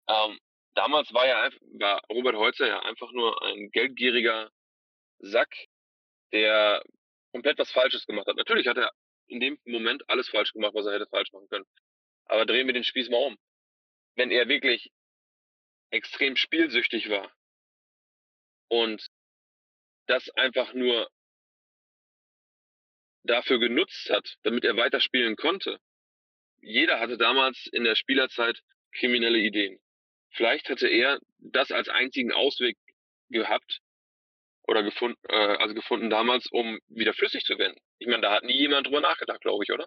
Ähm, 0.09 0.39
damals 0.75 1.13
war 1.13 1.27
ja 1.27 1.43
einfach, 1.43 1.61
war 1.79 2.03
Robert 2.11 2.37
Holzer 2.37 2.67
ja 2.67 2.81
einfach 2.81 3.11
nur 3.13 3.41
ein 3.43 3.71
geldgieriger 3.71 4.51
Sack, 5.19 5.55
der 6.33 6.83
komplett 7.33 7.59
was 7.59 7.71
Falsches 7.71 8.07
gemacht 8.07 8.27
hat. 8.27 8.37
Natürlich 8.37 8.67
hat 8.67 8.77
er 8.77 8.91
in 9.29 9.41
dem 9.41 9.59
Moment 9.65 10.09
alles 10.09 10.29
falsch 10.29 10.53
gemacht, 10.53 10.75
was 10.75 10.87
er 10.87 10.95
hätte 10.95 11.07
falsch 11.07 11.33
machen 11.33 11.49
können. 11.49 11.65
Aber 12.27 12.45
drehen 12.45 12.67
wir 12.67 12.75
den 12.75 12.85
Spieß 12.85 13.09
mal 13.09 13.25
um. 13.27 13.39
Wenn 14.17 14.31
er 14.31 14.49
wirklich 14.49 14.93
extrem 15.93 16.37
spielsüchtig 16.37 17.09
war 17.11 17.33
und 18.69 19.07
das 20.07 20.29
einfach 20.31 20.73
nur 20.75 21.09
dafür 23.25 23.59
genutzt 23.59 24.11
hat, 24.11 24.37
damit 24.43 24.65
er 24.65 24.77
weiterspielen 24.77 25.37
konnte. 25.37 25.79
Jeder 26.61 26.99
hatte 27.01 27.19
damals 27.19 27.69
in 27.73 27.85
der 27.85 27.95
Spielerzeit 27.95 28.61
kriminelle 28.93 29.39
Ideen. 29.39 29.79
Vielleicht 30.31 30.69
hatte 30.69 30.89
er 30.89 31.21
das 31.39 31.71
als 31.71 31.89
einzigen 31.89 32.33
Ausweg 32.33 32.77
gehabt 33.31 33.81
oder 34.67 34.83
gefunden, 34.83 35.19
äh, 35.29 35.35
also 35.35 35.75
gefunden 35.75 36.11
damals, 36.11 36.47
um 36.51 36.79
wieder 36.89 37.15
flüssig 37.15 37.45
zu 37.45 37.59
werden. 37.59 37.77
Ich 37.99 38.07
meine, 38.07 38.23
da 38.23 38.33
hat 38.33 38.45
nie 38.45 38.57
jemand 38.57 38.87
drüber 38.87 39.01
nachgedacht, 39.01 39.41
glaube 39.41 39.65
ich, 39.65 39.73
oder? 39.73 39.87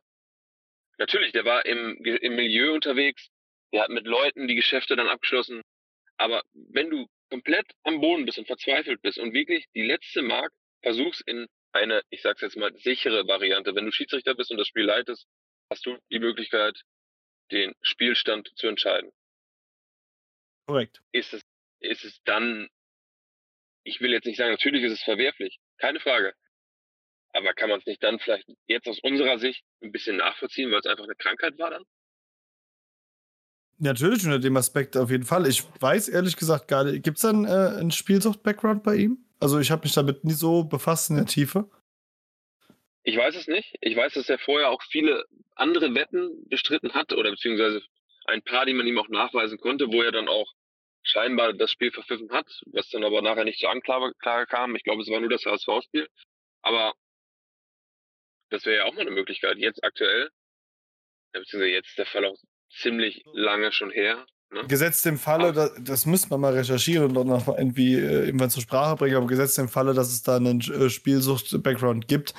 Natürlich, 0.97 1.31
der 1.31 1.45
war 1.45 1.65
im, 1.65 1.97
im 2.03 2.35
Milieu 2.35 2.73
unterwegs, 2.73 3.29
der 3.73 3.83
hat 3.83 3.89
mit 3.89 4.05
Leuten 4.05 4.47
die 4.47 4.55
Geschäfte 4.55 4.95
dann 4.95 5.09
abgeschlossen. 5.09 5.61
Aber 6.17 6.43
wenn 6.53 6.89
du 6.89 7.07
komplett 7.29 7.65
am 7.83 8.01
Boden 8.01 8.25
bist 8.25 8.37
und 8.37 8.47
verzweifelt 8.47 9.01
bist 9.01 9.17
und 9.17 9.33
wirklich 9.33 9.65
die 9.75 9.85
letzte 9.85 10.21
Mark 10.21 10.51
versuchst 10.81 11.21
in 11.27 11.47
eine, 11.71 12.01
ich 12.09 12.21
sag's 12.21 12.41
jetzt 12.41 12.55
mal, 12.55 12.73
sichere 12.77 13.27
Variante. 13.27 13.75
Wenn 13.75 13.85
du 13.85 13.91
Schiedsrichter 13.91 14.33
bist 14.33 14.51
und 14.51 14.57
das 14.57 14.67
Spiel 14.67 14.85
leitest, 14.85 15.27
hast 15.69 15.85
du 15.85 15.97
die 16.09 16.19
Möglichkeit, 16.19 16.79
den 17.51 17.73
Spielstand 17.81 18.49
zu 18.55 18.67
entscheiden. 18.67 19.11
Korrekt. 20.67 21.01
Ist 21.11 21.33
es, 21.33 21.43
ist 21.79 22.05
es 22.05 22.21
dann, 22.23 22.69
ich 23.83 23.99
will 23.99 24.11
jetzt 24.11 24.25
nicht 24.25 24.37
sagen, 24.37 24.51
natürlich 24.51 24.83
ist 24.83 24.93
es 24.93 25.03
verwerflich, 25.03 25.59
keine 25.77 25.99
Frage. 25.99 26.33
Aber 27.33 27.53
kann 27.53 27.69
man 27.69 27.79
es 27.79 27.85
nicht 27.85 28.01
dann 28.01 28.19
vielleicht 28.19 28.47
jetzt 28.67 28.87
aus 28.87 28.99
unserer 28.99 29.37
Sicht 29.39 29.63
ein 29.81 29.91
bisschen 29.91 30.17
nachvollziehen, 30.17 30.71
weil 30.71 30.79
es 30.79 30.85
einfach 30.85 31.03
eine 31.03 31.15
Krankheit 31.15 31.57
war 31.59 31.71
dann? 31.71 31.83
Natürlich 33.77 34.23
unter 34.25 34.39
dem 34.39 34.55
Aspekt 34.55 34.95
auf 34.95 35.11
jeden 35.11 35.25
Fall. 35.25 35.47
Ich 35.47 35.63
weiß 35.81 36.07
ehrlich 36.07 36.37
gesagt 36.37 36.67
gar 36.67 36.85
nicht, 36.85 37.03
gibt 37.03 37.17
es 37.17 37.23
dann 37.23 37.45
äh, 37.45 37.77
einen 37.79 37.91
Spielsucht-Background 37.91 38.83
bei 38.83 38.95
ihm? 38.95 39.17
Also 39.39 39.59
ich 39.59 39.69
habe 39.69 39.83
mich 39.83 39.93
damit 39.93 40.23
nie 40.23 40.33
so 40.33 40.63
befasst 40.63 41.09
in 41.09 41.17
der 41.17 41.25
Tiefe. 41.25 41.69
Ich 43.03 43.17
weiß 43.17 43.35
es 43.35 43.47
nicht. 43.47 43.75
Ich 43.81 43.95
weiß, 43.95 44.13
dass 44.13 44.29
er 44.29 44.39
vorher 44.39 44.69
auch 44.69 44.81
viele 44.89 45.25
andere 45.55 45.93
Wetten 45.93 46.47
bestritten 46.47 46.93
hat 46.93 47.13
oder 47.13 47.31
beziehungsweise 47.31 47.81
ein 48.25 48.41
paar, 48.41 48.65
die 48.65 48.73
man 48.73 48.87
ihm 48.87 48.97
auch 48.97 49.09
nachweisen 49.09 49.59
konnte, 49.59 49.87
wo 49.91 50.01
er 50.01 50.11
dann 50.11 50.27
auch 50.27 50.51
scheinbar 51.03 51.53
das 51.53 51.71
Spiel 51.71 51.91
verpfiffen 51.91 52.31
hat, 52.31 52.47
was 52.67 52.89
dann 52.89 53.03
aber 53.03 53.21
nachher 53.21 53.43
nicht 53.43 53.59
zur 53.59 53.69
Anklage 53.69 54.13
kam. 54.47 54.75
Ich 54.75 54.83
glaube, 54.83 55.03
es 55.03 55.09
war 55.09 55.19
nur 55.19 55.29
das 55.29 55.45
HSV-Spiel. 55.45 56.07
Aber 56.61 56.93
das 58.49 58.65
wäre 58.65 58.77
ja 58.77 58.85
auch 58.85 58.93
mal 58.93 59.01
eine 59.01 59.11
Möglichkeit. 59.11 59.57
Jetzt 59.57 59.83
aktuell, 59.83 60.29
beziehungsweise 61.33 61.71
jetzt 61.71 61.89
ist 61.89 61.97
der 61.99 62.05
Fall 62.07 62.25
auch 62.25 62.37
ziemlich 62.69 63.23
lange 63.33 63.71
schon 63.71 63.91
her. 63.91 64.25
Ne? 64.51 64.65
Gesetzt 64.67 65.05
im 65.05 65.17
Falle, 65.17 65.53
das, 65.53 65.71
das 65.79 66.05
müsste 66.05 66.29
man 66.29 66.41
mal 66.41 66.53
recherchieren 66.53 67.07
und 67.07 67.13
dann 67.15 67.27
noch 67.27 67.47
irgendwie 67.47 67.95
äh, 67.95 68.25
irgendwann 68.25 68.49
zur 68.49 68.61
Sprache 68.61 68.95
bringen, 68.95 69.15
aber 69.15 69.27
gesetzt 69.27 69.57
im 69.59 69.69
Falle, 69.69 69.93
dass 69.93 70.09
es 70.09 70.23
da 70.23 70.37
einen 70.37 70.61
äh, 70.61 70.89
Spielsucht-Background 70.89 72.07
gibt, 72.07 72.33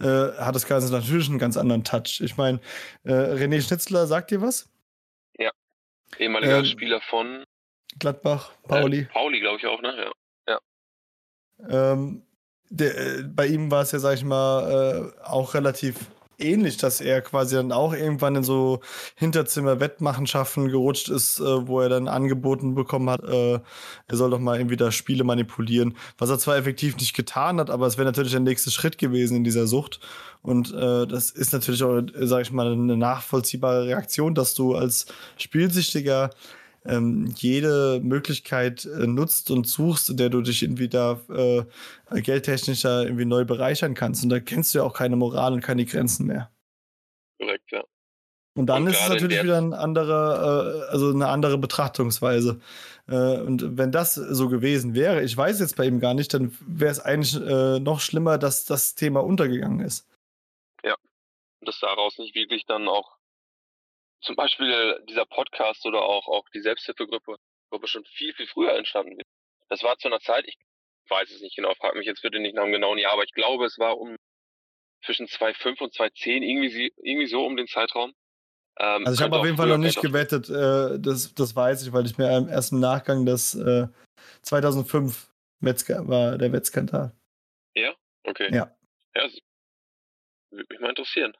äh, 0.00 0.04
hat 0.04 0.54
das 0.54 0.66
Ganze 0.66 0.92
natürlich 0.92 1.28
einen 1.28 1.38
ganz 1.38 1.56
anderen 1.56 1.84
Touch. 1.84 2.20
Ich 2.20 2.36
meine, 2.36 2.60
äh, 3.04 3.12
René 3.12 3.60
Schnitzler 3.60 4.06
sagt 4.06 4.30
dir 4.30 4.42
was? 4.42 4.68
Ja. 5.38 5.50
Ehemaliger 6.18 6.58
Ähm, 6.58 6.64
Spieler 6.66 7.00
von 7.00 7.44
Gladbach, 7.98 8.52
Pauli. 8.68 9.00
Äh, 9.00 9.04
Pauli, 9.06 9.40
glaube 9.40 9.58
ich 9.58 9.66
auch, 9.66 9.80
ne? 9.80 10.12
Ja. 10.46 10.60
Ähm, 11.68 12.22
der, 12.68 12.96
äh, 12.96 13.22
bei 13.22 13.46
ihm 13.46 13.70
war 13.70 13.82
es 13.82 13.92
ja, 13.92 13.98
sag 13.98 14.14
ich 14.14 14.24
mal, 14.24 15.12
äh, 15.16 15.22
auch 15.24 15.54
relativ 15.54 15.96
ähnlich, 16.38 16.76
dass 16.76 17.00
er 17.00 17.22
quasi 17.22 17.56
dann 17.56 17.72
auch 17.72 17.92
irgendwann 17.92 18.36
in 18.36 18.44
so 18.44 18.80
Hinterzimmer-Wettmachenschaften 19.16 20.68
gerutscht 20.68 21.08
ist, 21.08 21.40
äh, 21.40 21.66
wo 21.66 21.80
er 21.80 21.88
dann 21.88 22.08
angeboten 22.08 22.74
bekommen 22.74 23.10
hat, 23.10 23.24
äh, 23.24 23.60
er 24.06 24.16
soll 24.16 24.30
doch 24.30 24.38
mal 24.38 24.58
irgendwie 24.58 24.76
da 24.76 24.90
Spiele 24.90 25.24
manipulieren. 25.24 25.96
Was 26.18 26.30
er 26.30 26.38
zwar 26.38 26.56
effektiv 26.56 26.96
nicht 26.96 27.14
getan 27.14 27.58
hat, 27.60 27.70
aber 27.70 27.86
es 27.86 27.96
wäre 27.96 28.06
natürlich 28.06 28.32
der 28.32 28.40
nächste 28.40 28.70
Schritt 28.70 28.98
gewesen 28.98 29.36
in 29.38 29.44
dieser 29.44 29.66
Sucht. 29.66 30.00
Und 30.42 30.72
äh, 30.72 31.06
das 31.06 31.30
ist 31.30 31.52
natürlich 31.52 31.82
auch, 31.82 31.96
äh, 31.96 32.26
sag 32.26 32.42
ich 32.42 32.52
mal, 32.52 32.72
eine 32.72 32.96
nachvollziehbare 32.96 33.86
Reaktion, 33.86 34.34
dass 34.34 34.54
du 34.54 34.74
als 34.74 35.06
Spielsüchtiger 35.36 36.30
ähm, 36.88 37.32
jede 37.36 38.00
Möglichkeit 38.02 38.84
äh, 38.84 39.06
nutzt 39.06 39.50
und 39.50 39.66
suchst, 39.66 40.10
in 40.10 40.16
der 40.16 40.30
du 40.30 40.40
dich 40.40 40.62
irgendwie 40.62 40.88
da 40.88 41.20
äh, 41.28 41.64
geldtechnisch 42.22 42.82
da 42.82 43.02
irgendwie 43.02 43.24
neu 43.24 43.44
bereichern 43.44 43.94
kannst. 43.94 44.22
Und 44.24 44.30
da 44.30 44.40
kennst 44.40 44.74
du 44.74 44.78
ja 44.78 44.84
auch 44.84 44.92
keine 44.94 45.16
Moral 45.16 45.52
und 45.52 45.60
keine 45.60 45.84
Grenzen 45.84 46.26
mehr. 46.26 46.50
Korrekt, 47.38 47.70
ja. 47.72 47.82
Und 48.56 48.66
dann 48.66 48.84
Und 48.84 48.88
ist 48.90 49.00
es 49.02 49.08
natürlich 49.10 49.36
der- 49.36 49.44
wieder 49.44 49.58
ein 49.58 49.74
andere, 49.74 50.86
äh, 50.88 50.90
also 50.90 51.10
eine 51.10 51.28
andere 51.28 51.58
Betrachtungsweise. 51.58 52.58
Äh, 53.06 53.40
und 53.40 53.76
wenn 53.76 53.92
das 53.92 54.14
so 54.14 54.48
gewesen 54.48 54.94
wäre, 54.94 55.22
ich 55.22 55.36
weiß 55.36 55.60
jetzt 55.60 55.76
bei 55.76 55.84
ihm 55.86 56.00
gar 56.00 56.14
nicht, 56.14 56.32
dann 56.32 56.56
wäre 56.66 56.90
es 56.90 57.00
eigentlich 57.00 57.34
äh, 57.36 57.78
noch 57.80 58.00
schlimmer, 58.00 58.38
dass 58.38 58.64
das 58.64 58.94
Thema 58.94 59.22
untergegangen 59.22 59.80
ist. 59.80 60.08
Und 61.60 61.68
dass 61.68 61.80
daraus 61.80 62.18
nicht 62.18 62.34
wirklich 62.34 62.64
dann 62.66 62.86
auch 62.86 63.16
zum 64.20 64.36
Beispiel 64.36 65.02
dieser 65.08 65.26
Podcast 65.26 65.84
oder 65.86 66.02
auch, 66.02 66.26
auch 66.28 66.48
die 66.54 66.60
Selbsthilfegruppe 66.60 67.36
Gruppe 67.70 67.88
schon 67.88 68.04
viel, 68.04 68.32
viel 68.34 68.46
früher 68.46 68.74
entstanden 68.74 69.18
ist. 69.18 69.28
Das 69.68 69.82
war 69.82 69.98
zu 69.98 70.06
einer 70.08 70.20
Zeit, 70.20 70.44
ich 70.46 70.56
weiß 71.08 71.30
es 71.30 71.40
nicht 71.40 71.56
genau, 71.56 71.74
frag 71.74 71.94
mich 71.96 72.06
jetzt 72.06 72.22
bitte 72.22 72.38
nicht 72.38 72.54
nach 72.54 72.62
dem 72.62 72.72
genauen 72.72 72.98
Jahr, 72.98 73.12
aber 73.12 73.24
ich 73.24 73.32
glaube, 73.32 73.64
es 73.64 73.78
war 73.78 73.98
um 73.98 74.16
zwischen 75.04 75.26
2,5 75.26 75.82
und 75.82 75.92
2,10, 75.92 76.42
irgendwie, 76.42 76.92
irgendwie 77.02 77.26
so 77.26 77.44
um 77.44 77.56
den 77.56 77.66
Zeitraum. 77.66 78.14
Ähm, 78.78 79.04
Also 79.04 79.20
ich 79.20 79.22
habe 79.22 79.36
auf 79.36 79.44
jeden 79.44 79.56
Fall 79.56 79.68
noch 79.68 79.78
nicht 79.78 80.00
gewettet, 80.00 80.48
äh, 80.48 81.00
das, 81.00 81.34
das 81.34 81.56
weiß 81.56 81.84
ich, 81.84 81.92
weil 81.92 82.06
ich 82.06 82.18
mir 82.18 82.36
im 82.36 82.48
ersten 82.48 82.78
Nachgang 82.78 83.26
das 83.26 83.54
äh, 83.54 83.88
2005 84.42 85.28
Wettska 85.60 86.06
war 86.06 86.38
der 86.38 86.52
Wettskandal. 86.52 87.12
Okay. 88.26 88.52
Ja. 88.52 88.76
Ja, 89.14 89.28
würde 90.50 90.66
mich 90.68 90.80
mal 90.80 90.90
interessieren. 90.90 91.36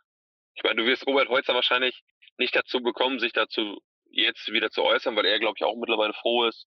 Ich 0.54 0.62
meine, 0.62 0.76
du 0.76 0.86
wirst 0.86 1.06
Robert 1.06 1.28
Holzer 1.28 1.54
wahrscheinlich 1.54 2.02
nicht 2.38 2.54
dazu 2.54 2.80
bekommen, 2.80 3.18
sich 3.18 3.32
dazu 3.32 3.78
jetzt 4.10 4.48
wieder 4.48 4.70
zu 4.70 4.82
äußern, 4.82 5.16
weil 5.16 5.26
er, 5.26 5.38
glaube 5.38 5.54
ich, 5.58 5.64
auch 5.64 5.76
mittlerweile 5.76 6.14
froh 6.14 6.44
ist, 6.44 6.66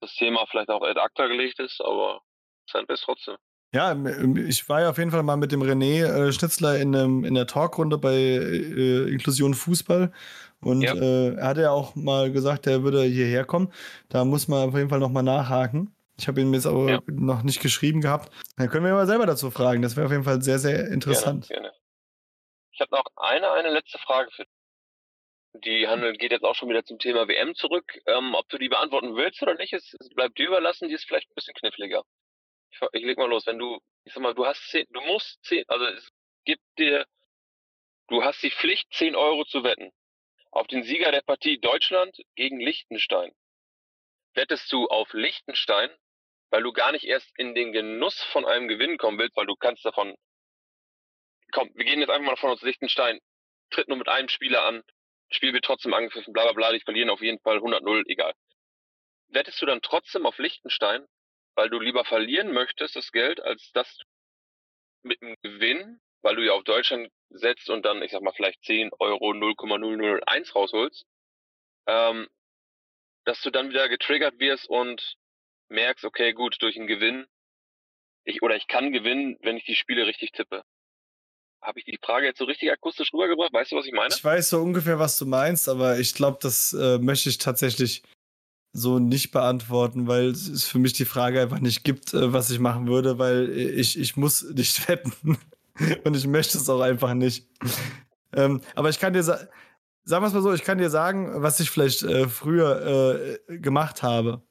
das 0.00 0.14
Thema 0.14 0.46
vielleicht 0.46 0.70
auch 0.70 0.82
ad 0.82 1.00
acta 1.00 1.26
gelegt 1.26 1.58
ist, 1.60 1.80
aber 1.80 2.20
sein 2.70 2.86
Best 2.86 3.04
trotzdem. 3.04 3.36
Ja, 3.74 3.90
ähm, 3.90 4.36
ich 4.36 4.68
war 4.68 4.82
ja 4.82 4.90
auf 4.90 4.98
jeden 4.98 5.10
Fall 5.10 5.24
mal 5.24 5.36
mit 5.36 5.50
dem 5.50 5.62
René 5.62 6.04
äh, 6.04 6.32
Schnitzler 6.32 6.78
in, 6.78 6.94
einem, 6.94 7.24
in 7.24 7.34
der 7.34 7.46
Talkrunde 7.46 7.98
bei 7.98 8.14
äh, 8.14 9.10
Inklusion 9.10 9.54
Fußball. 9.54 10.12
Und 10.60 10.82
Ja. 10.82 10.94
äh, 10.94 11.34
er 11.34 11.46
hatte 11.48 11.62
ja 11.62 11.70
auch 11.72 11.96
mal 11.96 12.30
gesagt, 12.30 12.66
er 12.68 12.84
würde 12.84 13.02
hierher 13.02 13.44
kommen. 13.44 13.72
Da 14.08 14.24
muss 14.24 14.46
man 14.46 14.68
auf 14.68 14.76
jeden 14.76 14.88
Fall 14.90 15.00
nochmal 15.00 15.24
nachhaken. 15.24 15.94
Ich 16.16 16.28
habe 16.28 16.40
ihm 16.40 16.54
jetzt 16.54 16.66
aber 16.66 16.88
Ja. 16.88 17.00
noch 17.06 17.42
nicht 17.42 17.60
geschrieben 17.60 18.00
gehabt. 18.00 18.32
Dann 18.56 18.68
können 18.70 18.84
wir 18.84 18.92
mal 18.92 19.08
selber 19.08 19.26
dazu 19.26 19.50
fragen. 19.50 19.82
Das 19.82 19.96
wäre 19.96 20.06
auf 20.06 20.12
jeden 20.12 20.24
Fall 20.24 20.40
sehr, 20.40 20.60
sehr 20.60 20.86
interessant. 20.88 21.48
Gerne, 21.48 21.70
gerne. 21.70 21.76
Ich 22.70 22.80
habe 22.80 22.92
noch 22.92 23.04
eine, 23.16 23.50
eine 23.50 23.70
letzte 23.70 23.98
Frage 23.98 24.30
für 24.30 24.44
dich. 24.44 24.53
Die 25.54 25.86
handelt, 25.86 26.18
geht 26.18 26.32
jetzt 26.32 26.44
auch 26.44 26.54
schon 26.54 26.68
wieder 26.68 26.84
zum 26.84 26.98
Thema 26.98 27.28
WM 27.28 27.54
zurück. 27.54 28.00
Ähm, 28.06 28.34
ob 28.34 28.48
du 28.48 28.58
die 28.58 28.68
beantworten 28.68 29.14
willst 29.14 29.40
oder 29.42 29.54
nicht, 29.54 29.72
es, 29.72 29.96
bleibt 30.14 30.38
dir 30.38 30.48
überlassen, 30.48 30.88
die 30.88 30.94
ist 30.94 31.06
vielleicht 31.06 31.30
ein 31.30 31.34
bisschen 31.34 31.54
kniffliger. 31.54 32.02
Ich, 32.70 32.80
ich 32.92 33.04
leg 33.04 33.18
mal 33.18 33.28
los, 33.28 33.46
wenn 33.46 33.58
du, 33.58 33.78
ich 34.04 34.12
sag 34.12 34.22
mal, 34.22 34.34
du 34.34 34.46
hast 34.46 34.68
zehn, 34.70 34.84
du 34.90 35.00
musst 35.02 35.44
zehn, 35.44 35.64
also 35.68 35.84
es 35.86 36.10
gibt 36.44 36.64
dir, 36.78 37.06
du 38.08 38.24
hast 38.24 38.42
die 38.42 38.50
Pflicht, 38.50 38.92
10 38.94 39.14
Euro 39.14 39.44
zu 39.44 39.62
wetten. 39.62 39.92
Auf 40.50 40.66
den 40.66 40.82
Sieger 40.82 41.12
der 41.12 41.22
Partie 41.22 41.60
Deutschland 41.60 42.16
gegen 42.34 42.60
Liechtenstein. 42.60 43.32
Wettest 44.34 44.72
du 44.72 44.86
auf 44.88 45.12
Liechtenstein, 45.12 45.90
weil 46.50 46.62
du 46.62 46.72
gar 46.72 46.90
nicht 46.90 47.04
erst 47.04 47.30
in 47.38 47.54
den 47.54 47.72
Genuss 47.72 48.20
von 48.24 48.44
einem 48.44 48.66
Gewinn 48.66 48.98
kommen 48.98 49.18
willst, 49.18 49.36
weil 49.36 49.46
du 49.46 49.54
kannst 49.54 49.84
davon 49.84 50.16
komm, 51.54 51.70
wir 51.74 51.84
gehen 51.84 52.00
jetzt 52.00 52.10
einfach 52.10 52.26
mal 52.26 52.34
davon 52.34 52.50
aus, 52.50 52.62
Liechtenstein 52.62 53.20
tritt 53.70 53.88
nur 53.88 53.96
mit 53.96 54.08
einem 54.08 54.28
Spieler 54.28 54.64
an, 54.66 54.82
Spiel 55.30 55.52
wird 55.52 55.64
trotzdem 55.64 55.94
angegriffen, 55.94 56.32
bla 56.32 56.44
bla 56.44 56.52
bla, 56.52 56.72
die 56.72 56.80
verlieren 56.80 57.10
auf 57.10 57.20
jeden 57.20 57.40
Fall 57.40 57.58
100-0, 57.58 58.04
egal. 58.08 58.34
Wettest 59.28 59.60
du 59.60 59.66
dann 59.66 59.82
trotzdem 59.82 60.26
auf 60.26 60.38
Liechtenstein, 60.38 61.06
weil 61.56 61.70
du 61.70 61.80
lieber 61.80 62.04
verlieren 62.04 62.52
möchtest, 62.52 62.96
das 62.96 63.10
Geld, 63.12 63.40
als 63.40 63.70
dass 63.72 63.96
du 63.96 64.04
mit 65.02 65.22
einem 65.22 65.36
Gewinn, 65.42 66.00
weil 66.22 66.36
du 66.36 66.44
ja 66.44 66.52
auf 66.52 66.64
Deutschland 66.64 67.10
setzt 67.30 67.68
und 67.68 67.84
dann, 67.84 68.02
ich 68.02 68.12
sag 68.12 68.22
mal, 68.22 68.32
vielleicht 68.32 68.62
10 68.64 68.90
Euro 68.98 69.34
0,001 69.34 70.54
rausholst, 70.54 71.04
ähm, 71.86 72.28
dass 73.24 73.40
du 73.42 73.50
dann 73.50 73.70
wieder 73.70 73.88
getriggert 73.88 74.38
wirst 74.38 74.68
und 74.68 75.16
merkst, 75.68 76.04
okay, 76.04 76.32
gut, 76.32 76.56
durch 76.60 76.76
einen 76.76 76.86
Gewinn, 76.86 77.26
ich, 78.24 78.42
oder 78.42 78.56
ich 78.56 78.66
kann 78.66 78.92
gewinnen, 78.92 79.36
wenn 79.40 79.56
ich 79.56 79.64
die 79.64 79.76
Spiele 79.76 80.06
richtig 80.06 80.32
tippe. 80.32 80.64
Habe 81.64 81.78
ich 81.78 81.86
die 81.86 81.98
Frage 82.00 82.26
jetzt 82.26 82.38
so 82.38 82.44
richtig 82.44 82.70
akustisch 82.70 83.12
rübergebracht? 83.14 83.52
Weißt 83.52 83.72
du, 83.72 83.76
was 83.76 83.86
ich 83.86 83.92
meine? 83.92 84.14
Ich 84.14 84.22
weiß 84.22 84.50
so 84.50 84.60
ungefähr, 84.60 84.98
was 84.98 85.18
du 85.18 85.24
meinst, 85.24 85.68
aber 85.68 85.98
ich 85.98 86.14
glaube, 86.14 86.38
das 86.42 86.74
äh, 86.74 86.98
möchte 86.98 87.30
ich 87.30 87.38
tatsächlich 87.38 88.02
so 88.74 88.98
nicht 88.98 89.30
beantworten, 89.30 90.06
weil 90.06 90.26
es 90.26 90.66
für 90.66 90.78
mich 90.78 90.92
die 90.92 91.06
Frage 91.06 91.40
einfach 91.40 91.60
nicht 91.60 91.82
gibt, 91.82 92.12
äh, 92.12 92.32
was 92.34 92.50
ich 92.50 92.58
machen 92.58 92.86
würde, 92.86 93.18
weil 93.18 93.48
ich, 93.50 93.98
ich 93.98 94.16
muss 94.16 94.42
nicht 94.42 94.88
wetten. 94.88 95.38
Und 96.04 96.16
ich 96.16 96.26
möchte 96.26 96.58
es 96.58 96.68
auch 96.68 96.80
einfach 96.80 97.14
nicht. 97.14 97.48
ähm, 98.34 98.60
aber 98.74 98.90
ich 98.90 99.00
kann 99.00 99.14
dir 99.14 99.22
sagen, 99.22 99.48
sagen 100.04 100.22
wir 100.22 100.28
es 100.28 100.34
mal 100.34 100.42
so, 100.42 100.52
ich 100.52 100.64
kann 100.64 100.78
dir 100.78 100.90
sagen, 100.90 101.42
was 101.42 101.60
ich 101.60 101.70
vielleicht 101.70 102.02
äh, 102.02 102.28
früher 102.28 103.38
äh, 103.48 103.58
gemacht 103.58 104.02
habe. 104.02 104.42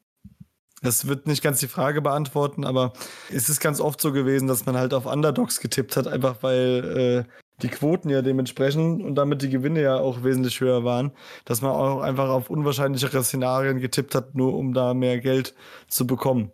Das 0.84 1.08
wird 1.08 1.28
nicht 1.28 1.42
ganz 1.42 1.60
die 1.60 1.68
Frage 1.68 2.02
beantworten, 2.02 2.66
aber 2.66 2.94
es 3.32 3.50
ist 3.50 3.62
ganz 3.62 3.80
oft 3.80 4.02
so 4.02 4.12
gewesen, 4.12 4.48
dass 4.48 4.66
man 4.66 4.78
halt 4.78 4.94
auf 4.94 5.06
Underdogs 5.06 5.62
getippt 5.62 5.96
hat, 5.96 6.08
einfach 6.08 6.38
weil 6.42 7.26
äh, 7.28 7.44
die 7.62 7.70
Quoten 7.70 8.10
ja 8.10 8.22
dementsprechend 8.22 9.02
und 9.02 9.16
damit 9.16 9.42
die 9.42 9.50
Gewinne 9.50 9.82
ja 9.82 9.96
auch 9.96 10.24
wesentlich 10.24 10.60
höher 10.60 10.84
waren, 10.84 11.12
dass 11.46 11.62
man 11.62 11.72
auch 11.72 12.02
einfach 12.02 12.28
auf 12.28 12.50
unwahrscheinlichere 12.50 13.24
Szenarien 13.24 13.80
getippt 13.80 14.14
hat, 14.14 14.36
nur 14.36 14.56
um 14.56 14.74
da 14.74 14.94
mehr 14.94 15.20
Geld 15.20 15.56
zu 15.88 16.06
bekommen. 16.06 16.52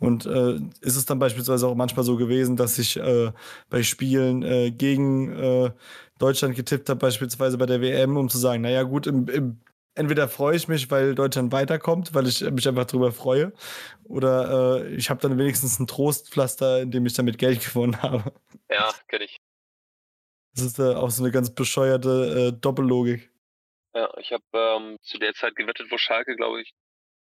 Und 0.00 0.26
äh, 0.26 0.56
ist 0.80 0.96
es 0.96 1.06
dann 1.06 1.20
beispielsweise 1.20 1.68
auch 1.68 1.76
manchmal 1.76 2.04
so 2.04 2.16
gewesen, 2.16 2.56
dass 2.56 2.78
ich 2.78 2.96
äh, 2.96 3.30
bei 3.70 3.84
Spielen 3.84 4.42
äh, 4.42 4.72
gegen 4.72 5.32
äh, 5.32 5.70
Deutschland 6.18 6.56
getippt 6.56 6.88
habe, 6.88 6.98
beispielsweise 6.98 7.58
bei 7.58 7.66
der 7.66 7.80
WM, 7.80 8.16
um 8.16 8.28
zu 8.28 8.38
sagen, 8.38 8.62
naja 8.62 8.82
gut, 8.82 9.06
im, 9.06 9.28
im 9.28 9.58
entweder 9.98 10.28
freue 10.28 10.56
ich 10.56 10.68
mich, 10.68 10.90
weil 10.90 11.14
Deutschland 11.14 11.52
weiterkommt, 11.52 12.14
weil 12.14 12.26
ich 12.26 12.40
mich 12.40 12.66
einfach 12.68 12.86
drüber 12.86 13.12
freue, 13.12 13.52
oder 14.04 14.84
äh, 14.84 14.94
ich 14.94 15.10
habe 15.10 15.20
dann 15.20 15.36
wenigstens 15.38 15.78
ein 15.78 15.86
Trostpflaster, 15.86 16.80
in 16.80 16.90
dem 16.90 17.04
ich 17.04 17.14
damit 17.14 17.38
Geld 17.38 17.60
gewonnen 17.64 18.00
habe. 18.02 18.32
Ja, 18.70 18.94
kenne 19.08 19.24
ich. 19.24 19.38
Das 20.54 20.64
ist 20.64 20.78
äh, 20.78 20.94
auch 20.94 21.10
so 21.10 21.22
eine 21.22 21.32
ganz 21.32 21.54
bescheuerte 21.54 22.52
äh, 22.54 22.60
Doppellogik. 22.60 23.30
Ja, 23.94 24.16
ich 24.18 24.32
habe 24.32 24.44
ähm, 24.52 24.96
zu 25.02 25.18
der 25.18 25.34
Zeit 25.34 25.56
gewettet, 25.56 25.90
wo 25.90 25.98
Schalke, 25.98 26.36
glaube 26.36 26.62
ich, 26.62 26.72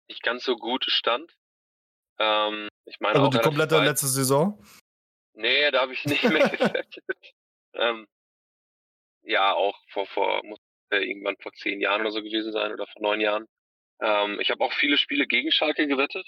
nicht 0.09 0.23
ganz 0.23 0.45
so 0.45 0.57
gut 0.57 0.85
stand. 0.89 1.31
Ähm, 2.19 2.69
ich 2.87 3.01
meine 3.01 3.17
also 3.17 3.27
auch 3.27 3.31
die 3.31 3.39
komplette 3.39 3.77
weit. 3.77 3.87
letzte 3.87 4.07
Saison? 4.07 4.63
Nee, 5.35 5.71
da 5.71 5.83
habe 5.83 5.93
ich 5.93 6.05
nicht 6.05 6.23
mehr 6.23 6.49
gewettet. 6.49 6.97
ähm, 7.75 8.07
ja, 9.23 9.53
auch 9.53 9.79
vor, 9.91 10.07
vor 10.07 10.45
muss 10.45 10.59
irgendwann 10.91 11.37
vor 11.39 11.53
zehn 11.53 11.81
Jahren 11.81 12.03
oder 12.03 12.11
so 12.11 12.23
gewesen 12.23 12.53
sein 12.53 12.73
oder 12.73 12.87
vor 12.87 13.03
neun 13.03 13.21
Jahren. 13.21 13.47
Ähm, 14.01 14.39
ich 14.41 14.51
habe 14.51 14.65
auch 14.65 14.73
viele 14.73 14.99
Spiele 14.99 15.27
gegen 15.27 15.53
Schalke 15.53 15.87
gewettet. 15.87 16.27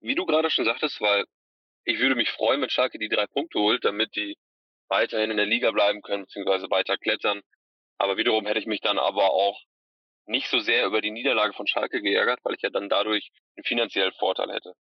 Wie 0.00 0.14
du 0.14 0.26
gerade 0.26 0.50
schon 0.50 0.64
sagtest, 0.64 1.00
weil 1.00 1.24
ich 1.84 1.98
würde 1.98 2.14
mich 2.14 2.30
freuen, 2.30 2.60
wenn 2.60 2.70
Schalke 2.70 2.98
die 2.98 3.08
drei 3.08 3.26
Punkte 3.26 3.58
holt, 3.58 3.84
damit 3.84 4.14
die 4.16 4.36
weiterhin 4.88 5.30
in 5.30 5.36
der 5.36 5.46
Liga 5.46 5.70
bleiben 5.70 6.02
können, 6.02 6.24
beziehungsweise 6.24 6.70
weiter 6.70 6.96
klettern. 6.98 7.40
Aber 7.98 8.16
wiederum 8.16 8.46
hätte 8.46 8.60
ich 8.60 8.66
mich 8.66 8.80
dann 8.80 8.98
aber 8.98 9.30
auch 9.32 9.60
nicht 10.26 10.48
so 10.48 10.60
sehr 10.60 10.86
über 10.86 11.00
die 11.00 11.10
Niederlage 11.10 11.52
von 11.54 11.66
Schalke 11.66 12.00
geärgert, 12.02 12.40
weil 12.44 12.54
ich 12.54 12.62
ja 12.62 12.70
dann 12.70 12.88
dadurch 12.88 13.30
einen 13.56 13.64
finanziellen 13.64 14.12
Vorteil 14.14 14.52
hätte. 14.52 14.74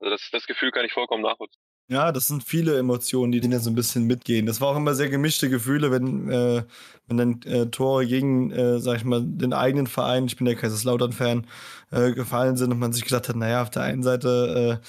Also 0.00 0.10
das, 0.10 0.28
das 0.32 0.46
Gefühl 0.46 0.72
kann 0.72 0.84
ich 0.84 0.92
vollkommen 0.92 1.22
nachvollziehen. 1.22 1.61
Ja, 1.88 2.10
das 2.10 2.26
sind 2.26 2.42
viele 2.44 2.78
Emotionen, 2.78 3.32
die 3.32 3.40
da 3.40 3.58
so 3.58 3.68
ein 3.68 3.74
bisschen 3.74 4.06
mitgehen. 4.06 4.46
Das 4.46 4.60
war 4.62 4.68
auch 4.68 4.76
immer 4.76 4.94
sehr 4.94 5.10
gemischte 5.10 5.50
Gefühle, 5.50 5.90
wenn, 5.90 6.30
äh, 6.30 6.64
wenn 7.06 7.16
dann 7.18 7.42
äh, 7.42 7.66
Tore 7.66 8.06
gegen, 8.06 8.50
äh, 8.50 8.78
sag 8.80 8.96
ich 8.96 9.04
mal, 9.04 9.22
den 9.22 9.52
eigenen 9.52 9.86
Verein, 9.86 10.24
ich 10.24 10.36
bin 10.36 10.46
der 10.46 10.54
Kaiserslautern-Fan, 10.56 11.46
äh, 11.90 12.12
gefallen 12.12 12.56
sind 12.56 12.72
und 12.72 12.78
man 12.78 12.92
sich 12.94 13.04
gedacht 13.04 13.28
hat, 13.28 13.36
naja, 13.36 13.60
auf 13.62 13.68
der 13.70 13.82
einen 13.82 14.02
Seite 14.02 14.80
äh, 14.82 14.86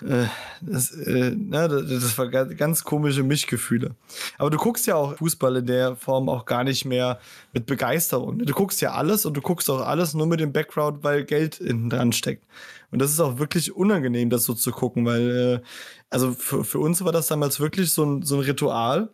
das, 0.00 0.92
äh, 0.92 1.30
ne, 1.30 1.68
das 1.68 2.16
war 2.18 2.28
ganz 2.28 2.84
komische 2.84 3.22
Mischgefühle. 3.22 3.94
Aber 4.38 4.50
du 4.50 4.58
guckst 4.58 4.86
ja 4.86 4.94
auch 4.94 5.16
Fußball 5.16 5.56
in 5.56 5.66
der 5.66 5.96
Form 5.96 6.28
auch 6.28 6.44
gar 6.44 6.64
nicht 6.64 6.84
mehr 6.84 7.18
mit 7.52 7.66
Begeisterung. 7.66 8.38
Du 8.38 8.52
guckst 8.52 8.80
ja 8.80 8.92
alles 8.92 9.26
und 9.26 9.36
du 9.36 9.40
guckst 9.40 9.68
auch 9.70 9.80
alles 9.80 10.14
nur 10.14 10.26
mit 10.26 10.40
dem 10.40 10.52
Background, 10.52 11.02
weil 11.02 11.24
Geld 11.24 11.56
hinten 11.56 11.90
dran 11.90 12.12
steckt. 12.12 12.44
Und 12.90 13.00
das 13.00 13.10
ist 13.10 13.20
auch 13.20 13.38
wirklich 13.38 13.74
unangenehm, 13.74 14.30
das 14.30 14.44
so 14.44 14.54
zu 14.54 14.70
gucken, 14.70 15.04
weil, 15.04 15.30
äh, 15.30 15.60
also 16.10 16.32
für, 16.32 16.64
für 16.64 16.78
uns 16.78 17.04
war 17.04 17.12
das 17.12 17.26
damals 17.26 17.60
wirklich 17.60 17.92
so 17.92 18.04
ein, 18.04 18.22
so 18.22 18.36
ein 18.36 18.42
Ritual, 18.42 19.10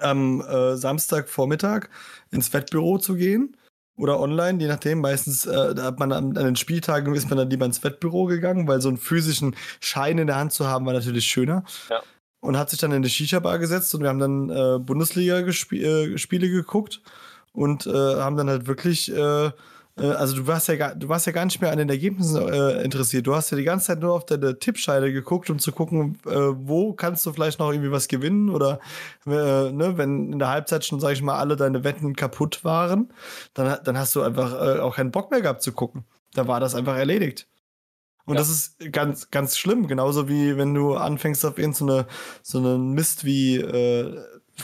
am 0.00 0.40
äh, 0.40 0.76
Samstagvormittag 0.76 1.88
ins 2.32 2.52
Wettbüro 2.52 2.98
zu 2.98 3.14
gehen 3.14 3.56
oder 3.96 4.20
online, 4.20 4.60
je 4.60 4.68
nachdem. 4.68 5.00
Meistens 5.00 5.46
äh, 5.46 5.74
hat 5.76 5.98
man 5.98 6.12
an, 6.12 6.36
an, 6.36 6.44
den 6.44 6.56
Spieltagen 6.56 7.14
ist 7.14 7.28
man 7.28 7.38
dann 7.38 7.50
lieber 7.50 7.66
ins 7.66 7.82
Wettbüro 7.84 8.26
gegangen, 8.26 8.66
weil 8.66 8.80
so 8.80 8.88
einen 8.88 8.98
physischen 8.98 9.54
Schein 9.80 10.18
in 10.18 10.26
der 10.26 10.36
Hand 10.36 10.52
zu 10.52 10.66
haben 10.66 10.86
war 10.86 10.92
natürlich 10.92 11.26
schöner. 11.26 11.64
Ja. 11.88 12.02
Und 12.40 12.56
hat 12.56 12.70
sich 12.70 12.80
dann 12.80 12.90
in 12.90 12.96
eine 12.96 13.08
Shisha-Bar 13.08 13.58
gesetzt 13.58 13.94
und 13.94 14.02
wir 14.02 14.08
haben 14.08 14.18
dann 14.18 14.50
äh, 14.50 14.78
Bundesliga-Spiele 14.80 16.46
äh, 16.46 16.50
geguckt 16.50 17.00
und 17.52 17.86
äh, 17.86 17.90
haben 17.90 18.36
dann 18.36 18.48
halt 18.48 18.66
wirklich 18.66 19.12
äh, 19.98 20.06
also 20.06 20.36
du 20.36 20.46
warst 20.46 20.68
ja 20.68 20.76
gar, 20.76 20.94
du 20.94 21.08
warst 21.08 21.26
ja 21.26 21.32
gar 21.32 21.44
nicht 21.44 21.60
mehr 21.60 21.70
an 21.70 21.78
den 21.78 21.88
Ergebnissen 21.88 22.48
äh, 22.48 22.82
interessiert. 22.82 23.26
Du 23.26 23.34
hast 23.34 23.50
ja 23.50 23.56
die 23.56 23.64
ganze 23.64 23.86
Zeit 23.86 24.00
nur 24.00 24.12
auf 24.12 24.24
deine 24.26 24.58
Tippscheide 24.58 25.12
geguckt, 25.12 25.50
um 25.50 25.58
zu 25.58 25.72
gucken, 25.72 26.18
äh, 26.26 26.30
wo 26.30 26.92
kannst 26.94 27.26
du 27.26 27.32
vielleicht 27.32 27.58
noch 27.58 27.70
irgendwie 27.70 27.92
was 27.92 28.08
gewinnen 28.08 28.50
oder 28.50 28.80
äh, 29.26 29.70
ne, 29.70 29.94
wenn 29.96 30.32
in 30.32 30.38
der 30.38 30.48
Halbzeit 30.48 30.84
schon, 30.84 31.00
sag 31.00 31.12
ich 31.12 31.22
mal, 31.22 31.38
alle 31.38 31.56
deine 31.56 31.84
Wetten 31.84 32.16
kaputt 32.16 32.64
waren, 32.64 33.12
dann, 33.54 33.78
dann 33.84 33.98
hast 33.98 34.14
du 34.16 34.22
einfach 34.22 34.52
äh, 34.54 34.80
auch 34.80 34.96
keinen 34.96 35.10
Bock 35.10 35.30
mehr 35.30 35.42
gehabt 35.42 35.62
zu 35.62 35.72
gucken. 35.72 36.04
Da 36.34 36.48
war 36.48 36.60
das 36.60 36.74
einfach 36.74 36.96
erledigt. 36.96 37.46
Und 38.24 38.34
ja. 38.34 38.40
das 38.40 38.50
ist 38.50 38.92
ganz, 38.92 39.30
ganz 39.30 39.58
schlimm, 39.58 39.88
genauso 39.88 40.28
wie 40.28 40.56
wenn 40.56 40.74
du 40.74 40.94
anfängst 40.94 41.44
auf 41.44 41.58
irgendeine 41.58 42.06
so 42.42 42.58
einen 42.58 42.92
Mist 42.92 43.24
wie 43.24 43.56
äh, 43.56 44.16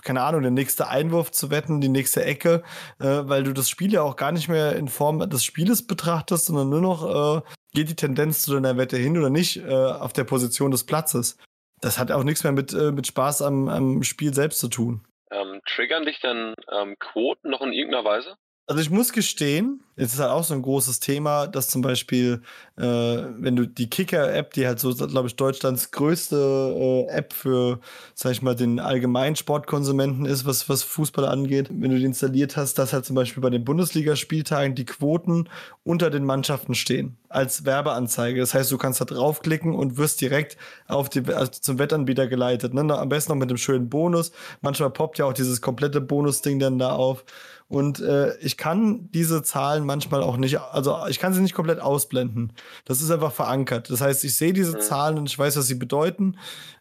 keine 0.03 0.23
Ahnung, 0.23 0.43
der 0.43 0.51
nächste 0.51 0.89
Einwurf 0.89 1.31
zu 1.31 1.51
wetten, 1.51 1.81
die 1.81 1.89
nächste 1.89 2.25
Ecke, 2.25 2.63
äh, 3.01 3.05
weil 3.05 3.43
du 3.43 3.53
das 3.53 3.69
Spiel 3.69 3.93
ja 3.93 4.03
auch 4.03 4.17
gar 4.17 4.33
nicht 4.33 4.49
mehr 4.49 4.77
in 4.77 4.89
Form 4.89 5.19
des 5.31 5.45
Spieles 5.45 5.87
betrachtest, 5.87 6.47
sondern 6.47 6.69
nur 6.69 6.81
noch, 6.81 7.39
äh, 7.39 7.43
geht 7.75 7.89
die 7.89 7.97
Tendenz 7.97 8.43
zu 8.43 8.55
deiner 8.55 8.77
Wette 8.77 8.97
hin 8.97 9.19
oder 9.19 9.31
nicht, 9.31 9.59
äh, 9.59 9.73
auf 9.73 10.13
der 10.13 10.25
Position 10.25 10.71
des 10.71 10.85
Platzes. 10.85 11.39
Das 11.81 11.99
hat 11.99 12.11
auch 12.11 12.25
nichts 12.25 12.43
mehr 12.45 12.53
mit, 12.53 12.73
äh, 12.73 12.93
mit 12.93 13.07
Spaß 13.07 13.43
am, 13.43 13.69
am 13.69 14.03
Spiel 14.03 14.35
selbst 14.35 14.61
zu 14.61 14.69
tun. 14.69 15.07
Ähm, 15.31 15.61
triggern 15.67 16.05
dich 16.05 16.21
denn 16.21 16.55
ähm, 16.73 16.97
Quoten 16.99 17.51
noch 17.51 17.61
in 17.61 17.73
irgendeiner 17.73 18.05
Weise? 18.05 18.37
Also 18.71 18.83
ich 18.83 18.91
muss 18.91 19.15
gestehen, 19.15 19.81
es 19.97 20.13
ist 20.13 20.21
halt 20.21 20.31
auch 20.31 20.45
so 20.45 20.53
ein 20.53 20.61
großes 20.61 21.01
Thema, 21.01 21.47
dass 21.47 21.69
zum 21.69 21.81
Beispiel, 21.81 22.43
äh, 22.77 22.83
wenn 22.83 23.57
du 23.57 23.67
die 23.67 23.89
Kicker-App, 23.89 24.53
die 24.53 24.67
halt 24.67 24.79
so, 24.79 24.95
glaube 24.95 25.27
ich, 25.27 25.37
Deutschlands 25.37 25.91
größte 25.91 27.07
äh, 27.09 27.11
App 27.11 27.33
für, 27.33 27.81
sag 28.15 28.33
ich 28.33 28.43
mal, 28.43 28.55
den 28.55 28.79
allgemeinen 28.79 29.37
Sportkonsumenten 29.37 30.27
ist, 30.27 30.45
was, 30.45 30.69
was 30.69 30.83
Fußball 30.83 31.25
angeht, 31.25 31.71
wenn 31.71 31.91
du 31.91 31.99
die 31.99 32.05
installiert 32.05 32.59
hast, 32.59 32.75
dass 32.75 32.93
halt 32.93 33.07
zum 33.07 33.17
Beispiel 33.17 33.43
bei 33.43 33.49
den 33.49 33.65
Bundesligaspieltagen 33.65 34.75
die 34.75 34.85
Quoten 34.85 35.49
unter 35.83 36.11
den 36.11 36.27
Mannschaften 36.27 36.75
stehen, 36.75 37.17
als 37.31 37.65
Werbeanzeige. 37.65 38.39
Das 38.39 38.53
heißt, 38.53 38.71
du 38.71 38.77
kannst 38.77 39.01
da 39.01 39.07
draufklicken 39.07 39.75
und 39.75 39.97
wirst 39.97 40.21
direkt 40.21 40.59
auf 40.87 41.09
die, 41.09 41.25
also 41.25 41.51
zum 41.53 41.79
Wettanbieter 41.79 42.27
geleitet. 42.27 42.75
Ne? 42.75 42.83
Am 42.83 43.09
besten 43.09 43.33
noch 43.33 43.39
mit 43.39 43.49
einem 43.49 43.57
schönen 43.57 43.89
Bonus. 43.89 44.31
Manchmal 44.61 44.91
poppt 44.91 45.17
ja 45.17 45.25
auch 45.25 45.33
dieses 45.33 45.63
komplette 45.63 46.03
Bonus-Ding 46.03 46.59
dann 46.59 46.79
da 46.79 46.93
auf. 46.93 47.25
Und 47.69 48.01
äh, 48.01 48.37
ich 48.39 48.57
kann 48.57 49.11
diese 49.13 49.43
Zahlen 49.43 49.85
manchmal 49.85 50.23
auch 50.23 50.39
nicht, 50.39 50.59
also 50.59 51.07
ich 51.09 51.19
kann 51.19 51.35
sie 51.35 51.43
nicht 51.43 51.55
komplett 51.55 51.81
ausblenden. 51.81 52.55
Das 52.87 53.03
ist 53.03 53.11
einfach 53.11 53.33
verankert. 53.33 53.91
Das 53.91 54.01
heißt, 54.01 54.25
ich 54.25 54.37
sehe 54.37 54.55
diese 54.55 54.77
mhm. 54.77 54.81
Zahlen 54.81 55.19
und 55.19 55.29
ich 55.29 55.39
weiß, 55.39 55.57
was 55.57 55.67
sie 55.67 55.75
bedeuten. 55.75 56.39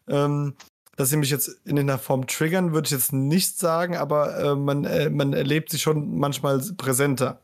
Ähm, 0.08 0.54
dass 0.96 1.10
sie 1.10 1.16
mich 1.16 1.30
jetzt 1.30 1.48
in 1.64 1.78
einer 1.78 1.98
Form 1.98 2.26
triggern, 2.26 2.72
würde 2.72 2.86
ich 2.86 2.90
jetzt 2.90 3.12
nicht 3.12 3.56
sagen, 3.56 3.96
aber 3.96 4.36
äh, 4.36 4.56
man, 4.56 4.84
äh, 4.84 5.08
man 5.10 5.32
erlebt 5.32 5.70
sie 5.70 5.78
schon 5.78 6.18
manchmal 6.18 6.58
präsenter. 6.76 7.40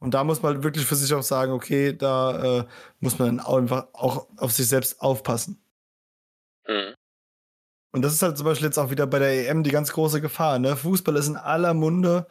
Und 0.00 0.12
da 0.14 0.24
muss 0.24 0.42
man 0.42 0.64
wirklich 0.64 0.84
für 0.84 0.96
sich 0.96 1.14
auch 1.14 1.22
sagen, 1.22 1.52
okay, 1.52 1.96
da 1.96 2.60
äh, 2.60 2.64
muss 2.98 3.18
man 3.18 3.38
einfach 3.38 3.86
auch 3.92 4.26
auf 4.38 4.50
sich 4.52 4.66
selbst 4.66 5.00
aufpassen. 5.00 5.62
Mhm. 6.66 6.94
Und 7.94 8.02
das 8.02 8.12
ist 8.12 8.22
halt 8.22 8.36
zum 8.36 8.44
Beispiel 8.44 8.66
jetzt 8.66 8.78
auch 8.78 8.90
wieder 8.90 9.06
bei 9.06 9.20
der 9.20 9.48
EM 9.48 9.62
die 9.62 9.70
ganz 9.70 9.92
große 9.92 10.20
Gefahr. 10.20 10.58
Ne? 10.58 10.74
Fußball 10.74 11.14
ist 11.14 11.28
in 11.28 11.36
aller 11.36 11.74
Munde. 11.74 12.26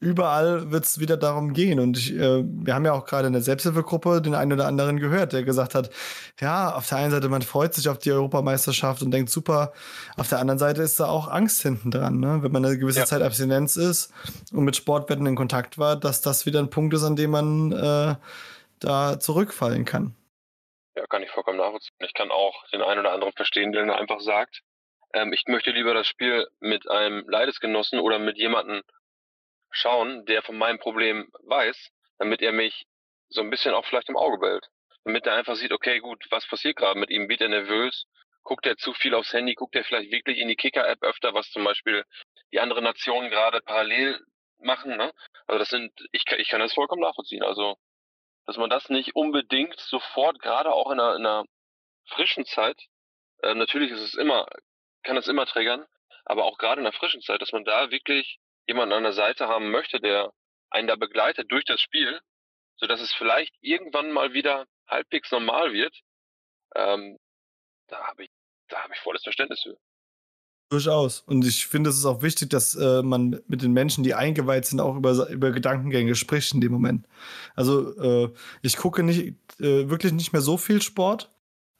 Überall 0.00 0.70
wird 0.70 0.86
es 0.86 0.98
wieder 0.98 1.18
darum 1.18 1.52
gehen. 1.52 1.78
Und 1.78 1.98
ich, 1.98 2.14
äh, 2.14 2.42
wir 2.42 2.74
haben 2.74 2.86
ja 2.86 2.94
auch 2.94 3.04
gerade 3.04 3.26
in 3.26 3.34
der 3.34 3.42
Selbsthilfegruppe 3.42 4.22
den 4.22 4.34
einen 4.34 4.54
oder 4.54 4.66
anderen 4.66 4.98
gehört, 4.98 5.34
der 5.34 5.42
gesagt 5.42 5.74
hat, 5.74 5.90
ja, 6.40 6.74
auf 6.74 6.88
der 6.88 6.96
einen 6.96 7.10
Seite, 7.10 7.28
man 7.28 7.42
freut 7.42 7.74
sich 7.74 7.90
auf 7.90 7.98
die 7.98 8.12
Europameisterschaft 8.12 9.02
und 9.02 9.10
denkt, 9.10 9.28
super. 9.28 9.74
Auf 10.16 10.30
der 10.30 10.38
anderen 10.38 10.58
Seite 10.58 10.80
ist 10.80 10.98
da 10.98 11.04
auch 11.04 11.28
Angst 11.28 11.60
hinten 11.60 11.90
dran, 11.90 12.18
ne? 12.18 12.38
wenn 12.40 12.50
man 12.50 12.64
eine 12.64 12.78
gewisse 12.78 13.00
ja. 13.00 13.04
Zeit 13.04 13.20
Abstinenz 13.20 13.76
ist 13.76 14.10
und 14.54 14.64
mit 14.64 14.74
Sportwetten 14.74 15.26
in 15.26 15.36
Kontakt 15.36 15.76
war, 15.76 15.96
dass 15.96 16.22
das 16.22 16.46
wieder 16.46 16.60
ein 16.60 16.70
Punkt 16.70 16.94
ist, 16.94 17.04
an 17.04 17.16
dem 17.16 17.30
man 17.30 17.72
äh, 17.72 18.14
da 18.80 19.20
zurückfallen 19.20 19.84
kann. 19.84 20.14
Ja, 20.96 21.04
kann 21.10 21.22
ich 21.22 21.30
vollkommen 21.30 21.58
nachvollziehen. 21.58 21.92
Ich 21.98 22.14
kann 22.14 22.30
auch 22.30 22.54
den 22.72 22.80
einen 22.80 23.00
oder 23.00 23.12
anderen 23.12 23.34
verstehen, 23.34 23.72
der 23.72 23.98
einfach 23.98 24.20
sagt, 24.20 24.62
ähm, 25.14 25.32
ich 25.32 25.44
möchte 25.46 25.70
lieber 25.70 25.94
das 25.94 26.06
Spiel 26.06 26.46
mit 26.60 26.90
einem 26.90 27.24
Leidesgenossen 27.28 28.00
oder 28.00 28.18
mit 28.18 28.36
jemandem 28.36 28.82
schauen, 29.70 30.26
der 30.26 30.42
von 30.42 30.58
meinem 30.58 30.78
Problem 30.78 31.30
weiß, 31.44 31.90
damit 32.18 32.42
er 32.42 32.52
mich 32.52 32.84
so 33.28 33.40
ein 33.40 33.50
bisschen 33.50 33.74
auch 33.74 33.86
vielleicht 33.86 34.08
im 34.08 34.16
Auge 34.16 34.38
behält. 34.38 34.66
Damit 35.04 35.26
er 35.26 35.34
einfach 35.34 35.56
sieht, 35.56 35.72
okay, 35.72 36.00
gut, 36.00 36.24
was 36.30 36.46
passiert 36.46 36.76
gerade 36.76 36.98
mit 36.98 37.10
ihm? 37.10 37.28
Wird 37.28 37.40
er 37.40 37.48
nervös? 37.48 38.06
Guckt 38.42 38.66
er 38.66 38.76
zu 38.76 38.92
viel 38.92 39.14
aufs 39.14 39.32
Handy? 39.32 39.54
Guckt 39.54 39.74
er 39.76 39.84
vielleicht 39.84 40.10
wirklich 40.10 40.38
in 40.38 40.48
die 40.48 40.56
Kicker-App 40.56 41.02
öfter, 41.02 41.32
was 41.32 41.50
zum 41.50 41.64
Beispiel 41.64 42.04
die 42.52 42.60
anderen 42.60 42.84
Nationen 42.84 43.30
gerade 43.30 43.60
parallel 43.60 44.20
machen? 44.58 44.96
Ne? 44.96 45.12
Also 45.46 45.58
das 45.58 45.68
sind, 45.68 45.92
ich, 46.12 46.24
ich 46.38 46.48
kann 46.48 46.60
das 46.60 46.74
vollkommen 46.74 47.02
nachvollziehen. 47.02 47.42
Also, 47.42 47.76
dass 48.46 48.56
man 48.56 48.70
das 48.70 48.88
nicht 48.88 49.14
unbedingt 49.14 49.78
sofort, 49.78 50.40
gerade 50.40 50.72
auch 50.72 50.90
in 50.90 51.00
einer, 51.00 51.16
in 51.16 51.26
einer 51.26 51.44
frischen 52.06 52.44
Zeit, 52.44 52.80
äh, 53.42 53.54
natürlich 53.54 53.90
ist 53.90 54.00
es 54.00 54.14
immer, 54.14 54.46
kann 55.04 55.16
es 55.16 55.28
immer 55.28 55.46
triggern, 55.46 55.84
aber 56.24 56.44
auch 56.44 56.58
gerade 56.58 56.80
in 56.80 56.84
der 56.84 56.92
frischen 56.92 57.22
Zeit, 57.22 57.40
dass 57.42 57.52
man 57.52 57.64
da 57.64 57.90
wirklich 57.90 58.38
jemanden 58.66 58.94
an 58.94 59.02
der 59.02 59.12
Seite 59.12 59.46
haben 59.46 59.70
möchte, 59.70 60.00
der 60.00 60.32
einen 60.70 60.88
da 60.88 60.96
begleitet 60.96 61.50
durch 61.50 61.64
das 61.64 61.80
Spiel, 61.80 62.20
so 62.76 62.86
dass 62.86 63.00
es 63.00 63.12
vielleicht 63.12 63.54
irgendwann 63.60 64.10
mal 64.10 64.32
wieder 64.32 64.66
halbwegs 64.88 65.30
normal 65.30 65.72
wird, 65.72 65.94
ähm, 66.74 67.18
da 67.88 68.06
habe 68.06 68.24
ich, 68.24 68.30
da 68.68 68.82
habe 68.82 68.94
ich 68.94 69.00
volles 69.00 69.22
Verständnis 69.22 69.62
für. 69.62 69.76
Durchaus. 70.70 71.20
Und 71.20 71.46
ich 71.46 71.66
finde, 71.66 71.90
es 71.90 71.98
ist 71.98 72.06
auch 72.06 72.22
wichtig, 72.22 72.50
dass 72.50 72.74
äh, 72.74 73.02
man 73.02 73.40
mit 73.46 73.62
den 73.62 73.72
Menschen, 73.72 74.02
die 74.02 74.14
eingeweiht 74.14 74.64
sind, 74.64 74.80
auch 74.80 74.96
über, 74.96 75.28
über 75.28 75.50
Gedankengänge 75.52 76.14
spricht 76.14 76.54
in 76.54 76.60
dem 76.60 76.72
Moment. 76.72 77.06
Also 77.54 77.96
äh, 77.98 78.32
ich 78.62 78.76
gucke 78.76 79.02
nicht 79.02 79.36
äh, 79.60 79.88
wirklich 79.88 80.12
nicht 80.12 80.32
mehr 80.32 80.42
so 80.42 80.56
viel 80.56 80.80
Sport. 80.80 81.30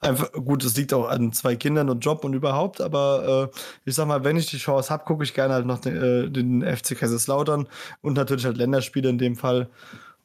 Einfach, 0.04 0.32
gut, 0.32 0.62
es 0.64 0.76
liegt 0.76 0.92
auch 0.92 1.08
an 1.08 1.32
zwei 1.32 1.56
Kindern 1.56 1.88
und 1.88 2.04
Job 2.04 2.24
und 2.24 2.34
überhaupt, 2.34 2.82
aber 2.82 3.50
äh, 3.54 3.58
ich 3.86 3.94
sag 3.94 4.06
mal, 4.06 4.22
wenn 4.22 4.36
ich 4.36 4.46
die 4.50 4.58
Chance 4.58 4.90
habe, 4.90 5.04
gucke 5.04 5.24
ich 5.24 5.32
gerne 5.32 5.54
halt 5.54 5.64
noch 5.64 5.78
den, 5.78 5.96
äh, 5.96 6.30
den 6.30 6.62
FC 6.62 6.94
Kaiserslautern 6.98 7.66
und 8.02 8.12
natürlich 8.14 8.44
halt 8.44 8.58
Länderspiele 8.58 9.08
in 9.08 9.16
dem 9.16 9.34
Fall. 9.34 9.70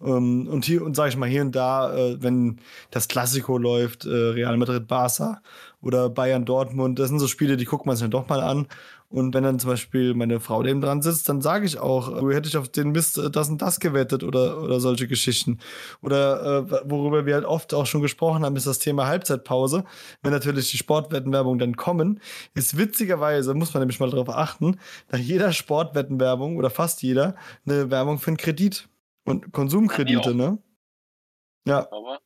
Ähm, 0.01 0.47
und 0.47 0.65
hier, 0.65 0.83
und 0.83 0.95
sage 0.97 1.09
ich 1.09 1.17
mal, 1.17 1.29
hier 1.29 1.41
und 1.41 1.55
da, 1.55 1.95
äh, 1.95 2.21
wenn 2.21 2.59
das 2.91 3.07
Klassiko 3.07 3.57
läuft, 3.57 4.05
äh, 4.05 4.09
Real 4.09 4.57
Madrid 4.57 4.87
Barca 4.87 5.41
oder 5.81 6.09
Bayern 6.09 6.43
Dortmund, 6.45 6.99
das 6.99 7.09
sind 7.09 7.19
so 7.19 7.27
Spiele, 7.27 7.55
die 7.55 7.65
guckt 7.65 7.85
man 7.85 7.95
sich 7.95 8.03
dann 8.03 8.11
doch 8.11 8.27
mal 8.27 8.41
an. 8.41 8.67
Und 9.11 9.33
wenn 9.33 9.43
dann 9.43 9.57
zum 9.57 9.71
Beispiel 9.71 10.13
meine 10.13 10.39
Frau 10.39 10.61
neben 10.61 10.81
dran 10.81 11.01
sitzt, 11.01 11.27
dann 11.29 11.41
sage 11.41 11.65
ich 11.65 11.79
auch, 11.79 12.19
du 12.19 12.31
hätte 12.31 12.47
ich 12.47 12.57
auf 12.57 12.69
den 12.69 12.91
Mist 12.91 13.17
äh, 13.17 13.31
das 13.31 13.49
und 13.49 13.59
das 13.59 13.79
gewettet 13.79 14.23
oder, 14.23 14.61
oder 14.61 14.79
solche 14.79 15.07
Geschichten. 15.07 15.57
Oder 16.01 16.67
äh, 16.69 16.71
worüber 16.85 17.25
wir 17.25 17.33
halt 17.33 17.45
oft 17.45 17.73
auch 17.73 17.87
schon 17.87 18.03
gesprochen 18.03 18.45
haben, 18.45 18.55
ist 18.55 18.67
das 18.67 18.77
Thema 18.77 19.07
Halbzeitpause. 19.07 19.83
Wenn 20.21 20.31
natürlich 20.31 20.69
die 20.69 20.77
Sportwettenwerbung 20.77 21.57
dann 21.57 21.75
kommen, 21.75 22.21
ist 22.53 22.77
witzigerweise, 22.77 23.55
muss 23.55 23.73
man 23.73 23.81
nämlich 23.81 23.99
mal 23.99 24.11
darauf 24.11 24.29
achten, 24.29 24.79
nach 25.11 25.19
jeder 25.19 25.53
Sportwettenwerbung 25.53 26.57
oder 26.57 26.69
fast 26.69 27.01
jeder 27.01 27.35
eine 27.65 27.89
Werbung 27.89 28.19
für 28.19 28.27
einen 28.27 28.37
Kredit. 28.37 28.89
Und 29.25 29.51
Konsumkredite, 29.51 30.35
ne? 30.35 30.59
Ja. 31.65 31.87
Aber 31.91 32.19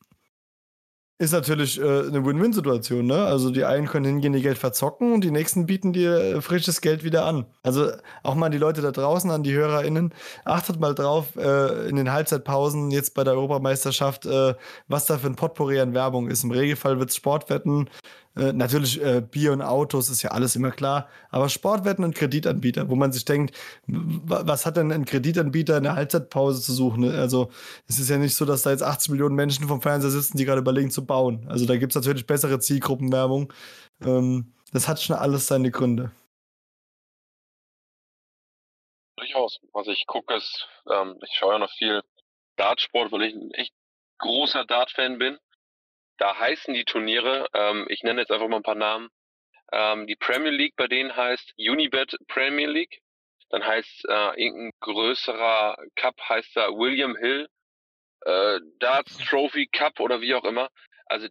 Ist 1.20 1.32
natürlich 1.32 1.80
äh, 1.80 1.84
eine 1.84 2.26
Win-Win-Situation, 2.26 3.06
ne? 3.06 3.26
Also 3.26 3.52
die 3.52 3.66
einen 3.66 3.88
können 3.88 4.06
hingehen, 4.06 4.34
ihr 4.34 4.42
Geld 4.42 4.58
verzocken 4.58 5.14
und 5.14 5.24
die 5.24 5.30
nächsten 5.30 5.68
bieten 5.68 5.94
dir 5.94 6.18
äh, 6.18 6.42
frisches 6.42 6.82
Geld 6.82 7.04
wieder 7.04 7.26
an. 7.26 7.46
Also 7.62 7.92
auch 8.24 8.34
mal 8.34 8.50
die 8.50 8.58
Leute 8.58 8.82
da 8.82 8.92
draußen, 8.92 9.30
an 9.30 9.44
die 9.44 9.54
HörerInnen, 9.54 10.12
achtet 10.44 10.80
mal 10.80 10.96
drauf 10.96 11.36
äh, 11.36 11.88
in 11.88 11.98
den 11.98 12.12
Halbzeitpausen 12.12 12.90
jetzt 12.90 13.14
bei 13.14 13.24
der 13.24 13.34
Europameisterschaft, 13.34 14.26
äh, 14.26 14.56
was 14.88 15.06
da 15.06 15.20
für 15.20 15.28
ein 15.28 15.36
Potpourri 15.36 15.80
an 15.80 15.94
Werbung 15.94 16.30
ist. 16.30 16.44
Im 16.44 16.52
Regelfall 16.52 16.98
wird 16.98 17.12
es 17.12 17.16
Sportwetten, 17.16 17.90
äh, 18.36 18.52
natürlich 18.52 19.00
äh, 19.04 19.22
Bier 19.22 19.52
und 19.52 19.62
Autos 19.62 20.10
ist 20.10 20.24
ja 20.24 20.32
alles 20.32 20.56
immer 20.56 20.72
klar, 20.72 21.08
aber 21.30 21.50
Sportwetten 21.50 22.04
und 22.04 22.16
Kreditanbieter, 22.16 22.90
wo 22.90 22.96
man 22.96 23.12
sich 23.12 23.26
denkt, 23.26 23.56
was 23.86 24.66
hat 24.66 24.78
denn 24.78 24.92
ein 24.92 25.06
Kreditanbieter 25.06 25.78
in 25.78 25.84
der 25.84 25.96
Halbzeitpause 25.96 26.60
zu 26.62 26.74
suchen? 26.74 27.02
Ne? 27.02 27.14
Also 27.14 27.50
es 27.88 28.00
ist 28.00 28.10
ja 28.10 28.18
nicht 28.18 28.36
so, 28.36 28.46
dass 28.46 28.64
da 28.64 28.72
jetzt 28.72 28.82
80 28.82 29.12
Millionen 29.12 29.36
Menschen 29.36 29.68
vom 29.68 29.84
Fernseher 29.84 30.10
sitzen, 30.10 30.38
die 30.38 30.46
gerade 30.46 30.62
überlegen 30.62 30.90
zu 30.90 31.03
bauen. 31.06 31.46
Also 31.50 31.66
da 31.66 31.76
gibt 31.78 31.92
es 31.92 31.96
natürlich 31.96 32.26
bessere 32.26 32.60
Zielgruppenwerbung. 32.60 33.52
Ähm, 34.04 34.54
das 34.72 34.88
hat 34.88 35.02
schon 35.02 35.16
alles 35.16 35.48
seine 35.48 35.72
Gründe. 35.72 36.12
durchaus. 39.24 39.60
Also 39.74 39.92
ich 39.92 40.06
gucke 40.06 40.34
es, 40.36 40.68
ähm, 40.90 41.20
ich 41.24 41.36
schaue 41.36 41.54
ja 41.54 41.60
noch 41.60 41.72
viel 41.72 42.02
Dartsport, 42.58 43.12
weil 43.12 43.24
ich 43.24 43.34
ein 43.34 43.52
echt 43.52 43.74
großer 44.20 44.66
Dart-Fan 44.66 45.18
bin. 45.18 45.38
Da 46.18 46.38
heißen 46.38 46.74
die 46.74 46.86
Turniere, 46.86 47.48
ähm, 47.54 47.86
ich 47.90 48.04
nenne 48.04 48.22
jetzt 48.22 48.32
einfach 48.32 48.48
mal 48.48 48.58
ein 48.58 48.64
paar 48.64 48.76
Namen. 48.76 49.10
Ähm, 49.72 50.08
die 50.08 50.16
Premier 50.16 50.52
League 50.52 50.76
bei 50.76 50.88
denen 50.88 51.16
heißt 51.16 51.54
Unibet 51.58 52.16
Premier 52.28 52.68
League. 52.68 53.00
Dann 53.50 53.66
heißt 53.66 54.06
äh, 54.08 54.44
irgendein 54.44 54.72
größerer 54.80 55.78
Cup 55.96 56.16
heißt 56.30 56.56
da 56.56 56.70
William 56.70 57.16
Hill 57.16 57.48
äh, 58.22 58.60
Darts 58.80 59.18
Trophy 59.18 59.68
Cup 59.68 60.00
oder 60.00 60.22
wie 60.22 60.36
auch 60.36 60.44
immer. 60.44 60.70
Also 61.06 61.28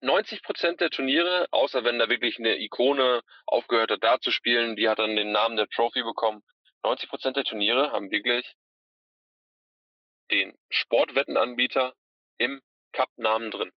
90 0.00 0.42
Prozent 0.42 0.80
der 0.80 0.90
Turniere, 0.90 1.48
außer 1.50 1.84
wenn 1.84 1.98
da 1.98 2.08
wirklich 2.08 2.38
eine 2.38 2.60
Ikone 2.60 3.22
aufgehört 3.46 3.90
hat, 3.90 4.02
Dart 4.04 4.22
zu 4.22 4.30
spielen, 4.30 4.76
die 4.76 4.88
hat 4.88 4.98
dann 4.98 5.16
den 5.16 5.32
Namen 5.32 5.56
der 5.56 5.68
Trophy 5.68 6.02
bekommen. 6.02 6.42
90 6.84 7.08
Prozent 7.08 7.36
der 7.36 7.44
Turniere 7.44 7.90
haben 7.90 8.10
wirklich 8.10 8.54
den 10.30 10.56
Sportwettenanbieter 10.70 11.94
im 12.38 12.60
Cup-Namen 12.92 13.50
drin. 13.50 13.70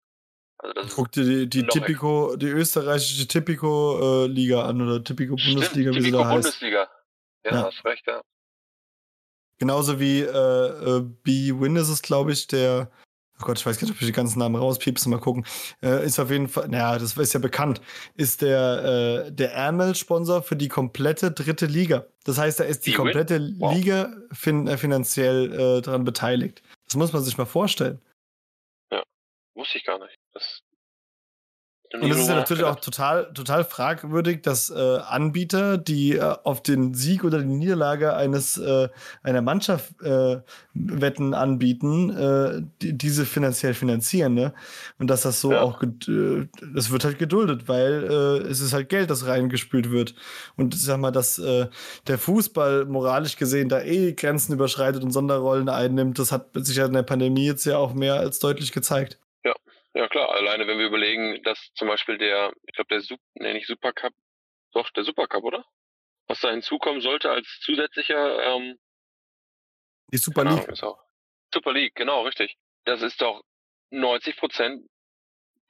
Also 0.58 0.96
Guck 0.96 1.12
dir 1.14 1.24
die, 1.24 1.50
die 1.50 1.66
Tipico, 1.68 2.36
die 2.36 2.48
österreichische 2.48 3.28
Tipico-Liga 3.28 4.66
an 4.66 4.82
oder 4.82 5.04
Tipico-Bundesliga, 5.04 5.92
stimmt, 5.92 5.96
wie 5.96 6.02
sie 6.02 6.12
da 6.12 6.26
heißt. 6.26 6.34
Bundesliga. 6.34 6.92
Ja, 7.46 7.52
Ja. 7.54 7.64
hast 7.64 7.86
recht, 7.86 8.06
ja. 8.08 8.22
Genauso 9.58 10.00
wie 10.00 10.22
äh, 10.22 10.28
äh, 10.28 11.02
B-Win 11.02 11.76
ist 11.78 11.90
es, 11.90 12.02
glaube 12.02 12.32
ich, 12.34 12.48
der. 12.48 12.92
Oh 13.42 13.46
Gott, 13.46 13.60
ich 13.60 13.66
weiß 13.66 13.78
gar 13.80 13.88
nicht, 13.88 13.96
ob 13.96 14.02
ich 14.02 14.08
die 14.08 14.14
ganzen 14.14 14.40
Namen 14.40 14.56
rauspiepse, 14.56 15.10
mal 15.10 15.20
gucken. 15.20 15.46
Äh, 15.82 16.06
ist 16.06 16.20
auf 16.20 16.30
jeden 16.30 16.50
Fall, 16.50 16.68
naja, 16.68 16.98
das 17.00 17.16
ist 17.16 17.34
ja 17.34 17.40
bekannt, 17.40 17.82
ist 18.16 18.42
der, 18.42 19.26
äh, 19.28 19.32
der 19.32 19.54
Ärmel-Sponsor 19.54 20.44
für 20.44 20.56
die 20.56 20.68
komplette 20.68 21.32
dritte 21.32 21.66
Liga. 21.66 22.06
Das 22.26 22.38
heißt, 22.38 22.60
da 22.60 22.66
ist 22.66 22.86
die 22.86 22.94
komplette 22.94 23.40
Wow. 23.58 23.74
Liga 23.74 24.14
fin 24.34 24.68
äh, 24.68 24.78
finanziell 24.78 25.54
äh, 25.54 25.82
daran 25.82 26.04
beteiligt. 26.04 26.62
Das 26.86 26.96
muss 26.96 27.14
man 27.14 27.24
sich 27.24 27.38
mal 27.38 27.46
vorstellen. 27.46 28.02
Wusste 29.56 29.78
ich 29.78 29.84
gar 29.84 30.00
nicht. 30.00 30.16
Das 30.34 30.62
Und 31.92 32.12
es 32.12 32.20
ist 32.20 32.28
ja 32.30 32.36
natürlich 32.36 32.64
auch 32.66 32.76
total, 32.80 33.34
total 33.34 33.64
fragwürdig, 33.64 34.44
dass 34.44 34.70
äh, 34.70 34.76
Anbieter, 35.08 35.80
die 35.80 36.18
äh, 36.18 36.36
auf 36.44 36.62
den 36.62 36.94
Sieg 36.94 37.24
oder 37.24 37.40
die 37.40 37.48
Niederlage 37.48 38.14
eines 38.16 38.58
äh, 38.60 38.90
einer 39.24 39.42
Mannschaft 39.42 40.00
äh, 40.04 40.38
Wetten 40.76 41.34
anbieten, 41.34 42.12
äh, 42.12 42.62
die, 42.84 42.96
diese 42.96 43.26
finanziell 43.26 43.74
finanzieren, 43.74 44.36
ne? 44.36 44.54
Und 45.00 45.10
dass 45.10 45.24
das 45.24 45.42
so 45.42 45.52
Ja. 45.52 45.62
auch, 45.62 45.82
äh, 45.82 46.48
das 46.76 46.92
wird 46.92 47.06
halt 47.06 47.18
geduldet, 47.18 47.68
weil 47.68 48.04
äh, 48.04 48.48
es 48.48 48.62
ist 48.62 48.72
halt 48.74 48.90
Geld, 48.90 49.10
das 49.10 49.26
reingespült 49.26 49.90
wird. 49.90 50.14
Und 50.58 50.76
ich 50.76 50.84
sag 50.84 51.00
mal, 51.00 51.10
dass 51.12 51.40
äh, 51.40 51.68
der 52.06 52.20
Fußball 52.20 52.86
moralisch 52.86 53.36
gesehen 53.36 53.68
da 53.68 53.82
eh 53.82 54.14
Grenzen 54.14 54.54
überschreitet 54.54 55.04
und 55.04 55.12
Sonderrollen 55.12 55.70
einnimmt, 55.70 56.20
das 56.20 56.32
hat 56.32 56.50
sich 56.54 56.78
ja 56.78 56.86
in 56.86 56.94
der 56.94 57.02
Pandemie 57.04 57.48
jetzt 57.48 57.66
ja 57.66 57.78
auch 57.78 57.96
mehr 57.96 58.16
als 58.16 58.38
deutlich 58.38 58.72
gezeigt. 58.74 59.18
Ja 59.94 60.08
klar, 60.08 60.30
alleine 60.30 60.68
wenn 60.68 60.78
wir 60.78 60.86
überlegen, 60.86 61.42
dass 61.44 61.72
zum 61.74 61.88
Beispiel 61.88 62.18
der, 62.18 62.54
ich 62.68 62.76
glaube 62.76 62.90
der 62.90 63.02
Sup 63.02 63.20
nee, 63.36 63.54
nicht 63.54 63.68
Supercup, 63.68 64.14
doch 64.72 64.90
der 64.92 65.04
Supercup, 65.04 65.44
oder? 65.44 65.66
Was 66.28 66.42
da 66.42 66.52
hinzukommen 66.52 67.02
sollte 67.02 67.32
als 67.32 67.60
zusätzlicher 67.62 68.44
ähm, 68.44 68.78
Die 70.12 70.18
Super 70.18 70.44
League. 70.44 70.70
Ahnung, 70.70 70.98
Super 71.52 71.74
League, 71.74 71.96
genau, 71.96 72.22
richtig. 72.22 72.56
Das 72.86 73.02
ist 73.02 73.20
doch 73.22 73.44
90 73.90 74.38
Prozent 74.38 74.88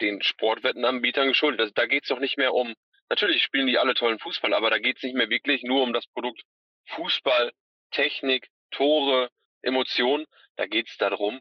den 0.01 0.21
Sportwettenanbietern 0.21 1.29
geschuldet. 1.29 1.61
Das, 1.61 1.73
da 1.73 1.85
geht's 1.85 2.09
doch 2.09 2.19
nicht 2.19 2.37
mehr 2.37 2.53
um, 2.53 2.75
natürlich 3.09 3.41
spielen 3.41 3.67
die 3.67 3.77
alle 3.77 3.93
tollen 3.93 4.19
Fußball, 4.19 4.53
aber 4.53 4.69
da 4.69 4.79
geht's 4.79 5.03
nicht 5.03 5.15
mehr 5.15 5.29
wirklich 5.29 5.63
nur 5.63 5.81
um 5.81 5.93
das 5.93 6.07
Produkt 6.07 6.41
Fußball, 6.87 7.53
Technik, 7.91 8.49
Tore, 8.71 9.29
Emotionen. 9.61 10.25
Da 10.57 10.65
geht's 10.65 10.97
darum, 10.97 11.39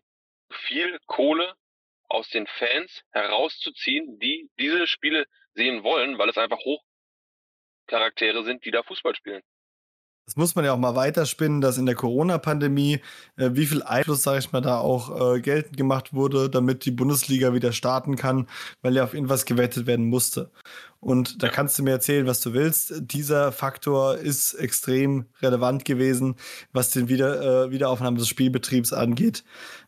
viel 0.50 0.98
Kohle 1.06 1.54
aus 2.08 2.28
den 2.30 2.46
Fans 2.46 3.02
herauszuziehen, 3.12 4.18
die 4.18 4.50
diese 4.58 4.86
Spiele 4.86 5.26
sehen 5.54 5.82
wollen, 5.82 6.18
weil 6.18 6.28
es 6.28 6.38
einfach 6.38 6.58
Hochcharaktere 7.86 8.44
sind, 8.44 8.64
die 8.64 8.70
da 8.70 8.82
Fußball 8.82 9.14
spielen. 9.14 9.42
Das 10.28 10.36
muss 10.36 10.54
man 10.54 10.66
ja 10.66 10.74
auch 10.74 10.78
mal 10.78 10.94
weiterspinnen, 10.94 11.62
dass 11.62 11.78
in 11.78 11.86
der 11.86 11.94
Corona-Pandemie 11.94 13.00
äh, 13.36 13.50
wie 13.52 13.64
viel 13.64 13.82
Einfluss, 13.82 14.22
sage 14.22 14.40
ich 14.40 14.52
mal, 14.52 14.60
da 14.60 14.78
auch 14.78 15.36
äh, 15.36 15.40
geltend 15.40 15.78
gemacht 15.78 16.12
wurde, 16.12 16.50
damit 16.50 16.84
die 16.84 16.90
Bundesliga 16.90 17.54
wieder 17.54 17.72
starten 17.72 18.14
kann, 18.14 18.46
weil 18.82 18.94
ja 18.94 19.04
auf 19.04 19.14
irgendwas 19.14 19.46
gewettet 19.46 19.86
werden 19.86 20.04
musste. 20.04 20.50
Und 21.00 21.42
da 21.42 21.48
kannst 21.48 21.78
du 21.78 21.84
mir 21.84 21.92
erzählen, 21.92 22.26
was 22.26 22.40
du 22.40 22.54
willst. 22.54 22.92
Dieser 23.00 23.52
Faktor 23.52 24.16
ist 24.16 24.54
extrem 24.54 25.26
relevant 25.40 25.84
gewesen, 25.84 26.34
was 26.72 26.90
den 26.90 27.08
Wieder 27.08 27.66
äh, 27.66 27.70
Wiederaufnahme 27.70 28.18
des 28.18 28.26
Spielbetriebs 28.26 28.92
angeht. 28.92 29.44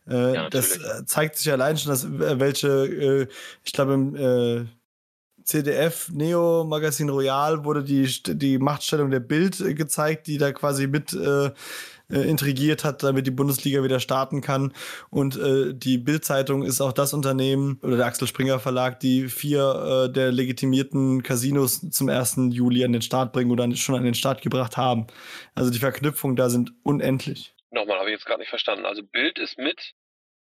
Äh, 0.07 0.35
ja, 0.35 0.49
das 0.49 0.77
äh, 0.77 1.05
zeigt 1.05 1.35
sich 1.35 1.51
allein 1.51 1.77
schon, 1.77 1.89
dass 1.89 2.05
äh, 2.05 2.39
welche, 2.39 2.67
äh, 2.69 3.27
ich 3.65 3.73
glaube, 3.73 3.93
im 3.93 4.15
äh, 4.15 4.65
CDF 5.43 6.09
Neo 6.13 6.63
Magazin 6.63 7.09
Royal 7.09 7.65
wurde 7.65 7.83
die, 7.83 8.07
die 8.23 8.57
Machtstellung 8.57 9.11
der 9.11 9.19
Bild 9.19 9.57
gezeigt, 9.75 10.27
die 10.27 10.37
da 10.37 10.53
quasi 10.53 10.87
mit 10.87 11.11
äh, 11.11 11.51
äh, 12.11 12.21
intrigiert 12.21 12.83
hat, 12.83 13.03
damit 13.03 13.27
die 13.27 13.31
Bundesliga 13.31 13.83
wieder 13.83 13.99
starten 13.99 14.41
kann. 14.41 14.73
Und 15.09 15.37
äh, 15.37 15.73
die 15.73 15.97
Bild-Zeitung 15.97 16.63
ist 16.63 16.81
auch 16.81 16.93
das 16.93 17.13
Unternehmen 17.13 17.79
oder 17.83 17.97
der 17.97 18.05
Axel 18.05 18.27
Springer 18.27 18.59
Verlag, 18.59 18.99
die 18.99 19.27
vier 19.27 20.07
äh, 20.09 20.13
der 20.13 20.31
legitimierten 20.31 21.23
Casinos 21.23 21.89
zum 21.89 22.09
1. 22.09 22.37
Juli 22.51 22.83
an 22.83 22.93
den 22.93 23.01
Start 23.01 23.33
bringen 23.33 23.51
oder 23.51 23.73
schon 23.75 23.95
an 23.95 24.03
den 24.03 24.15
Start 24.15 24.41
gebracht 24.41 24.77
haben. 24.77 25.07
Also 25.55 25.71
die 25.71 25.79
Verknüpfungen 25.79 26.35
da 26.35 26.49
sind 26.49 26.73
unendlich. 26.83 27.53
Nochmal, 27.71 27.99
habe 27.99 28.09
ich 28.09 28.15
jetzt 28.15 28.25
gerade 28.25 28.39
nicht 28.39 28.49
verstanden. 28.49 28.85
Also 28.85 29.03
Bild 29.03 29.39
ist 29.39 29.57
mit 29.57 29.93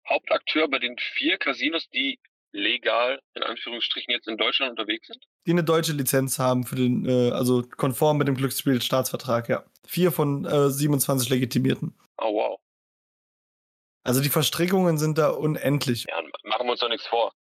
Hauptakteur 0.08 0.68
bei 0.68 0.80
den 0.80 0.96
vier 0.98 1.38
Casinos, 1.38 1.90
die 1.90 2.20
legal 2.52 3.20
in 3.34 3.44
Anführungsstrichen 3.44 4.12
jetzt 4.12 4.28
in 4.28 4.38
Deutschland 4.38 4.72
unterwegs 4.72 5.08
sind? 5.08 5.24
Die 5.46 5.52
eine 5.52 5.64
deutsche 5.64 5.94
Lizenz 5.94 6.40
haben 6.40 6.66
für 6.66 6.76
den, 6.76 7.08
äh, 7.08 7.32
also 7.32 7.62
konform 7.64 8.18
mit 8.18 8.28
dem 8.28 8.36
Glücksspielstaatsvertrag, 8.36 9.48
ja. 9.50 9.64
Vier 9.86 10.12
von 10.12 10.46
äh, 10.46 10.70
27 10.70 11.30
Legitimierten. 11.30 11.96
Oh 12.18 12.34
wow. 12.34 12.60
Also 14.04 14.22
die 14.22 14.30
Verstrickungen 14.30 14.98
sind 14.98 15.18
da 15.18 15.30
unendlich. 15.30 16.06
Ja, 16.08 16.22
machen 16.44 16.68
wir 16.68 16.72
uns 16.72 16.80
doch 16.80 16.90
nichts 16.90 17.08
vor. 17.08 17.34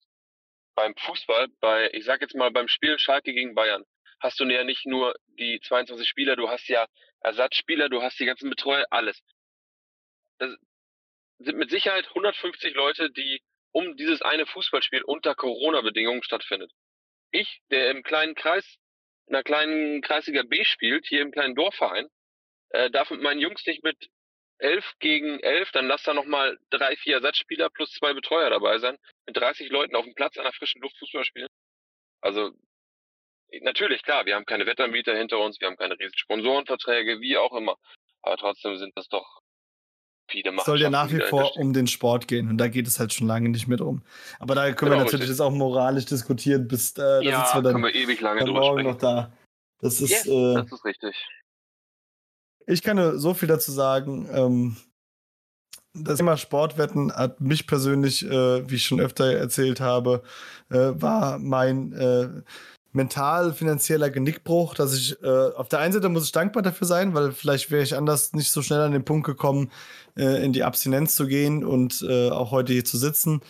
Beim 0.75 0.95
Fußball, 0.97 1.49
bei, 1.61 1.91
ich 1.93 2.05
sag 2.05 2.21
jetzt 2.21 2.35
mal, 2.35 2.51
beim 2.51 2.69
Spiel 2.69 2.99
Schalke 2.99 3.33
gegen 3.33 3.55
Bayern, 3.55 3.85
hast 4.21 4.41
du 4.41 4.45
ja 4.45 4.65
nicht 4.65 4.87
nur 4.87 5.15
die 5.39 5.61
22 5.61 6.09
Spieler, 6.09 6.37
du 6.37 6.49
hast 6.49 6.69
ja 6.69 6.87
Ersatzspieler, 7.21 7.89
du 7.89 8.03
hast 8.03 8.19
die 8.19 8.27
ganzen 8.27 8.51
Betreuer, 8.51 8.87
alles. 8.91 9.21
Das 10.39 10.55
sind 11.39 11.59
mit 11.59 11.71
Sicherheit 11.71 12.09
150 12.09 12.75
Leute, 12.75 13.11
die 13.11 13.41
um 13.73 13.97
dieses 13.97 14.23
eine 14.23 14.47
Fußballspiel 14.47 15.03
unter 15.03 15.35
Corona-Bedingungen 15.35 16.23
stattfindet. 16.23 16.73
Ich, 17.35 17.62
der 17.72 17.91
im 17.91 18.05
kleinen 18.05 18.37
Kreis, 18.37 18.64
in 19.26 19.35
einer 19.35 19.43
kleinen 19.43 20.03
Kreisliga 20.03 20.45
B 20.45 20.64
spielt, 20.64 21.05
hier 21.09 21.20
im 21.20 21.32
kleinen 21.32 21.57
Dorfverein, 21.57 22.07
äh, 22.70 22.93
darf 22.93 23.11
mit 23.11 23.22
meinen 23.22 23.41
Jungs 23.41 23.66
nicht 23.66 23.82
mit 23.82 24.09
elf 24.59 24.85
gegen 25.01 25.41
elf, 25.41 25.72
dann 25.72 25.89
lass 25.89 26.05
da 26.05 26.14
nochmal 26.14 26.57
drei, 26.70 26.95
vier 26.95 27.16
Ersatzspieler 27.16 27.70
plus 27.70 27.91
zwei 27.95 28.12
Betreuer 28.14 28.51
dabei 28.51 28.78
sein, 28.78 28.97
mit 29.26 29.37
30 29.37 29.68
Leuten 29.70 29.97
auf 29.97 30.05
dem 30.05 30.14
Platz 30.14 30.37
an 30.37 30.45
der 30.45 30.53
frischen 30.53 30.80
Luft 30.80 30.97
Fußball 30.99 31.24
spielen. 31.24 31.49
Also, 32.20 32.53
natürlich, 33.62 34.05
klar, 34.05 34.26
wir 34.26 34.37
haben 34.37 34.47
keine 34.47 34.66
Wettanbieter 34.66 35.16
hinter 35.16 35.41
uns, 35.41 35.61
wir 35.61 35.66
haben 35.66 35.76
keine 35.76 35.99
riesigen 35.99 36.16
Sponsorenverträge, 36.16 37.20
wie 37.20 37.37
auch 37.37 37.53
immer. 37.53 37.76
Aber 38.22 38.37
trotzdem 38.37 38.76
sind 38.76 38.97
das 38.97 39.09
doch 39.09 39.41
viele 40.29 40.53
machen. 40.53 40.66
Soll 40.66 40.81
ja 40.81 40.91
nach 40.91 41.11
wie 41.11 41.20
vor 41.20 41.57
um 41.57 41.72
den 41.72 41.87
Sport 41.87 42.29
gehen 42.29 42.49
und 42.49 42.59
da 42.59 42.68
geht 42.68 42.87
es 42.87 42.99
halt 42.99 43.12
schon 43.12 43.27
lange 43.27 43.49
nicht 43.49 43.68
mehr 43.68 43.79
drum. 43.79 44.03
Aber 44.39 44.55
da 44.55 44.72
können 44.72 44.93
genau, 44.93 45.03
wir 45.03 45.05
natürlich 45.05 45.29
jetzt 45.29 45.41
auch 45.41 45.51
moralisch 45.51 46.07
diskutieren, 46.07 46.68
bis 46.68 46.93
äh, 46.93 46.95
da 46.97 47.20
ja, 47.20 47.45
sitzen 47.45 47.59
wir 47.59 47.62
dann 47.62 47.72
können 47.72 47.85
wir 47.85 47.95
ewig 47.95 48.20
lange 48.20 48.45
drüber 48.45 48.61
morgen 48.61 48.85
noch 48.85 48.99
da. 48.99 49.33
Das 49.81 50.01
ist, 50.01 50.11
yes, 50.11 50.27
äh, 50.27 50.55
das 50.55 50.72
ist 50.72 50.85
richtig. 50.85 51.27
Ich 52.66 52.83
kann 52.83 52.97
nur 52.97 53.18
so 53.18 53.35
viel 53.35 53.49
dazu 53.49 53.70
sagen. 53.70 54.29
Ähm, 54.33 54.77
das 55.93 56.16
Thema 56.16 56.37
Sportwetten 56.37 57.12
hat 57.12 57.41
mich 57.41 57.66
persönlich, 57.66 58.25
äh, 58.25 58.68
wie 58.68 58.75
ich 58.77 58.85
schon 58.85 59.01
öfter 59.01 59.33
erzählt 59.33 59.81
habe, 59.81 60.22
äh, 60.70 60.91
war 60.95 61.39
mein 61.39 61.93
äh, 61.93 62.43
mental 62.95 63.53
finanzieller 63.53 64.11
Genickbruch, 64.11 64.75
dass 64.75 64.95
ich 64.95 65.21
äh, 65.23 65.27
auf 65.27 65.69
der 65.69 65.81
einen 65.81 65.93
Seite 65.93 66.09
muss 66.09 66.25
ich 66.25 66.33
dankbar 66.33 66.63
dafür 66.63 66.87
sein, 66.87 67.15
weil 67.15 67.33
vielleicht 67.33 67.71
wäre 67.71 67.83
ich 67.83 67.97
anders 67.97 68.33
nicht 68.33 68.51
so 68.51 68.63
schnell 68.63 68.81
an 68.81 68.93
den 68.93 69.05
Punkt 69.05 69.27
gekommen, 69.27 69.71
äh, 70.17 70.45
in 70.45 70.53
die 70.53 70.63
Abstinenz 70.65 71.15
zu 71.15 71.27
gehen 71.27 71.65
und 71.65 72.05
äh, 72.09 72.31
auch 72.31 72.51
heute 72.51 72.73
hier 72.73 72.85
zu 72.85 72.97
sitzen. 72.97 73.41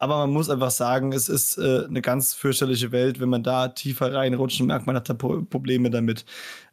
Aber 0.00 0.18
man 0.18 0.30
muss 0.30 0.48
einfach 0.48 0.70
sagen, 0.70 1.12
es 1.12 1.28
ist 1.28 1.58
äh, 1.58 1.86
eine 1.86 2.02
ganz 2.02 2.32
fürchterliche 2.34 2.92
Welt. 2.92 3.18
Wenn 3.20 3.28
man 3.28 3.42
da 3.42 3.68
tiefer 3.68 4.12
reinrutscht, 4.12 4.60
merkt 4.60 4.86
man, 4.86 4.94
hat 4.94 5.08
da 5.08 5.14
Probleme 5.14 5.90
damit. 5.90 6.24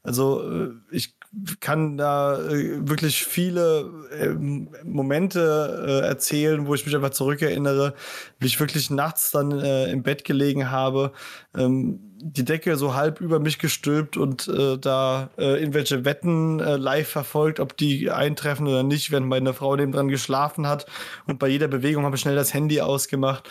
Also 0.04 0.48
äh, 0.48 0.70
ich 0.91 1.16
kann 1.59 1.97
da 1.97 2.39
äh, 2.39 2.88
wirklich 2.88 3.23
viele 3.25 3.91
äh, 4.19 4.29
Momente 4.83 5.86
äh, 5.88 6.07
erzählen, 6.07 6.67
wo 6.67 6.75
ich 6.75 6.86
mich 6.86 6.95
einfach 6.95 7.09
zurückerinnere, 7.09 7.93
wie 8.39 8.47
ich 8.47 8.59
wirklich 8.59 8.89
nachts 8.89 9.31
dann 9.31 9.51
äh, 9.51 9.91
im 9.91 10.03
Bett 10.03 10.23
gelegen 10.23 10.71
habe, 10.71 11.11
ähm, 11.55 11.99
die 12.17 12.45
Decke 12.45 12.77
so 12.77 12.95
halb 12.95 13.21
über 13.21 13.39
mich 13.39 13.59
gestülpt 13.59 14.17
und 14.17 14.47
da 14.47 15.29
irgendwelche 15.38 16.05
Wetten 16.05 16.57
live 16.57 17.07
verfolgt, 17.07 17.59
ob 17.59 17.77
die 17.77 18.09
eintreffen 18.09 18.67
oder 18.67 18.81
nicht, 18.81 19.11
während 19.11 19.27
meine 19.27 19.53
Frau 19.53 19.75
neben 19.75 19.91
dran 19.91 20.07
geschlafen 20.07 20.65
hat. 20.65 20.88
Und 21.27 21.38
bei 21.38 21.49
jeder 21.49 21.67
Bewegung 21.67 22.03
habe 22.03 22.15
ich 22.15 22.21
schnell 22.21 22.36
das 22.36 22.53
Handy 22.53 22.81
ausgemacht. 22.81 23.47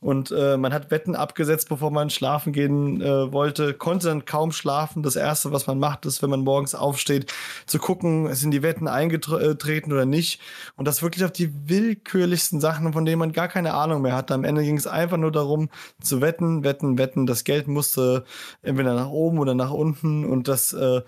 Und 0.00 0.30
äh, 0.30 0.56
man 0.56 0.72
hat 0.72 0.92
Wetten 0.92 1.16
abgesetzt, 1.16 1.68
bevor 1.68 1.90
man 1.90 2.08
schlafen 2.08 2.52
gehen 2.52 3.00
äh, 3.00 3.32
wollte, 3.32 3.74
konnte 3.74 4.06
dann 4.06 4.24
kaum 4.24 4.52
schlafen. 4.52 5.02
Das 5.02 5.16
Erste, 5.16 5.50
was 5.50 5.66
man 5.66 5.80
macht, 5.80 6.06
ist, 6.06 6.22
wenn 6.22 6.30
man 6.30 6.44
morgens 6.44 6.76
aufsteht, 6.76 7.34
zu 7.66 7.80
gucken, 7.80 8.32
sind 8.32 8.52
die 8.52 8.62
Wetten 8.62 8.86
eingetreten 8.86 9.92
oder 9.92 10.06
nicht. 10.06 10.40
Und 10.76 10.86
das 10.86 11.02
wirklich 11.02 11.24
auf 11.24 11.32
die 11.32 11.52
willkürlichsten 11.68 12.60
Sachen, 12.60 12.92
von 12.92 13.04
denen 13.04 13.18
man 13.18 13.32
gar 13.32 13.48
keine 13.48 13.74
Ahnung 13.74 14.02
mehr 14.02 14.14
hatte. 14.14 14.34
Am 14.34 14.44
Ende 14.44 14.62
ging 14.62 14.76
es 14.76 14.86
einfach 14.86 15.16
nur 15.16 15.32
darum, 15.32 15.68
zu 16.00 16.20
wetten, 16.20 16.62
wetten, 16.62 16.96
wetten. 16.96 17.26
Das 17.26 17.42
Geld 17.42 17.66
musste 17.66 18.24
entweder 18.62 18.94
nach 18.94 19.08
oben 19.08 19.40
oder 19.40 19.54
nach 19.54 19.72
unten 19.72 20.24
und 20.24 20.46
das 20.46 20.72
äh, 20.74 21.02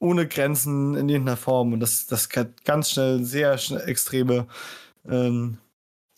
ohne 0.00 0.28
Grenzen 0.28 0.94
in 0.96 1.08
irgendeiner 1.08 1.38
Form. 1.38 1.72
Und 1.72 1.80
das, 1.80 2.06
das 2.06 2.28
kann 2.28 2.52
ganz 2.66 2.90
schnell 2.90 3.24
sehr 3.24 3.56
schnell 3.56 3.88
extreme 3.88 4.46
ähm, 5.08 5.56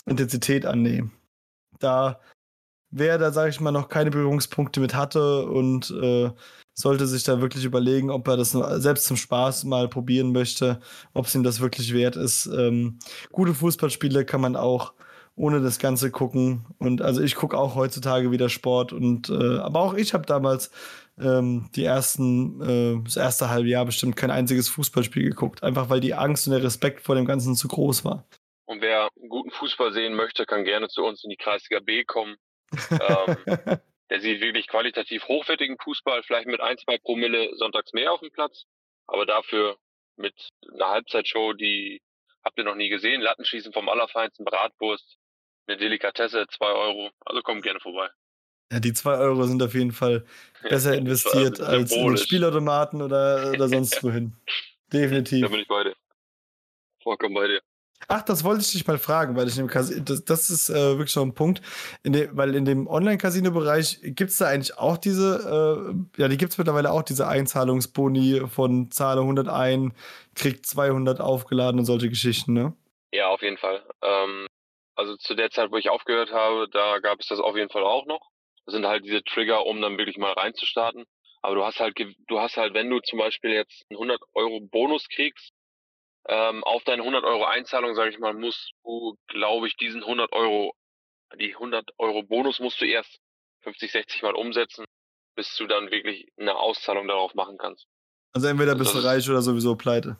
Intensität 0.06 0.66
annehmen 0.66 1.12
da 1.82 2.20
wer 2.90 3.18
da, 3.18 3.32
sage 3.32 3.50
ich 3.50 3.60
mal, 3.60 3.72
noch 3.72 3.88
keine 3.88 4.10
Berührungspunkte 4.10 4.80
mit 4.80 4.94
hatte 4.94 5.46
und 5.46 5.90
äh, 5.90 6.30
sollte 6.74 7.06
sich 7.06 7.24
da 7.24 7.40
wirklich 7.40 7.64
überlegen, 7.64 8.10
ob 8.10 8.26
er 8.28 8.36
das 8.36 8.52
selbst 8.52 9.06
zum 9.06 9.16
Spaß 9.16 9.64
mal 9.64 9.88
probieren 9.88 10.32
möchte, 10.32 10.80
ob 11.14 11.26
es 11.26 11.34
ihm 11.34 11.42
das 11.42 11.60
wirklich 11.60 11.92
wert 11.92 12.16
ist. 12.16 12.46
Ähm, 12.46 12.98
gute 13.32 13.54
Fußballspiele 13.54 14.24
kann 14.24 14.40
man 14.40 14.56
auch 14.56 14.94
ohne 15.36 15.60
das 15.60 15.78
Ganze 15.78 16.10
gucken. 16.10 16.66
Und 16.78 17.02
also 17.02 17.22
ich 17.22 17.34
gucke 17.34 17.56
auch 17.56 17.74
heutzutage 17.74 18.30
wieder 18.30 18.48
Sport 18.48 18.92
und 18.92 19.30
äh, 19.30 19.58
aber 19.58 19.80
auch 19.80 19.94
ich 19.94 20.12
habe 20.14 20.26
damals 20.26 20.70
ähm, 21.18 21.68
die 21.74 21.84
ersten, 21.84 22.60
äh, 22.62 23.02
das 23.04 23.16
erste 23.16 23.50
halbe 23.50 23.68
Jahr 23.68 23.84
bestimmt 23.84 24.16
kein 24.16 24.30
einziges 24.30 24.68
Fußballspiel 24.68 25.24
geguckt, 25.30 25.62
einfach 25.62 25.90
weil 25.90 26.00
die 26.00 26.14
Angst 26.14 26.46
und 26.46 26.52
der 26.52 26.62
Respekt 26.62 27.02
vor 27.02 27.14
dem 27.14 27.26
Ganzen 27.26 27.54
zu 27.54 27.68
groß 27.68 28.04
war. 28.04 28.24
Und 28.70 28.82
wer 28.82 29.08
guten 29.28 29.50
Fußball 29.50 29.92
sehen 29.92 30.14
möchte, 30.14 30.46
kann 30.46 30.62
gerne 30.62 30.86
zu 30.86 31.04
uns 31.04 31.24
in 31.24 31.30
die 31.30 31.36
Kreisliga 31.36 31.80
B 31.80 32.04
kommen. 32.04 32.36
ähm, 32.92 33.36
der 34.10 34.20
sieht 34.20 34.40
wirklich 34.40 34.68
qualitativ 34.68 35.26
hochwertigen 35.26 35.76
Fußball, 35.82 36.22
vielleicht 36.22 36.46
mit 36.46 36.60
ein, 36.60 36.78
zwei 36.78 36.96
Promille 36.98 37.50
sonntags 37.56 37.92
mehr 37.92 38.12
auf 38.12 38.20
dem 38.20 38.30
Platz, 38.30 38.66
aber 39.08 39.26
dafür 39.26 39.76
mit 40.14 40.34
einer 40.72 40.88
Halbzeitshow, 40.88 41.52
die 41.52 42.00
habt 42.44 42.58
ihr 42.58 42.64
noch 42.64 42.76
nie 42.76 42.90
gesehen. 42.90 43.20
Lattenschießen 43.20 43.72
vom 43.72 43.88
Allerfeinsten, 43.88 44.44
Bratwurst, 44.44 45.16
eine 45.66 45.76
Delikatesse, 45.76 46.46
zwei 46.56 46.70
Euro. 46.70 47.10
Also 47.24 47.42
kommt 47.42 47.64
gerne 47.64 47.80
vorbei. 47.80 48.08
Ja, 48.70 48.78
die 48.78 48.92
zwei 48.92 49.16
Euro 49.18 49.46
sind 49.46 49.60
auf 49.64 49.74
jeden 49.74 49.90
Fall 49.90 50.24
besser 50.62 50.96
investiert 50.96 51.60
als 51.60 51.90
in 51.90 52.16
Spielautomaten 52.16 53.02
oder, 53.02 53.50
oder 53.50 53.68
sonst 53.68 54.00
wohin. 54.04 54.36
Definitiv. 54.92 55.42
Da 55.42 55.48
bin 55.48 55.58
ich 55.58 55.66
bei 55.66 55.82
dir. 55.82 55.96
Vollkommen 57.02 57.34
bei 57.34 57.48
dir. 57.48 57.60
Ach, 58.08 58.22
das 58.22 58.44
wollte 58.44 58.62
ich 58.62 58.72
dich 58.72 58.86
mal 58.86 58.98
fragen, 58.98 59.36
weil 59.36 59.46
ich 59.46 59.56
in 59.56 59.66
dem 59.66 59.70
Casino, 59.70 60.02
das, 60.02 60.24
das 60.24 60.50
ist 60.50 60.70
äh, 60.70 60.74
wirklich 60.74 61.12
so 61.12 61.22
ein 61.22 61.34
Punkt, 61.34 61.60
in 62.02 62.12
dem, 62.12 62.36
weil 62.36 62.54
in 62.54 62.64
dem 62.64 62.86
Online-Casino-Bereich 62.86 64.00
gibt 64.02 64.30
es 64.30 64.38
da 64.38 64.46
eigentlich 64.46 64.76
auch 64.78 64.96
diese, 64.96 65.94
äh, 66.18 66.20
ja, 66.20 66.28
die 66.28 66.36
gibt 66.36 66.52
es 66.52 66.58
mittlerweile 66.58 66.90
auch, 66.90 67.02
diese 67.02 67.28
Einzahlungsboni 67.28 68.42
von 68.48 68.90
Zahle 68.90 69.20
101, 69.20 69.92
kriegt 70.34 70.66
200 70.66 71.20
aufgeladen 71.20 71.78
und 71.78 71.84
solche 71.84 72.08
Geschichten, 72.08 72.52
ne? 72.52 72.74
Ja, 73.12 73.28
auf 73.28 73.42
jeden 73.42 73.58
Fall. 73.58 73.82
Ähm, 74.02 74.46
also 74.96 75.16
zu 75.16 75.34
der 75.34 75.50
Zeit, 75.50 75.70
wo 75.70 75.76
ich 75.76 75.88
aufgehört 75.88 76.32
habe, 76.32 76.68
da 76.70 76.98
gab 76.98 77.20
es 77.20 77.28
das 77.28 77.40
auf 77.40 77.56
jeden 77.56 77.70
Fall 77.70 77.84
auch 77.84 78.06
noch. 78.06 78.30
Das 78.66 78.74
sind 78.74 78.86
halt 78.86 79.04
diese 79.04 79.22
Trigger, 79.24 79.66
um 79.66 79.80
dann 79.80 79.98
wirklich 79.98 80.18
mal 80.18 80.32
reinzustarten. 80.32 81.04
Aber 81.42 81.54
du 81.54 81.64
hast 81.64 81.80
halt, 81.80 81.98
du 81.98 82.40
hast 82.40 82.56
halt, 82.56 82.74
wenn 82.74 82.90
du 82.90 83.00
zum 83.00 83.18
Beispiel 83.18 83.50
jetzt 83.50 83.86
einen 83.88 83.96
100 83.96 84.20
Euro 84.34 84.60
Bonus 84.60 85.08
kriegst, 85.08 85.52
ähm, 86.30 86.62
auf 86.62 86.84
deine 86.84 87.02
100 87.02 87.24
Euro 87.24 87.44
Einzahlung, 87.44 87.94
sage 87.96 88.10
ich 88.10 88.18
mal, 88.20 88.32
musst 88.32 88.72
du, 88.84 89.16
glaube 89.26 89.66
ich, 89.66 89.76
diesen 89.76 90.02
100 90.02 90.32
Euro, 90.32 90.72
die 91.38 91.54
100 91.54 91.90
Euro 91.98 92.22
Bonus 92.22 92.60
musst 92.60 92.80
du 92.80 92.86
erst 92.86 93.18
50, 93.62 93.90
60 93.90 94.22
Mal 94.22 94.34
umsetzen, 94.36 94.84
bis 95.34 95.56
du 95.56 95.66
dann 95.66 95.90
wirklich 95.90 96.28
eine 96.38 96.54
Auszahlung 96.54 97.08
darauf 97.08 97.34
machen 97.34 97.58
kannst. 97.58 97.86
Also 98.32 98.46
entweder 98.46 98.76
bist 98.76 98.94
du 98.94 98.98
reich 98.98 99.28
oder 99.28 99.42
sowieso 99.42 99.74
pleite. 99.74 100.18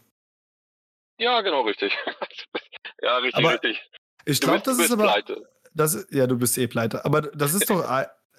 Ja, 1.19 1.43
genau, 1.43 1.61
richtig. 1.63 1.97
ja, 3.03 3.19
richtig, 3.19 3.45
Aber 3.45 3.53
richtig. 3.53 3.81
Ich 4.25 4.41
glaube, 4.41 4.63
das 4.65 4.79
ist 4.81 4.91
aber. 4.91 5.05
pleite. 5.05 5.49
Das, 5.75 6.09
ja, 6.11 6.27
du 6.27 6.37
bist 6.37 6.59
eh 6.59 6.67
pleite. 6.67 7.05
Aber 7.05 7.23
das 7.23 7.55
ist 7.55 7.71
doch. 7.71 7.85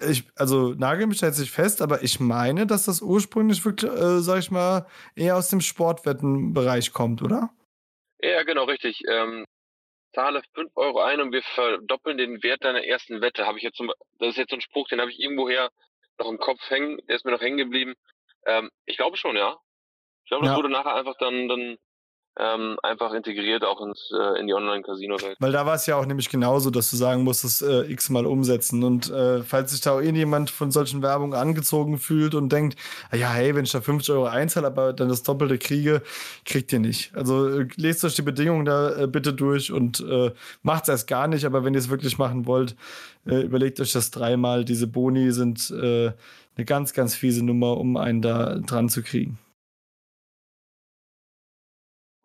Ich, 0.00 0.24
also 0.34 0.74
nagel 0.74 1.06
mich 1.06 1.20
jetzt 1.20 1.38
nicht 1.38 1.52
fest, 1.52 1.80
aber 1.80 2.02
ich 2.02 2.18
meine, 2.18 2.66
dass 2.66 2.86
das 2.86 3.00
ursprünglich 3.00 3.64
wirklich, 3.64 3.90
äh, 3.90 4.18
sag 4.20 4.40
ich 4.40 4.50
mal, 4.50 4.86
eher 5.14 5.36
aus 5.36 5.48
dem 5.48 5.60
Sportwettenbereich 5.60 6.92
kommt, 6.92 7.22
oder? 7.22 7.50
Ja, 8.22 8.42
genau, 8.44 8.64
richtig. 8.64 9.02
Ähm, 9.08 9.46
zahle 10.14 10.42
5 10.54 10.70
Euro 10.76 11.00
ein 11.00 11.20
und 11.20 11.32
wir 11.32 11.42
verdoppeln 11.42 12.18
den 12.18 12.42
Wert 12.42 12.64
deiner 12.64 12.84
ersten 12.84 13.20
Wette. 13.20 13.46
Habe 13.46 13.58
ich 13.58 13.64
jetzt 13.64 13.76
zum, 13.76 13.92
das 14.18 14.30
ist 14.30 14.36
jetzt 14.36 14.50
so 14.50 14.56
ein 14.56 14.60
Spruch, 14.60 14.88
den 14.88 15.00
habe 15.00 15.10
ich 15.10 15.18
irgendwoher 15.20 15.70
noch 16.18 16.28
im 16.28 16.38
Kopf 16.38 16.60
hängen, 16.70 16.98
der 17.08 17.16
ist 17.16 17.24
mir 17.24 17.32
noch 17.32 17.40
hängen 17.40 17.56
geblieben. 17.56 17.94
Ähm, 18.46 18.70
ich 18.86 18.96
glaube 18.96 19.16
schon, 19.16 19.36
ja. 19.36 19.58
Ich 20.24 20.28
glaube, 20.28 20.44
das 20.44 20.52
Ja. 20.52 20.56
wurde 20.58 20.68
nachher 20.68 20.94
einfach 20.94 21.16
dann, 21.18 21.48
dann 21.48 21.78
ähm, 22.38 22.78
einfach 22.82 23.12
integriert 23.12 23.62
auch 23.62 23.80
ins, 23.86 24.10
äh, 24.10 24.40
in 24.40 24.46
die 24.46 24.54
Online-Casino-Welt. 24.54 25.36
Weil 25.38 25.52
da 25.52 25.66
war 25.66 25.74
es 25.74 25.84
ja 25.86 25.96
auch 25.96 26.06
nämlich 26.06 26.30
genauso, 26.30 26.70
dass 26.70 26.90
du 26.90 26.96
sagen 26.96 27.24
musstest, 27.24 27.62
äh, 27.62 27.82
x-mal 27.90 28.24
umsetzen. 28.24 28.82
Und 28.84 29.10
äh, 29.10 29.42
falls 29.42 29.72
sich 29.72 29.82
da 29.82 29.92
auch 29.92 30.00
irgendjemand 30.00 30.50
von 30.50 30.70
solchen 30.70 31.02
Werbungen 31.02 31.38
angezogen 31.38 31.98
fühlt 31.98 32.34
und 32.34 32.50
denkt, 32.50 32.78
ah 33.10 33.16
ja, 33.16 33.30
hey, 33.30 33.54
wenn 33.54 33.64
ich 33.64 33.72
da 33.72 33.82
50 33.82 34.14
Euro 34.14 34.26
einzahle, 34.26 34.66
aber 34.66 34.94
dann 34.94 35.10
das 35.10 35.22
Doppelte 35.22 35.58
kriege, 35.58 36.02
kriegt 36.46 36.72
ihr 36.72 36.80
nicht. 36.80 37.14
Also 37.14 37.48
äh, 37.48 37.68
lest 37.76 38.02
euch 38.04 38.14
die 38.14 38.22
Bedingungen 38.22 38.64
da 38.64 39.02
äh, 39.02 39.06
bitte 39.06 39.34
durch 39.34 39.70
und 39.70 40.00
äh, 40.00 40.32
macht 40.62 40.84
es 40.84 40.88
erst 40.88 41.08
gar 41.08 41.28
nicht. 41.28 41.44
Aber 41.44 41.64
wenn 41.64 41.74
ihr 41.74 41.80
es 41.80 41.90
wirklich 41.90 42.16
machen 42.16 42.46
wollt, 42.46 42.76
äh, 43.26 43.42
überlegt 43.42 43.78
euch 43.78 43.92
das 43.92 44.10
dreimal. 44.10 44.64
Diese 44.64 44.86
Boni 44.86 45.32
sind 45.32 45.70
äh, 45.70 46.12
eine 46.56 46.64
ganz, 46.64 46.94
ganz 46.94 47.14
fiese 47.14 47.44
Nummer, 47.44 47.76
um 47.76 47.98
einen 47.98 48.22
da 48.22 48.54
dran 48.56 48.88
zu 48.88 49.02
kriegen. 49.02 49.38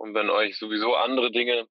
Und 0.08 0.14
wenn 0.14 0.30
euch 0.30 0.58
sowieso 0.58 0.96
andere 0.96 1.32
Dinge 1.32 1.68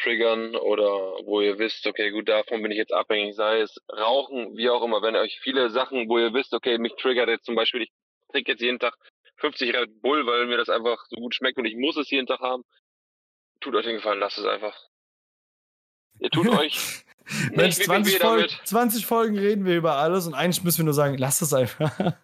triggern 0.00 0.56
oder 0.56 0.88
wo 1.26 1.42
ihr 1.42 1.58
wisst, 1.58 1.86
okay, 1.86 2.10
gut, 2.10 2.26
davon 2.26 2.62
bin 2.62 2.72
ich 2.72 2.78
jetzt 2.78 2.94
abhängig, 2.94 3.36
sei 3.36 3.60
es 3.60 3.76
Rauchen, 3.90 4.56
wie 4.56 4.70
auch 4.70 4.82
immer, 4.82 5.02
wenn 5.02 5.16
euch 5.16 5.38
viele 5.42 5.68
Sachen, 5.68 6.08
wo 6.08 6.18
ihr 6.18 6.32
wisst, 6.32 6.54
okay, 6.54 6.78
mich 6.78 6.94
triggert 6.96 7.28
jetzt 7.28 7.44
zum 7.44 7.54
Beispiel, 7.54 7.82
ich 7.82 7.92
trinke 8.30 8.52
jetzt 8.52 8.62
jeden 8.62 8.78
Tag 8.78 8.94
50 9.36 9.74
Red 9.74 10.00
Bull, 10.00 10.26
weil 10.26 10.46
mir 10.46 10.56
das 10.56 10.70
einfach 10.70 11.04
so 11.10 11.16
gut 11.16 11.34
schmeckt 11.34 11.58
und 11.58 11.66
ich 11.66 11.76
muss 11.76 11.98
es 11.98 12.10
jeden 12.10 12.26
Tag 12.26 12.40
haben, 12.40 12.64
tut 13.60 13.74
euch 13.74 13.84
den 13.84 13.96
Gefallen, 13.96 14.18
lasst 14.20 14.38
es 14.38 14.46
einfach. 14.46 14.88
Ihr 16.20 16.30
tut 16.30 16.48
euch 16.58 17.04
Mensch, 17.50 17.76
nicht 17.76 17.88
wirklich 17.88 18.14
20 18.14 18.14
weh 18.14 18.18
Folgen, 18.18 18.46
damit. 18.48 18.66
20 18.66 19.06
Folgen 19.06 19.38
reden 19.38 19.66
wir 19.66 19.76
über 19.76 19.96
alles 19.96 20.26
und 20.26 20.32
eigentlich 20.32 20.64
müssen 20.64 20.78
wir 20.78 20.84
nur 20.86 20.94
sagen, 20.94 21.18
lasst 21.18 21.42
es 21.42 21.52
einfach. 21.52 22.16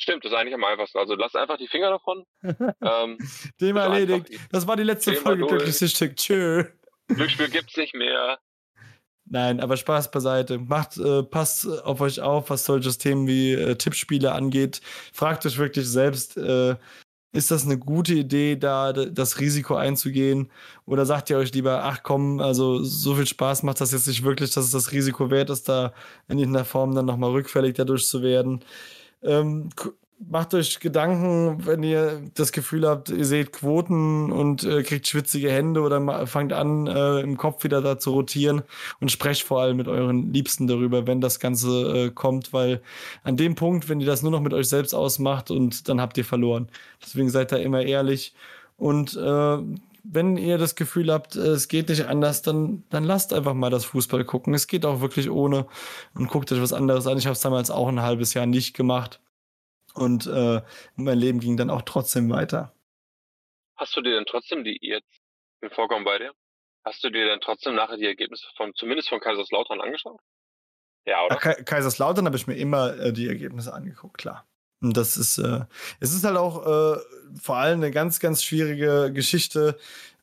Stimmt, 0.00 0.24
das 0.24 0.32
ist 0.32 0.38
eigentlich 0.38 0.54
am 0.54 0.64
einfachsten. 0.64 0.98
Also 0.98 1.14
lasst 1.14 1.36
einfach 1.36 1.58
die 1.58 1.68
Finger 1.68 1.90
davon. 1.90 2.24
ähm, 2.42 3.18
Thema 3.58 3.82
erledigt. 3.82 4.30
Das 4.50 4.66
war 4.66 4.76
die 4.76 4.82
letzte 4.82 5.10
Thema 5.10 5.22
Folge 5.22 5.40
durch. 5.42 5.50
glücklich 5.50 5.76
süchtig. 5.76 6.16
Tschö. 6.16 6.64
Glücksspiel 7.08 7.50
gibt's 7.50 7.76
nicht 7.76 7.94
mehr. 7.94 8.38
Nein, 9.26 9.60
aber 9.60 9.76
Spaß 9.76 10.10
beiseite. 10.10 10.58
Macht, 10.58 10.96
äh, 10.96 11.22
passt 11.22 11.66
auf 11.66 12.00
euch 12.00 12.20
auf, 12.20 12.48
was 12.48 12.64
solches 12.64 12.96
Themen 12.96 13.26
wie 13.26 13.52
äh, 13.52 13.76
Tippspiele 13.76 14.32
angeht. 14.32 14.80
Fragt 15.12 15.44
euch 15.44 15.58
wirklich 15.58 15.86
selbst, 15.86 16.38
äh, 16.38 16.76
ist 17.32 17.50
das 17.50 17.64
eine 17.64 17.78
gute 17.78 18.14
Idee, 18.14 18.56
da 18.56 18.92
das 18.92 19.38
Risiko 19.38 19.76
einzugehen? 19.76 20.50
Oder 20.86 21.04
sagt 21.04 21.28
ihr 21.28 21.36
euch 21.36 21.52
lieber, 21.52 21.84
ach 21.84 22.02
komm, 22.02 22.40
also 22.40 22.82
so 22.82 23.14
viel 23.14 23.26
Spaß 23.26 23.62
macht 23.64 23.80
das 23.82 23.92
jetzt 23.92 24.08
nicht 24.08 24.24
wirklich, 24.24 24.50
dass 24.52 24.64
es 24.64 24.72
das 24.72 24.92
Risiko 24.92 25.30
wert 25.30 25.50
ist, 25.50 25.68
da 25.68 25.92
in 26.26 26.38
irgendeiner 26.38 26.64
Form 26.64 26.94
dann 26.94 27.04
nochmal 27.06 27.30
rückfällig 27.30 27.74
dadurch 27.76 28.06
zu 28.06 28.22
werden? 28.22 28.64
Ähm, 29.22 29.70
macht 30.28 30.52
euch 30.54 30.80
Gedanken, 30.80 31.66
wenn 31.66 31.82
ihr 31.82 32.20
das 32.34 32.52
Gefühl 32.52 32.86
habt, 32.86 33.08
ihr 33.08 33.24
seht 33.24 33.52
Quoten 33.52 34.30
und 34.30 34.64
äh, 34.64 34.82
kriegt 34.82 35.06
schwitzige 35.06 35.50
Hände 35.50 35.80
oder 35.80 36.26
fangt 36.26 36.52
an, 36.52 36.86
äh, 36.86 37.20
im 37.20 37.36
Kopf 37.36 37.64
wieder 37.64 37.80
da 37.80 37.98
zu 37.98 38.10
rotieren 38.10 38.62
und 39.00 39.10
sprecht 39.10 39.42
vor 39.42 39.62
allem 39.62 39.78
mit 39.78 39.88
euren 39.88 40.32
Liebsten 40.32 40.66
darüber, 40.66 41.06
wenn 41.06 41.20
das 41.20 41.40
Ganze 41.40 42.06
äh, 42.06 42.10
kommt, 42.10 42.52
weil 42.52 42.82
an 43.22 43.36
dem 43.36 43.54
Punkt, 43.54 43.88
wenn 43.88 44.00
ihr 44.00 44.06
das 44.06 44.22
nur 44.22 44.30
noch 44.30 44.40
mit 44.40 44.52
euch 44.52 44.68
selbst 44.68 44.94
ausmacht 44.94 45.50
und 45.50 45.88
dann 45.88 46.00
habt 46.00 46.18
ihr 46.18 46.24
verloren. 46.24 46.68
Deswegen 47.02 47.30
seid 47.30 47.52
da 47.52 47.56
immer 47.56 47.82
ehrlich 47.82 48.34
und 48.76 49.16
äh, 49.16 49.58
wenn 50.02 50.36
ihr 50.36 50.58
das 50.58 50.74
Gefühl 50.74 51.12
habt, 51.12 51.36
äh, 51.36 51.40
es 51.40 51.68
geht 51.68 51.88
nicht 51.88 52.06
anders, 52.06 52.42
dann, 52.42 52.84
dann 52.88 53.04
lasst 53.04 53.32
einfach 53.32 53.54
mal 53.54 53.70
das 53.70 53.84
Fußball 53.84 54.24
gucken. 54.24 54.54
Es 54.54 54.66
geht 54.66 54.84
auch 54.84 55.00
wirklich 55.00 55.30
ohne 55.30 55.66
und 56.14 56.28
guckt 56.28 56.50
euch 56.52 56.60
was 56.60 56.72
anderes 56.72 57.06
an. 57.06 57.18
Ich 57.18 57.26
habe 57.26 57.34
es 57.34 57.40
damals 57.40 57.70
auch 57.70 57.88
ein 57.88 58.02
halbes 58.02 58.34
Jahr 58.34 58.46
nicht 58.46 58.74
gemacht. 58.74 59.20
Und 59.94 60.26
äh, 60.26 60.62
mein 60.96 61.18
Leben 61.18 61.40
ging 61.40 61.56
dann 61.56 61.70
auch 61.70 61.82
trotzdem 61.82 62.30
weiter. 62.30 62.74
Hast 63.76 63.96
du 63.96 64.02
dir 64.02 64.14
denn 64.14 64.26
trotzdem 64.26 64.62
die 64.62 64.78
jetzt, 64.80 65.10
ich 65.54 65.60
bin 65.60 65.70
vollkommen 65.70 66.04
bei 66.04 66.18
dir, 66.18 66.32
hast 66.84 67.02
du 67.02 67.10
dir 67.10 67.26
denn 67.26 67.40
trotzdem 67.40 67.74
nachher 67.74 67.96
die 67.96 68.06
Ergebnisse 68.06 68.46
von, 68.56 68.72
zumindest 68.74 69.08
von 69.08 69.20
Kaiserslautern 69.20 69.80
angeschaut? 69.80 70.20
Ja, 71.06 71.24
oder? 71.24 71.36
Ka 71.36 71.54
Kaiserslautern 71.54 72.26
habe 72.26 72.36
ich 72.36 72.46
mir 72.46 72.56
immer 72.56 72.96
äh, 72.98 73.12
die 73.12 73.26
Ergebnisse 73.26 73.72
angeguckt, 73.72 74.18
klar. 74.18 74.46
Und 74.82 74.96
das 74.96 75.16
ist, 75.16 75.38
äh, 75.38 75.60
es 76.00 76.14
ist 76.14 76.24
halt 76.24 76.36
auch 76.36 76.94
äh, 76.94 76.98
vor 77.40 77.56
allem 77.56 77.80
eine 77.80 77.90
ganz, 77.90 78.18
ganz 78.18 78.42
schwierige 78.42 79.12
Geschichte, 79.12 79.76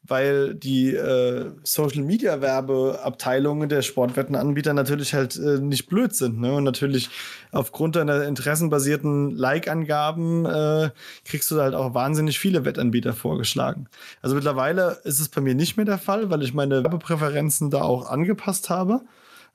weil 0.09 0.55
die 0.55 0.93
äh, 0.93 1.51
Social 1.63 2.01
Media 2.03 2.41
Werbeabteilungen 2.41 3.69
der 3.69 3.81
Sportwettenanbieter 3.81 4.73
natürlich 4.73 5.13
halt 5.13 5.35
äh, 5.37 5.59
nicht 5.59 5.87
blöd 5.87 6.15
sind. 6.15 6.39
Ne? 6.39 6.53
Und 6.53 6.63
natürlich 6.63 7.09
aufgrund 7.51 7.95
deiner 7.95 8.23
interessenbasierten 8.23 9.31
Like-Angaben 9.31 10.45
äh, 10.45 10.89
kriegst 11.25 11.51
du 11.51 11.59
halt 11.59 11.75
auch 11.75 11.93
wahnsinnig 11.93 12.39
viele 12.39 12.65
Wettanbieter 12.65 13.13
vorgeschlagen. 13.13 13.87
Also 14.21 14.35
mittlerweile 14.35 14.99
ist 15.03 15.19
es 15.19 15.29
bei 15.29 15.41
mir 15.41 15.55
nicht 15.55 15.77
mehr 15.77 15.85
der 15.85 15.97
Fall, 15.97 16.29
weil 16.29 16.41
ich 16.41 16.53
meine 16.53 16.83
Werbepräferenzen 16.83 17.69
da 17.69 17.81
auch 17.81 18.09
angepasst 18.09 18.69
habe. 18.69 19.01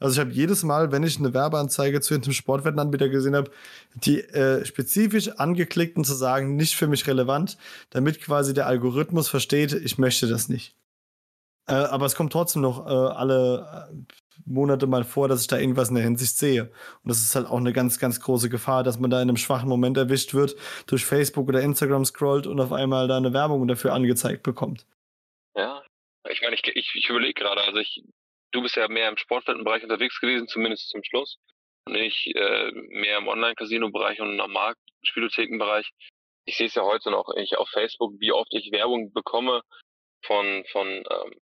Also 0.03 0.15
ich 0.15 0.21
habe 0.21 0.33
jedes 0.33 0.65
Mal, 0.65 0.91
wenn 0.91 1.05
ich 1.05 1.19
eine 1.19 1.33
Werbeanzeige 1.33 2.01
zu 2.01 2.15
einem 2.15 2.33
Sportwettenanbieter 2.33 3.09
gesehen 3.09 3.37
habe, 3.37 3.53
die 3.95 4.21
äh, 4.21 4.65
spezifisch 4.65 5.29
angeklickt 5.29 5.97
und 5.97 6.05
zu 6.05 6.15
sagen, 6.15 6.57
nicht 6.57 6.75
für 6.75 6.89
mich 6.89 7.07
relevant, 7.07 7.57
damit 7.91 8.21
quasi 8.21 8.53
der 8.53 8.67
Algorithmus 8.67 9.29
versteht, 9.29 9.73
ich 9.73 9.99
möchte 9.99 10.27
das 10.27 10.49
nicht. 10.49 10.75
Äh, 11.69 11.75
aber 11.75 12.07
es 12.07 12.17
kommt 12.17 12.33
trotzdem 12.33 12.63
noch 12.63 12.85
äh, 12.85 12.91
alle 12.91 13.89
äh, 13.93 13.97
Monate 14.45 14.89
mal 14.89 15.05
vor, 15.05 15.29
dass 15.29 15.43
ich 15.43 15.47
da 15.47 15.59
irgendwas 15.59 15.91
in 15.91 15.95
der 15.95 16.03
Hinsicht 16.03 16.37
sehe. 16.37 16.65
Und 16.65 17.09
das 17.09 17.19
ist 17.19 17.37
halt 17.37 17.47
auch 17.47 17.59
eine 17.59 17.73
ganz, 17.73 18.01
ganz 18.01 18.21
große 18.21 18.49
Gefahr, 18.49 18.83
dass 18.83 18.99
man 18.99 19.11
da 19.11 19.23
in 19.23 19.29
einem 19.29 19.37
schwachen 19.37 19.69
Moment 19.69 19.97
erwischt 19.97 20.35
wird, 20.35 20.57
durch 20.89 21.05
Facebook 21.05 21.47
oder 21.47 21.63
Instagram 21.63 22.05
scrollt 22.05 22.49
und 22.49 22.59
auf 22.59 22.73
einmal 22.73 23.07
da 23.07 23.19
eine 23.19 23.33
Werbung 23.33 23.69
dafür 23.69 23.93
angezeigt 23.93 24.43
bekommt. 24.43 24.85
Ja. 25.55 25.81
Ich 26.29 26.41
meine, 26.43 26.57
ich, 26.57 26.63
ich, 26.75 26.93
ich 26.95 27.09
überlege 27.09 27.35
gerade, 27.35 27.63
also 27.63 27.79
ich, 27.79 28.03
du 28.53 28.63
bist 28.63 28.77
ja 28.77 28.89
mehr 28.89 29.09
im 29.09 29.17
Sportwettenbereich 29.17 29.83
unterwegs 29.83 30.21
gewesen, 30.21 30.49
zumindest 30.49 30.91
zum 30.91 31.03
Schluss. 31.03 31.39
Und 31.87 31.97
ich 31.97 32.33
äh, 32.35 32.71
mehr 32.73 33.19
im 33.19 33.29
Online-Casino-Bereich 33.29 34.21
und 34.21 34.41
am 34.41 34.57
Spielothekenbereich. 35.03 35.91
Ich 36.45 36.57
sehe 36.57 36.67
es 36.67 36.75
ja 36.75 36.83
heute 36.83 37.11
noch 37.11 37.35
ich 37.37 37.57
auf 37.57 37.69
Facebook, 37.71 38.15
wie 38.19 38.33
oft 38.33 38.53
ich 38.53 38.71
Werbung 38.71 39.13
bekomme 39.13 39.63
von, 40.25 40.65
von 40.71 40.89
ähm, 40.89 41.41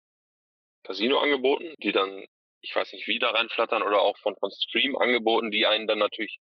Casino-Angeboten, 0.84 1.74
die 1.82 1.92
dann, 1.92 2.26
ich 2.62 2.74
weiß 2.74 2.92
nicht, 2.92 3.06
wie 3.06 3.18
da 3.18 3.30
reinflattern 3.30 3.82
oder 3.82 4.00
auch 4.00 4.18
von, 4.18 4.34
von 4.36 4.50
Stream-Angeboten, 4.50 5.50
die 5.50 5.66
einen 5.66 5.86
dann 5.86 5.98
natürlich 5.98 6.38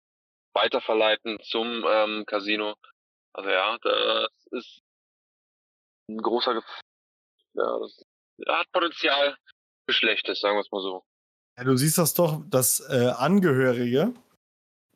weiterverleiten 0.55 1.41
zum 1.43 1.87
ähm, 1.89 2.25
Casino. 2.27 2.75
Also 3.33 3.51
ja, 3.51 3.79
das 3.83 4.47
ist 4.51 4.81
ein 6.11 6.19
großer 6.19 6.55
Gef 6.55 6.65
ja, 7.55 7.79
das 7.79 8.05
hat 8.47 8.71
Potenzial 8.73 9.37
für 9.89 9.95
Schlechtes, 9.95 10.41
sagen 10.41 10.57
wir 10.57 10.61
es 10.61 10.71
mal 10.71 10.83
so. 10.83 11.03
Ja, 11.57 11.65
du 11.65 11.77
siehst 11.77 11.99
das 11.99 12.15
doch, 12.15 12.43
dass 12.49 12.81
äh, 12.81 13.13
Angehörige, 13.17 14.13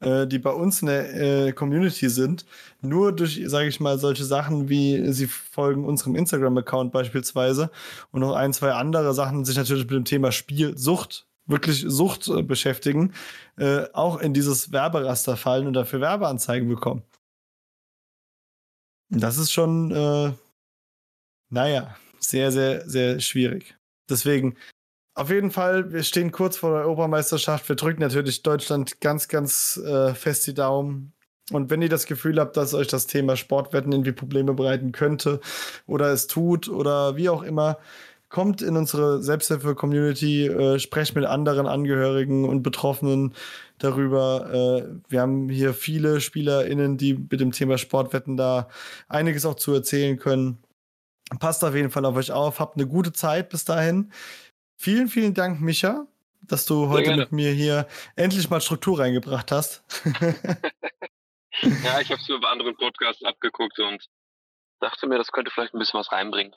äh, 0.00 0.26
die 0.26 0.38
bei 0.38 0.50
uns 0.50 0.82
in 0.82 0.88
der 0.88 1.14
äh, 1.14 1.52
Community 1.52 2.08
sind, 2.10 2.44
nur 2.82 3.12
durch, 3.12 3.42
sage 3.46 3.68
ich 3.68 3.80
mal, 3.80 3.98
solche 3.98 4.24
Sachen 4.24 4.68
wie 4.68 5.12
sie 5.12 5.26
folgen 5.26 5.84
unserem 5.86 6.14
Instagram-Account 6.14 6.92
beispielsweise 6.92 7.70
und 8.10 8.20
noch 8.20 8.34
ein, 8.34 8.52
zwei 8.52 8.72
andere 8.72 9.14
Sachen 9.14 9.44
sich 9.44 9.56
natürlich 9.56 9.84
mit 9.84 9.92
dem 9.92 10.04
Thema 10.04 10.30
Spielsucht, 10.30 11.26
wirklich 11.46 11.84
Sucht 11.88 12.28
äh, 12.28 12.42
beschäftigen, 12.42 13.14
äh, 13.56 13.86
auch 13.94 14.20
in 14.20 14.34
dieses 14.34 14.72
Werberaster 14.72 15.36
fallen 15.38 15.66
und 15.66 15.72
dafür 15.72 16.00
Werbeanzeigen 16.00 16.68
bekommen. 16.68 17.02
Das 19.08 19.38
ist 19.38 19.52
schon, 19.52 19.90
äh, 19.90 20.32
naja, 21.50 21.96
sehr, 22.18 22.52
sehr, 22.52 22.88
sehr 22.88 23.20
schwierig. 23.20 23.76
Deswegen, 24.08 24.56
auf 25.14 25.30
jeden 25.30 25.50
Fall, 25.50 25.92
wir 25.92 26.02
stehen 26.02 26.32
kurz 26.32 26.56
vor 26.56 26.70
der 26.70 26.82
Europameisterschaft. 26.82 27.68
Wir 27.68 27.76
drücken 27.76 28.00
natürlich 28.00 28.42
Deutschland 28.42 29.00
ganz, 29.00 29.28
ganz 29.28 29.76
äh, 29.84 30.14
fest 30.14 30.46
die 30.46 30.54
Daumen. 30.54 31.12
Und 31.50 31.70
wenn 31.70 31.82
ihr 31.82 31.88
das 31.88 32.06
Gefühl 32.06 32.38
habt, 32.38 32.56
dass 32.56 32.72
euch 32.72 32.86
das 32.88 33.06
Thema 33.06 33.36
Sportwetten 33.36 33.92
irgendwie 33.92 34.12
Probleme 34.12 34.54
bereiten 34.54 34.92
könnte 34.92 35.40
oder 35.86 36.12
es 36.12 36.28
tut 36.28 36.68
oder 36.68 37.16
wie 37.16 37.28
auch 37.28 37.42
immer, 37.42 37.78
kommt 38.30 38.62
in 38.62 38.76
unsere 38.78 39.22
Selbsthilfe-Community, 39.22 40.46
äh, 40.46 40.78
sprecht 40.78 41.14
mit 41.14 41.26
anderen 41.26 41.66
Angehörigen 41.66 42.48
und 42.48 42.62
Betroffenen 42.62 43.34
darüber. 43.78 44.50
Äh, 44.50 44.94
wir 45.10 45.20
haben 45.20 45.50
hier 45.50 45.74
viele 45.74 46.20
SpielerInnen, 46.20 46.96
die 46.96 47.14
mit 47.14 47.40
dem 47.40 47.52
Thema 47.52 47.76
Sportwetten 47.76 48.38
da 48.38 48.68
einiges 49.08 49.44
auch 49.44 49.56
zu 49.56 49.74
erzählen 49.74 50.18
können. 50.18 50.58
Passt 51.38 51.64
auf 51.64 51.74
jeden 51.74 51.90
Fall 51.90 52.04
auf 52.06 52.16
euch 52.16 52.32
auf. 52.32 52.58
Habt 52.58 52.76
eine 52.76 52.86
gute 52.86 53.12
Zeit 53.12 53.50
bis 53.50 53.64
dahin. 53.64 54.10
Vielen, 54.82 55.06
vielen 55.06 55.32
Dank, 55.32 55.60
Micha, 55.60 56.08
dass 56.40 56.66
du 56.66 56.88
heute 56.88 57.14
mit 57.14 57.30
mir 57.30 57.52
hier 57.52 57.86
endlich 58.16 58.50
mal 58.50 58.60
Struktur 58.60 58.98
reingebracht 58.98 59.52
hast. 59.52 59.84
ja, 61.84 62.00
ich 62.00 62.10
habe 62.10 62.20
es 62.20 62.28
mir 62.28 62.40
bei 62.40 62.48
anderen 62.48 62.76
Podcasts 62.76 63.22
abgeguckt 63.22 63.78
und 63.78 64.04
dachte 64.80 65.06
mir, 65.06 65.18
das 65.18 65.30
könnte 65.30 65.52
vielleicht 65.52 65.72
ein 65.72 65.78
bisschen 65.78 66.00
was 66.00 66.10
reinbringen. 66.10 66.52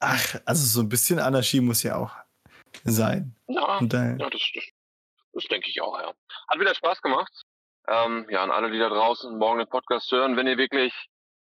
Ach, 0.00 0.36
also 0.46 0.64
so 0.64 0.80
ein 0.80 0.88
bisschen 0.88 1.18
Anarchie 1.18 1.60
muss 1.60 1.82
ja 1.82 1.96
auch 1.96 2.16
sein. 2.84 3.36
Ja, 3.48 3.82
ja 3.82 4.16
das, 4.16 4.50
das, 4.54 4.64
das 5.34 5.44
denke 5.50 5.68
ich 5.68 5.82
auch, 5.82 6.00
ja. 6.00 6.14
Hat 6.48 6.58
wieder 6.58 6.74
Spaß 6.74 7.02
gemacht. 7.02 7.42
Ähm, 7.86 8.26
ja, 8.30 8.44
an 8.44 8.50
alle, 8.50 8.70
die 8.70 8.78
da 8.78 8.88
draußen 8.88 9.36
morgen 9.36 9.58
den 9.58 9.68
Podcast 9.68 10.10
hören, 10.10 10.38
wenn 10.38 10.46
ihr 10.46 10.56
wirklich 10.56 10.94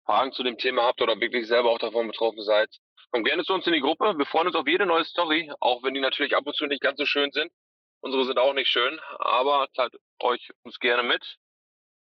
Fragen 0.06 0.30
zu 0.30 0.44
dem 0.44 0.58
Thema 0.58 0.84
habt 0.84 1.02
oder 1.02 1.18
wirklich 1.18 1.48
selber 1.48 1.70
auch 1.70 1.80
davon 1.80 2.06
betroffen 2.06 2.44
seid, 2.44 2.70
kommt 3.12 3.26
gerne 3.26 3.44
zu 3.44 3.52
uns 3.52 3.66
in 3.66 3.74
die 3.74 3.80
Gruppe. 3.80 4.14
Wir 4.16 4.26
freuen 4.26 4.48
uns 4.48 4.56
auf 4.56 4.66
jede 4.66 4.86
neue 4.86 5.04
Story, 5.04 5.52
auch 5.60 5.82
wenn 5.82 5.94
die 5.94 6.00
natürlich 6.00 6.34
ab 6.34 6.46
und 6.46 6.56
zu 6.56 6.66
nicht 6.66 6.82
ganz 6.82 6.98
so 6.98 7.06
schön 7.06 7.30
sind. 7.30 7.52
Unsere 8.00 8.24
sind 8.24 8.38
auch 8.38 8.54
nicht 8.54 8.68
schön, 8.68 8.98
aber 9.18 9.68
teilt 9.74 9.94
euch 10.20 10.50
uns 10.64 10.78
gerne 10.80 11.06
mit. 11.06 11.38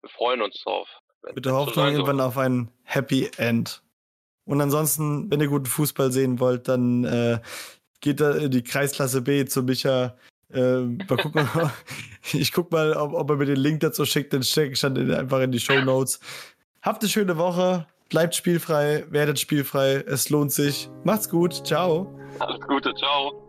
Wir 0.02 0.10
freuen 0.10 0.42
uns 0.42 0.62
drauf. 0.62 0.88
Mit 1.34 1.44
der 1.44 1.54
Hoffnung 1.54 1.86
so 1.86 1.90
irgendwann 1.90 2.20
auf 2.20 2.38
ein 2.38 2.70
Happy 2.84 3.28
End. 3.38 3.82
Und 4.44 4.60
ansonsten, 4.60 5.30
wenn 5.30 5.40
ihr 5.40 5.48
guten 5.48 5.66
Fußball 5.66 6.12
sehen 6.12 6.38
wollt, 6.38 6.68
dann 6.68 7.04
äh, 7.04 7.40
geht 8.00 8.20
da 8.20 8.36
in 8.36 8.50
die 8.50 8.62
Kreisklasse 8.62 9.22
B 9.22 9.44
zu 9.44 9.62
Micha. 9.62 10.16
Äh, 10.52 10.80
mal 10.80 11.16
gucken, 11.20 11.48
ich 12.32 12.52
guck 12.52 12.70
mal, 12.70 12.94
ob, 12.94 13.12
ob, 13.12 13.30
er 13.30 13.36
mir 13.36 13.46
den 13.46 13.56
Link 13.56 13.80
dazu 13.80 14.04
schickt, 14.04 14.32
den 14.32 14.42
stecke 14.42 14.72
ich 14.72 14.80
dann 14.80 15.10
einfach 15.10 15.40
in 15.40 15.52
die 15.52 15.60
Show 15.60 15.80
Notes. 15.80 16.20
Habt 16.80 17.02
eine 17.02 17.10
schöne 17.10 17.36
Woche, 17.36 17.86
bleibt 18.08 18.34
spielfrei, 18.34 19.04
werdet 19.10 19.38
spielfrei, 19.38 20.04
es 20.06 20.30
lohnt 20.30 20.52
sich. 20.52 20.90
Macht's 21.04 21.28
gut, 21.28 21.66
ciao. 21.66 22.14
Alles 22.38 22.60
Gute, 22.60 22.94
ciao. 22.94 23.47